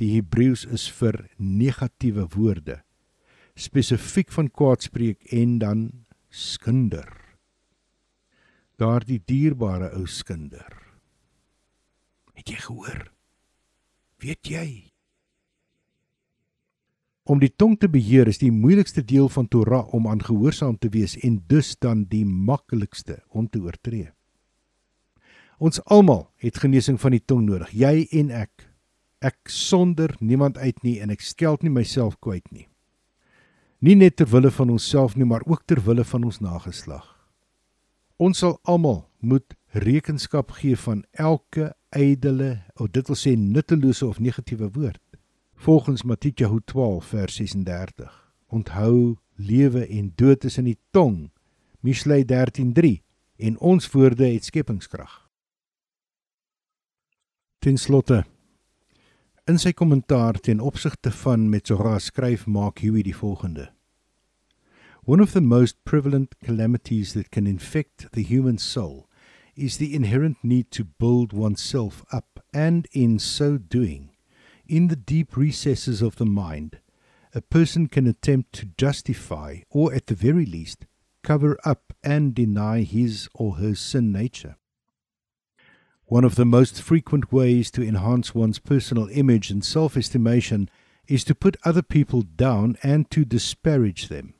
die 0.00 0.16
Hebreëus 0.16 0.66
is 0.66 0.90
vir 0.90 1.28
negatiewe 1.38 2.26
woorde. 2.34 2.82
spesifiek 3.54 4.32
van 4.32 4.48
kwaadspreek 4.48 5.22
en 5.32 5.58
dan 5.58 6.01
skinder. 6.32 7.08
Daardie 8.80 9.20
dierbare 9.28 9.92
ou 9.98 10.06
skinder. 10.08 10.80
Het 12.32 12.54
jy 12.54 12.62
gehoor? 12.64 13.04
Weet 14.22 14.48
jy? 14.48 14.66
Om 17.22 17.38
die 17.38 17.52
tong 17.54 17.76
te 17.78 17.86
beheer 17.86 18.26
is 18.26 18.40
die 18.40 18.50
moeilikste 18.50 19.04
deel 19.06 19.28
van 19.30 19.46
Torah 19.46 19.92
om 19.94 20.08
aangehoorsaam 20.10 20.78
te 20.80 20.90
wees 20.90 21.14
en 21.22 21.38
dus 21.46 21.76
dan 21.78 22.06
die 22.10 22.24
maklikste 22.26 23.20
om 23.30 23.46
te 23.46 23.60
oortree. 23.62 24.10
Ons 25.62 25.78
almal 25.86 26.26
het 26.42 26.58
genesing 26.58 26.98
van 26.98 27.14
die 27.14 27.22
tong 27.22 27.44
nodig, 27.46 27.70
jy 27.70 28.08
en 28.18 28.32
ek. 28.34 28.66
Ek 29.22 29.38
sonder 29.46 30.16
niemand 30.18 30.58
uit 30.58 30.82
nie 30.82 30.96
en 30.98 31.14
ek 31.14 31.22
skeld 31.22 31.62
nie 31.62 31.70
myself 31.70 32.18
kwyt 32.18 32.48
nie. 32.50 32.66
Nie 33.82 33.96
net 33.98 34.16
ter 34.16 34.28
wille 34.30 34.50
van 34.54 34.70
onsself 34.70 35.16
nie, 35.18 35.26
maar 35.26 35.42
ook 35.46 35.64
ter 35.66 35.80
wille 35.82 36.04
van 36.06 36.24
ons 36.24 36.38
nageslag. 36.38 37.06
Ons 38.16 38.38
sal 38.38 38.60
almal 38.62 39.08
moet 39.18 39.56
rekenskap 39.74 40.52
gee 40.60 40.76
van 40.78 41.00
elke 41.10 41.72
ydelle, 41.90 42.60
of 42.78 42.92
dit 42.94 43.10
wil 43.10 43.18
sê 43.18 43.32
nuttelose 43.34 44.06
of 44.06 44.20
negatiewe 44.22 44.68
woord. 44.76 45.02
Volgens 45.54 46.02
Matteus 46.06 46.62
12 46.70 47.10
vers 47.10 47.34
36. 47.34 48.14
Onthou 48.46 49.16
lewe 49.34 49.86
en 49.86 50.12
dood 50.14 50.44
is 50.44 50.58
in 50.58 50.70
die 50.70 50.78
tong. 50.90 51.32
Mishlei 51.80 52.22
13:3 52.24 53.02
en 53.36 53.58
ons 53.58 53.90
woorde 53.90 54.30
het 54.30 54.44
skepingskrag. 54.44 55.28
Ten 57.58 57.76
slotte 57.76 58.24
in 59.48 59.58
sy 59.58 59.72
kommentaar 59.74 60.36
ten 60.38 60.60
opsigte 60.62 61.10
van 61.10 61.48
Metsorah 61.50 61.98
skryf 61.98 62.46
Mark 62.46 62.78
Huey 62.78 63.02
die 63.02 63.12
volgende: 63.12 63.72
One 65.04 65.20
of 65.20 65.32
the 65.32 65.40
most 65.40 65.82
prevalent 65.84 66.36
calamities 66.44 67.12
that 67.14 67.32
can 67.32 67.48
infect 67.48 68.12
the 68.12 68.22
human 68.22 68.58
soul 68.58 69.08
is 69.56 69.76
the 69.76 69.94
inherent 69.94 70.44
need 70.44 70.70
to 70.70 70.84
build 70.84 71.32
oneself 71.32 72.04
up 72.12 72.38
and 72.54 72.86
in 72.92 73.18
so 73.18 73.58
doing 73.58 74.10
in 74.66 74.88
the 74.88 74.96
deep 74.96 75.36
recesses 75.36 76.00
of 76.02 76.16
the 76.16 76.24
mind 76.24 76.78
a 77.34 77.40
person 77.40 77.88
can 77.88 78.06
attempt 78.06 78.52
to 78.52 78.66
justify 78.78 79.58
or 79.70 79.92
at 79.92 80.06
the 80.06 80.14
very 80.14 80.46
least 80.46 80.86
cover 81.22 81.58
up 81.64 81.92
and 82.02 82.34
deny 82.34 82.82
his 82.82 83.28
or 83.34 83.56
her 83.56 83.74
sin 83.74 84.12
nature 84.12 84.56
One 86.12 86.24
of 86.24 86.34
the 86.34 86.44
most 86.44 86.82
frequent 86.82 87.32
ways 87.32 87.70
to 87.70 87.82
enhance 87.82 88.34
one's 88.34 88.58
personal 88.58 89.08
image 89.12 89.50
and 89.50 89.64
self 89.64 89.96
estimation 89.96 90.68
is 91.08 91.24
to 91.24 91.34
put 91.34 91.56
other 91.64 91.80
people 91.80 92.20
down 92.20 92.76
and 92.82 93.10
to 93.12 93.24
disparage 93.24 94.08
them. 94.08 94.34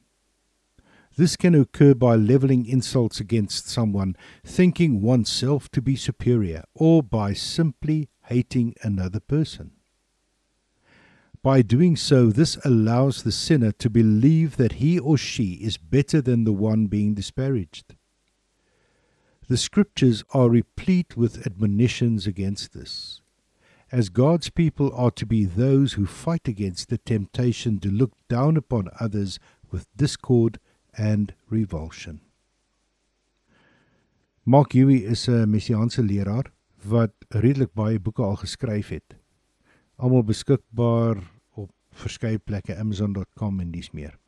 This 1.17 1.35
can 1.35 1.55
occur 1.55 1.95
by 1.95 2.17
leveling 2.17 2.67
insults 2.67 3.21
against 3.21 3.71
someone, 3.71 4.17
thinking 4.45 5.01
oneself 5.01 5.71
to 5.71 5.81
be 5.81 5.97
superior, 5.97 6.65
or 6.75 7.03
by 7.03 7.33
simply 7.33 8.11
hating 8.25 8.75
another 8.83 9.21
person. 9.21 9.71
By 11.43 11.63
doing 11.63 11.97
so, 11.97 12.27
this 12.27 12.59
allows 12.67 13.23
the 13.23 13.33
sinner 13.33 13.73
to 13.73 13.89
believe 13.89 14.59
that 14.59 14.73
he 14.73 14.99
or 14.99 15.17
she 15.17 15.55
is 15.55 15.79
better 15.79 16.21
than 16.21 16.45
the 16.45 16.53
one 16.53 16.89
being 16.89 17.15
disparaged. 17.15 17.95
The 19.49 19.57
scriptures 19.57 20.25
are 20.33 20.49
replete 20.49 21.17
with 21.17 21.47
admonitions 21.47 22.27
against 22.27 22.73
this. 22.73 23.21
As 23.91 24.09
God's 24.09 24.49
people 24.49 24.91
are 24.95 25.11
to 25.11 25.27
be 25.27 25.45
those 25.45 25.95
who 25.95 26.07
fight 26.07 26.49
against 26.49 26.89
the 26.89 26.99
temptation 26.99 27.79
to 27.81 27.91
look 27.91 28.13
down 28.29 28.57
upon 28.57 28.89
others 28.99 29.39
with 29.71 29.95
discord 29.97 30.59
and 30.97 31.35
revulsion. 31.51 32.21
Mark 34.45 34.73
Huey 34.73 35.05
is 35.05 35.29
'n 35.29 35.51
messiaanse 35.51 36.03
leraar 36.03 36.51
wat 36.85 37.13
redelik 37.31 37.75
baie 37.75 37.99
boeke 37.99 38.23
al 38.23 38.37
geskryf 38.37 38.89
het. 38.89 39.15
Almal 39.97 40.25
beskikbaar 40.25 41.21
op 41.55 41.71
verskeie 41.93 42.39
plekke 42.39 42.77
amazon.com 42.77 43.61
en 43.61 43.71
dis 43.71 43.91
meer. 43.93 44.19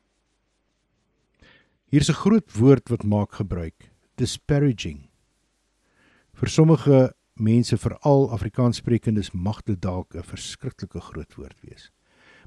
Hier's 1.91 2.09
'n 2.09 2.21
groot 2.21 2.53
woord 2.53 2.89
wat 2.89 3.03
maak 3.03 3.33
gebruik, 3.33 3.91
disparaging. 4.15 5.09
Vir 6.35 6.49
sommige 6.51 7.13
mense, 7.35 7.77
veral 7.77 8.29
Afrikaanssprekendes, 8.31 9.31
mag 9.33 9.63
dit 9.63 9.81
dalk 9.81 10.15
'n 10.15 10.23
verskriklike 10.23 10.99
groot 10.99 11.35
woord 11.35 11.59
wees. 11.61 11.91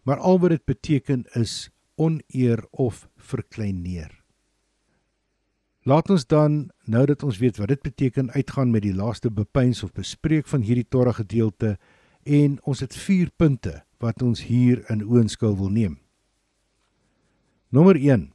Maar 0.05 0.19
al 0.19 0.39
wat 0.39 0.51
dit 0.51 0.65
beteken 0.65 1.25
is 1.35 1.71
oneer 1.97 2.65
of 2.71 3.09
verkleineer. 3.17 4.25
Laat 5.83 6.11
ons 6.11 6.27
dan, 6.27 6.71
nou 6.85 7.07
dat 7.07 7.23
ons 7.23 7.39
weet 7.39 7.57
wat 7.57 7.69
dit 7.69 7.83
beteken, 7.83 8.31
uitgaan 8.31 8.71
met 8.71 8.83
die 8.83 8.95
laaste 8.95 9.31
bepeins 9.31 9.83
of 9.83 9.93
bespreek 9.93 10.47
van 10.47 10.61
hierdie 10.61 10.89
Torah 10.89 11.15
gedeelte 11.15 11.79
en 12.23 12.59
ons 12.63 12.81
het 12.81 12.97
4 12.97 13.31
punte 13.37 13.85
wat 13.99 14.23
ons 14.23 14.43
hier 14.45 14.83
in 14.91 15.05
oënskou 15.07 15.55
wil 15.57 15.71
neem. 15.73 15.99
Nommer 17.69 17.97
1. 17.97 18.33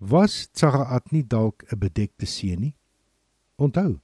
Was 0.00 0.48
Tsagaat 0.56 1.12
nie 1.12 1.26
dalk 1.26 1.64
'n 1.68 1.78
bedekte 1.78 2.26
seun 2.26 2.60
nie? 2.60 2.74
Onthou, 3.56 4.00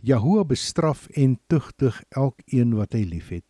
Jahoua 0.00 0.44
bestraf 0.44 1.08
en 1.08 1.40
tugtig 1.48 2.02
elkeen 2.10 2.74
wat 2.74 2.92
hy 2.92 3.02
liefhet. 3.02 3.44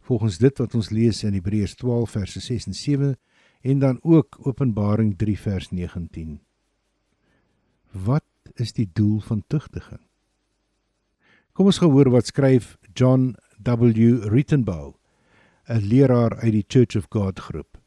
Volgens 0.00 0.38
dit 0.38 0.58
wat 0.58 0.74
ons 0.74 0.90
lees 0.90 1.24
in 1.24 1.32
Hebreërs 1.32 1.74
12 1.74 2.10
verse 2.10 2.40
6 2.40 2.66
en 2.66 2.74
7 2.74 3.16
en 3.62 3.78
dan 3.78 3.98
ook 4.02 4.38
Openbaring 4.46 5.16
3 5.16 5.38
vers 5.38 5.70
19. 5.70 6.40
Wat 7.90 8.24
is 8.54 8.72
die 8.72 8.90
doel 8.92 9.20
van 9.20 9.42
tugtiging? 9.48 10.00
Kom 11.52 11.66
ons 11.66 11.80
gehoor 11.80 12.10
wat 12.10 12.26
skryf 12.26 12.76
John 12.92 13.34
W. 13.64 14.28
Rittenbow, 14.28 14.94
'n 15.68 15.80
leraar 15.80 16.36
uit 16.36 16.52
die 16.52 16.64
Church 16.68 16.96
of 16.96 17.06
God 17.08 17.40
groep. 17.40 17.78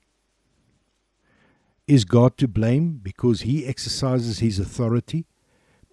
Is 1.89 2.05
God 2.05 2.37
to 2.37 2.47
blame 2.47 2.99
because 3.01 3.41
he 3.41 3.65
exercises 3.65 4.39
his 4.39 4.59
authority? 4.59 5.25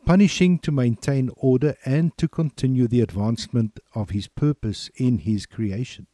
punishing 0.06 0.56
to 0.60 0.70
maintain 0.70 1.30
order 1.36 1.74
and 1.84 2.16
to 2.16 2.28
continue 2.28 2.86
the 2.86 3.00
advancement 3.00 3.80
of 3.92 4.10
his 4.10 4.28
purpose 4.28 4.88
in 4.94 5.18
his 5.18 5.46
creation. 5.46 6.06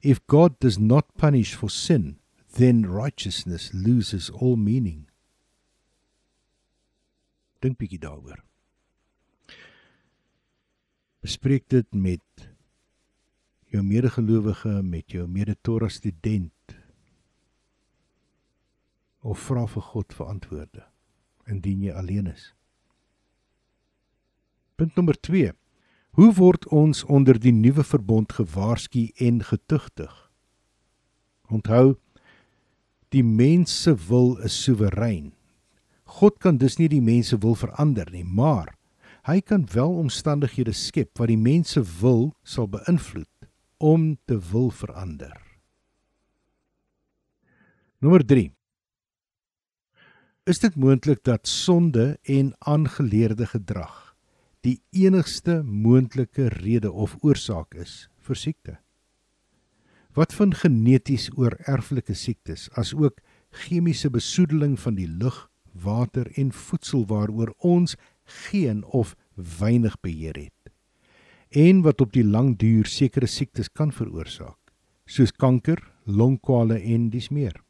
If 0.00 0.24
God 0.28 0.58
does 0.60 0.78
not 0.78 1.16
punish 1.18 1.54
for 1.54 1.68
sin, 1.68 2.16
then 2.56 2.86
righteousness 2.86 3.70
loses 3.74 4.30
all 4.30 4.56
meaning. 4.56 5.08
Dink 7.60 7.80
bietjie 7.80 7.98
daaroor. 7.98 8.38
Bespreek 11.24 11.64
dit 11.72 11.88
met 11.96 12.48
jou 13.72 13.82
medegelowige, 13.82 14.82
met 14.84 15.10
jou 15.10 15.26
mede-Torah 15.26 15.90
student 15.90 16.76
of 19.24 19.40
vra 19.48 19.64
vir 19.66 19.84
God 19.92 20.12
vir 20.12 20.28
antwoorde 20.28 20.84
indien 21.50 21.82
jy 21.84 21.92
alleen 21.92 22.28
is. 22.30 22.52
Punt 24.76 24.96
nommer 24.96 25.16
2. 25.20 25.52
Hoe 26.16 26.30
word 26.38 26.66
ons 26.72 27.02
onder 27.10 27.38
die 27.40 27.52
nuwe 27.52 27.84
verbond 27.84 28.32
gewaarsku 28.32 29.08
en 29.22 29.42
getugtig? 29.44 30.12
Onthou, 31.52 31.96
die 33.14 33.24
mens 33.24 33.74
se 33.84 33.94
wil 34.08 34.36
is 34.46 34.56
soewerein. 34.64 35.32
God 36.20 36.38
kan 36.42 36.58
dus 36.58 36.78
nie 36.78 36.88
die 36.90 37.02
mense 37.04 37.38
wil 37.42 37.56
verander 37.58 38.10
nie, 38.12 38.24
maar 38.24 38.72
hy 39.28 39.40
kan 39.40 39.64
wel 39.72 39.94
omstandighede 40.04 40.74
skep 40.76 41.18
wat 41.18 41.30
die 41.32 41.40
mense 41.40 41.80
wil 42.00 42.32
sal 42.44 42.68
beïnvloed 42.70 43.48
om 43.78 44.14
te 44.28 44.38
wil 44.50 44.70
verander. 44.70 45.34
Nommer 48.04 48.24
3. 48.26 48.50
Is 50.44 50.58
dit 50.60 50.74
moontlik 50.76 51.22
dat 51.24 51.48
sonde 51.48 52.18
en 52.28 52.50
aangeleerde 52.58 53.46
gedrag 53.48 54.12
die 54.60 54.82
enigste 54.92 55.62
moontlike 55.64 56.50
rede 56.52 56.90
of 56.92 57.14
oorsaak 57.24 57.72
is 57.80 58.10
vir 58.26 58.36
siekte. 58.36 58.74
Wat 60.12 60.36
van 60.36 60.52
geneties 60.52 61.30
oorerflike 61.32 62.12
siektes 62.12 62.66
as 62.76 62.92
ook 62.92 63.24
chemiese 63.64 64.12
besoedeling 64.12 64.76
van 64.84 65.00
die 65.00 65.08
lug, 65.08 65.48
water 65.72 66.28
en 66.36 66.52
voedsel 66.52 67.08
waaroor 67.08 67.54
ons 67.64 67.96
geen 68.44 68.84
of 68.84 69.16
weinig 69.58 69.96
beheer 70.04 70.36
het 70.36 70.72
en 71.56 71.80
wat 71.88 72.04
op 72.04 72.12
die 72.12 72.24
lang 72.24 72.58
duur 72.60 72.84
sekere 72.84 73.26
siektes 73.26 73.72
kan 73.72 73.96
veroorsaak 73.96 74.60
soos 75.08 75.32
kanker, 75.32 75.80
longkwale 76.04 76.82
en 76.84 77.08
dis 77.08 77.32
meer. 77.32 77.63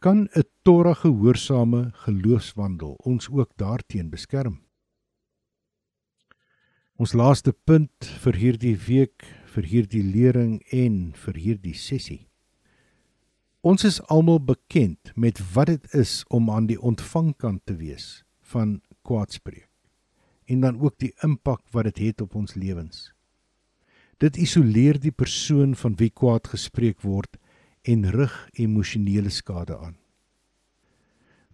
Kan 0.00 0.28
'n 0.32 0.44
Torah 0.62 0.96
gehoorsame 0.96 1.90
geloofswandel 1.92 2.92
ons 3.04 3.28
ook 3.28 3.50
daarteen 3.56 4.08
beskerm? 4.10 4.60
Ons 6.96 7.12
laaste 7.12 7.52
punt 7.52 8.06
vir 8.22 8.34
hierdie 8.34 8.76
week, 8.86 9.24
vir 9.44 9.64
hierdie 9.64 10.02
lering 10.02 10.62
en 10.72 11.12
vir 11.12 11.34
hierdie 11.34 11.74
sessie. 11.76 12.28
Ons 13.60 13.84
is 13.84 14.00
almal 14.08 14.40
bekend 14.40 15.12
met 15.16 15.42
wat 15.52 15.66
dit 15.66 15.94
is 15.94 16.24
om 16.28 16.50
aan 16.50 16.66
die 16.66 16.80
ontvangkant 16.80 17.66
te 17.66 17.76
wees 17.76 18.24
van 18.40 18.80
kwaadspreek 19.02 19.68
en 20.44 20.60
dan 20.60 20.80
ook 20.80 20.96
die 20.98 21.12
impak 21.22 21.60
wat 21.76 21.84
dit 21.84 21.98
het 21.98 22.20
op 22.20 22.34
ons 22.34 22.54
lewens. 22.54 23.12
Dit 24.16 24.36
isoleer 24.36 24.96
die 25.00 25.12
persoon 25.12 25.76
van 25.76 25.94
wie 26.00 26.10
kwaad 26.10 26.48
gespreek 26.48 27.04
word 27.04 27.36
en 27.82 28.10
rig 28.10 28.34
emosionele 28.52 29.30
skade 29.30 29.78
aan. 29.78 29.96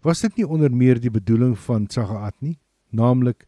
Was 0.03 0.21
dit 0.21 0.37
nie 0.37 0.47
onder 0.47 0.71
meer 0.71 0.99
die 1.01 1.11
bedoeling 1.11 1.57
van 1.59 1.87
Tsagaat 1.87 2.35
nie, 2.41 2.59
naamlik 2.89 3.47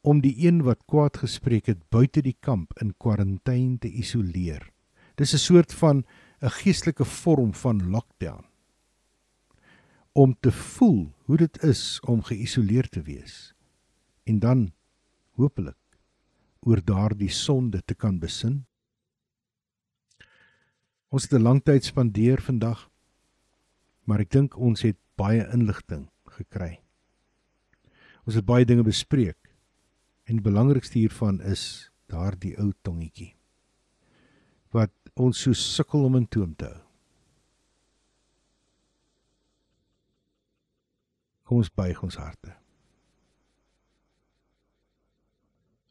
om 0.00 0.22
die 0.24 0.34
een 0.46 0.62
wat 0.64 0.86
kwaad 0.88 1.20
gespreek 1.20 1.68
het 1.68 1.82
buite 1.92 2.22
die 2.24 2.36
kamp 2.40 2.72
in 2.80 2.94
kwarantyne 2.98 3.78
te 3.78 3.88
isoleer? 3.88 4.70
Dis 5.16 5.34
'n 5.34 5.38
soort 5.38 5.72
van 5.72 6.04
'n 6.42 6.50
geestelike 6.50 7.04
vorm 7.04 7.54
van 7.54 7.90
lockdown. 7.90 8.44
Om 10.12 10.36
te 10.40 10.52
voel 10.52 11.12
hoe 11.24 11.36
dit 11.36 11.62
is 11.62 12.00
om 12.00 12.22
geïsoleer 12.22 12.88
te 12.88 13.02
wees 13.02 13.54
en 14.24 14.38
dan 14.38 14.72
hopelik 15.36 15.76
oor 16.60 16.80
daardie 16.84 17.30
sonde 17.30 17.82
te 17.84 17.94
kan 17.94 18.18
besin. 18.18 18.66
Ons 21.10 21.26
het 21.26 21.32
'n 21.32 21.42
lang 21.42 21.62
tyd 21.62 21.84
spandeer 21.84 22.40
vandag, 22.40 22.88
maar 24.04 24.20
ek 24.20 24.30
dink 24.30 24.56
ons 24.56 24.82
het 24.82 24.96
baie 25.16 25.42
inligting 25.52 26.08
gekry. 26.24 26.80
Ons 28.26 28.34
het 28.34 28.44
baie 28.44 28.64
dinge 28.64 28.82
bespreek 28.82 29.50
en 30.24 30.38
die 30.38 30.46
belangrikste 30.46 30.98
hiervan 30.98 31.40
is 31.40 31.90
daardie 32.06 32.56
ou 32.58 32.72
tongetjie 32.82 33.34
wat 34.70 34.92
ons 35.14 35.40
so 35.42 35.52
sukkel 35.52 36.04
om 36.04 36.16
in 36.16 36.28
toom 36.28 36.54
te 36.54 36.64
hou. 36.64 36.82
Kom 41.42 41.58
ons 41.58 41.72
buig 41.74 42.02
ons 42.06 42.16
harte. 42.16 42.54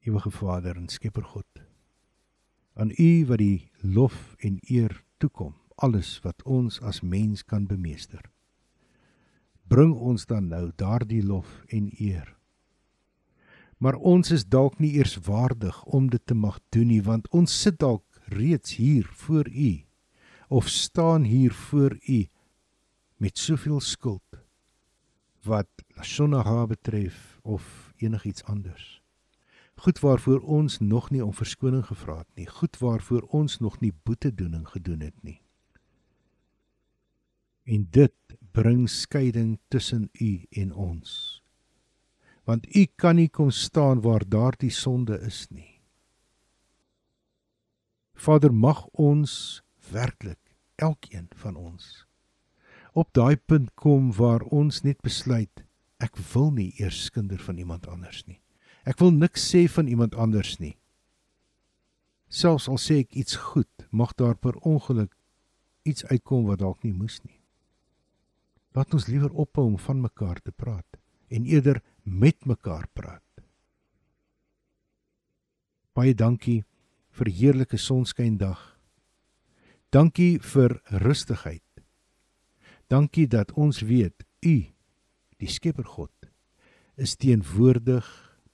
Ewige 0.07 0.31
Vader 0.31 0.77
en 0.79 0.87
Skepper 0.87 1.23
God. 1.23 1.63
Aan 2.79 2.95
U 2.95 3.25
wat 3.27 3.43
die 3.43 3.67
lof 3.83 4.37
en 4.39 4.61
eer 4.71 5.03
toekom, 5.19 5.53
alles 5.75 6.17
wat 6.23 6.43
ons 6.43 6.79
as 6.81 7.01
mens 7.01 7.43
kan 7.43 7.67
bemeester. 7.67 8.23
Bring 9.69 9.93
ons 9.93 10.25
dan 10.25 10.49
nou 10.49 10.69
daardie 10.75 11.21
lof 11.23 11.61
en 11.67 11.91
eer. 11.99 12.35
Maar 13.77 13.95
ons 13.95 14.31
is 14.35 14.43
dalk 14.43 14.79
nie 14.79 14.95
eers 14.97 15.15
waardig 15.27 15.83
om 15.85 16.09
dit 16.09 16.25
te 16.25 16.35
mag 16.35 16.59
doen 16.73 16.89
nie, 16.91 17.01
want 17.03 17.29
ons 17.31 17.53
sit 17.61 17.77
dalk 17.79 18.03
reeds 18.33 18.75
hier 18.75 19.07
voor 19.23 19.47
U 19.47 19.71
of 20.49 20.69
staan 20.69 21.23
hier 21.23 21.53
voor 21.53 21.95
U 22.09 22.25
met 23.17 23.37
soveel 23.37 23.79
skuld 23.79 24.39
wat 25.43 25.69
Lashonara 25.95 26.65
betref 26.67 27.39
of 27.43 27.93
enigiets 27.97 28.43
anders 28.43 28.98
goed 29.79 29.99
waarvoor 30.03 30.39
ons 30.39 30.79
nog 30.79 31.09
nie 31.13 31.21
om 31.25 31.33
verskoning 31.33 31.85
gevra 31.87 32.17
het 32.21 32.35
nie, 32.35 32.47
goed 32.47 32.77
waarvoor 32.81 33.27
ons 33.35 33.59
nog 33.59 33.79
nie 33.79 33.93
boetedoening 34.03 34.67
gedoen 34.67 35.05
het 35.05 35.23
nie. 35.23 35.39
En 37.63 37.87
dit 37.91 38.35
bring 38.51 38.89
skeiding 38.89 39.59
tussen 39.67 40.09
u 40.13 40.45
en 40.49 40.73
ons. 40.73 41.41
Want 42.43 42.75
u 42.75 42.85
kan 42.95 43.15
nie 43.15 43.29
kom 43.29 43.51
staan 43.51 44.01
waar 44.01 44.25
daardie 44.25 44.73
sonde 44.73 45.19
is 45.21 45.45
nie. 45.49 45.79
Vader 48.13 48.53
mag 48.53 48.85
ons 48.91 49.61
werklik 49.91 50.55
elkeen 50.75 51.27
van 51.35 51.55
ons 51.55 52.09
op 52.93 53.13
daai 53.13 53.37
punt 53.37 53.71
kom 53.75 54.11
waar 54.17 54.41
ons 54.41 54.81
net 54.83 55.01
besluit 55.05 55.63
ek 56.03 56.17
wil 56.33 56.49
nie 56.55 56.71
eers 56.79 57.09
kinder 57.13 57.39
van 57.43 57.57
iemand 57.57 57.87
anders 57.87 58.23
nie. 58.25 58.39
Ek 58.87 58.99
wil 58.99 59.11
niks 59.11 59.43
sê 59.51 59.65
van 59.67 59.87
iemand 59.87 60.15
anders 60.15 60.57
nie. 60.59 60.75
Selfs 62.29 62.69
al 62.69 62.77
sê 62.77 63.01
ek 63.03 63.15
iets 63.17 63.35
goed, 63.35 63.71
mag 63.91 64.13
daar 64.15 64.37
per 64.37 64.55
ongeluk 64.61 65.15
iets 65.83 66.05
uitkom 66.05 66.45
wat 66.45 66.61
dalk 66.61 66.83
nie 66.85 66.93
moes 66.93 67.17
nie. 67.25 67.39
Laat 68.77 68.93
ons 68.93 69.07
liewer 69.09 69.33
ophou 69.33 69.65
om 69.65 69.77
van 69.81 70.01
mekaar 70.01 70.39
te 70.45 70.51
praat 70.51 70.99
en 71.29 71.45
eerder 71.45 71.81
met 72.03 72.45
mekaar 72.45 72.85
praat. 72.93 73.25
Baie 75.97 76.13
dankie 76.13 76.63
vir 77.17 77.31
heerlike 77.33 77.77
sonskyndag. 77.81 78.59
Dankie 79.89 80.37
vir 80.39 80.77
rustigheid. 81.01 81.65
Dankie 82.89 83.27
dat 83.27 83.51
ons 83.57 83.81
weet 83.81 84.23
u, 84.45 84.69
die 85.41 85.49
Skepper 85.49 85.85
God, 85.85 86.13
is 86.95 87.15
teenwoordig 87.17 88.05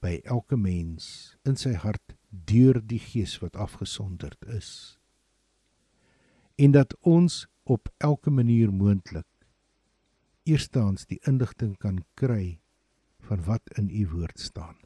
by 0.06 0.20
elke 0.30 0.58
mens 0.58 1.34
in 1.50 1.58
sy 1.58 1.74
hart 1.82 2.14
deur 2.30 2.78
die 2.84 3.02
gees 3.02 3.40
wat 3.42 3.58
afgesonderd 3.58 4.38
is. 4.54 4.70
En 6.62 6.76
dat 6.76 6.94
ons 7.02 7.46
op 7.66 7.90
elke 7.98 8.30
manier 8.30 8.70
moontlik 8.70 9.28
eerstens 10.46 11.08
die 11.10 11.18
indigting 11.26 11.74
kan 11.82 12.04
kry 12.14 12.60
van 13.26 13.42
wat 13.50 13.74
in 13.82 13.90
u 13.90 14.06
woord 14.14 14.40
staan. 14.40 14.78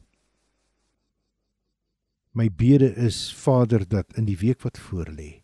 My 2.32 2.48
bede 2.48 2.88
is 2.96 3.28
Vader 3.34 3.84
dat 3.88 4.16
in 4.16 4.24
die 4.24 4.38
week 4.40 4.64
wat 4.64 4.80
voorlê 4.88 5.42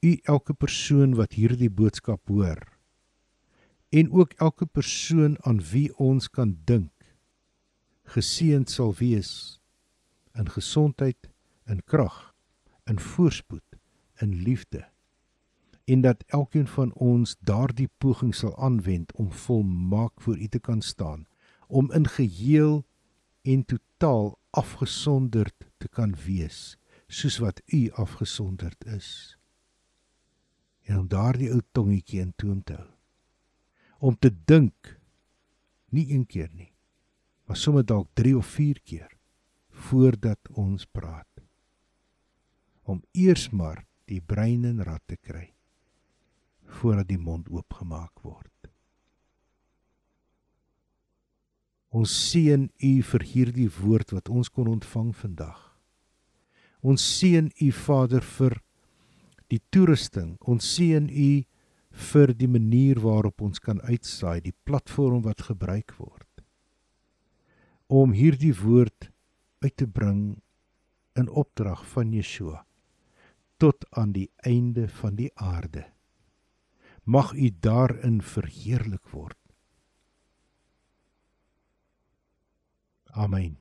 u 0.00 0.12
elke 0.30 0.54
persoon 0.54 1.16
wat 1.18 1.32
hierdie 1.34 1.70
boodskap 1.70 2.28
hoor 2.30 2.60
en 3.90 4.10
ook 4.12 4.36
elke 4.38 4.66
persoon 4.66 5.34
aan 5.42 5.58
wie 5.72 5.88
ons 5.98 6.28
kan 6.30 6.52
dink 6.70 6.92
geseënd 8.08 8.70
sal 8.70 8.94
wees 8.98 9.32
in 10.38 10.48
gesondheid, 10.48 11.30
in 11.66 11.82
krag, 11.84 12.32
in 12.86 13.00
voorspoed, 13.02 13.76
in 14.22 14.34
liefde 14.46 14.86
en 15.88 16.00
dat 16.00 16.24
elkeen 16.26 16.68
van 16.68 16.92
ons 16.92 17.36
daardie 17.40 17.88
poging 17.98 18.34
sal 18.34 18.56
aanwend 18.58 19.12
om 19.12 19.32
volmaak 19.32 20.20
voor 20.20 20.38
U 20.38 20.48
te 20.48 20.58
kan 20.58 20.82
staan, 20.82 21.26
om 21.66 21.92
in 21.92 22.08
geheel 22.08 22.84
en 23.42 23.64
totaal 23.64 24.38
afgesonderd 24.50 25.54
te 25.76 25.88
kan 25.88 26.14
wees, 26.24 26.76
soos 27.06 27.38
wat 27.38 27.62
U 27.66 27.90
afgesonderd 27.90 28.84
is. 28.84 29.38
En 30.82 30.98
om 30.98 31.08
daardie 31.08 31.52
ou 31.52 31.62
tongetjie 31.72 32.20
in 32.20 32.32
toom 32.36 32.62
te 32.64 32.76
hou. 32.76 32.88
Om 33.98 34.18
te 34.18 34.30
dink 34.44 35.00
nie 35.88 36.12
een 36.12 36.26
keer 36.26 36.50
nie 36.52 36.67
maar 37.48 37.56
sommer 37.56 37.84
dalk 37.84 38.08
3 38.12 38.36
of 38.36 38.46
4 38.46 38.80
keer 38.84 39.12
voordat 39.88 40.48
ons 40.52 40.84
praat. 40.84 41.40
Om 42.82 43.00
eers 43.12 43.48
maar 43.50 43.86
die 44.04 44.20
brein 44.20 44.66
en 44.68 44.82
rad 44.84 45.02
te 45.06 45.16
kry 45.16 45.54
voordat 46.78 47.08
die 47.08 47.18
mond 47.18 47.48
oopgemaak 47.48 48.20
word. 48.20 48.52
Ons 51.88 52.12
seën 52.28 52.68
u 52.68 52.92
vir 53.10 53.24
hierdie 53.32 53.70
woord 53.78 54.12
wat 54.12 54.28
ons 54.28 54.52
kon 54.52 54.68
ontvang 54.68 55.14
vandag. 55.16 55.62
Ons 56.84 57.00
seën 57.16 57.48
u 57.48 57.70
Vader 57.72 58.20
vir 58.36 58.60
die 59.48 59.62
toerusting. 59.72 60.36
Ons 60.44 60.68
seën 60.76 61.08
u 61.08 61.30
vir 62.12 62.36
die 62.36 62.52
manier 62.60 63.00
waarop 63.00 63.40
ons 63.40 63.58
kan 63.58 63.80
uitsaai 63.88 64.42
die 64.44 64.56
platform 64.68 65.24
wat 65.24 65.48
gebruik 65.48 65.96
word 65.96 66.17
om 67.88 68.12
hierdie 68.12 68.52
woord 68.52 69.08
uit 69.64 69.76
te 69.80 69.86
bring 69.88 70.42
in 71.16 71.28
opdrag 71.28 71.84
van 71.88 72.12
Yeshua 72.12 72.64
tot 73.58 73.86
aan 73.90 74.12
die 74.14 74.28
einde 74.46 74.86
van 75.00 75.16
die 75.18 75.30
aarde. 75.34 75.88
Mag 77.02 77.32
u 77.32 77.48
daarin 77.60 78.20
verheerlik 78.22 79.08
word. 79.10 79.38
Amen. 83.10 83.58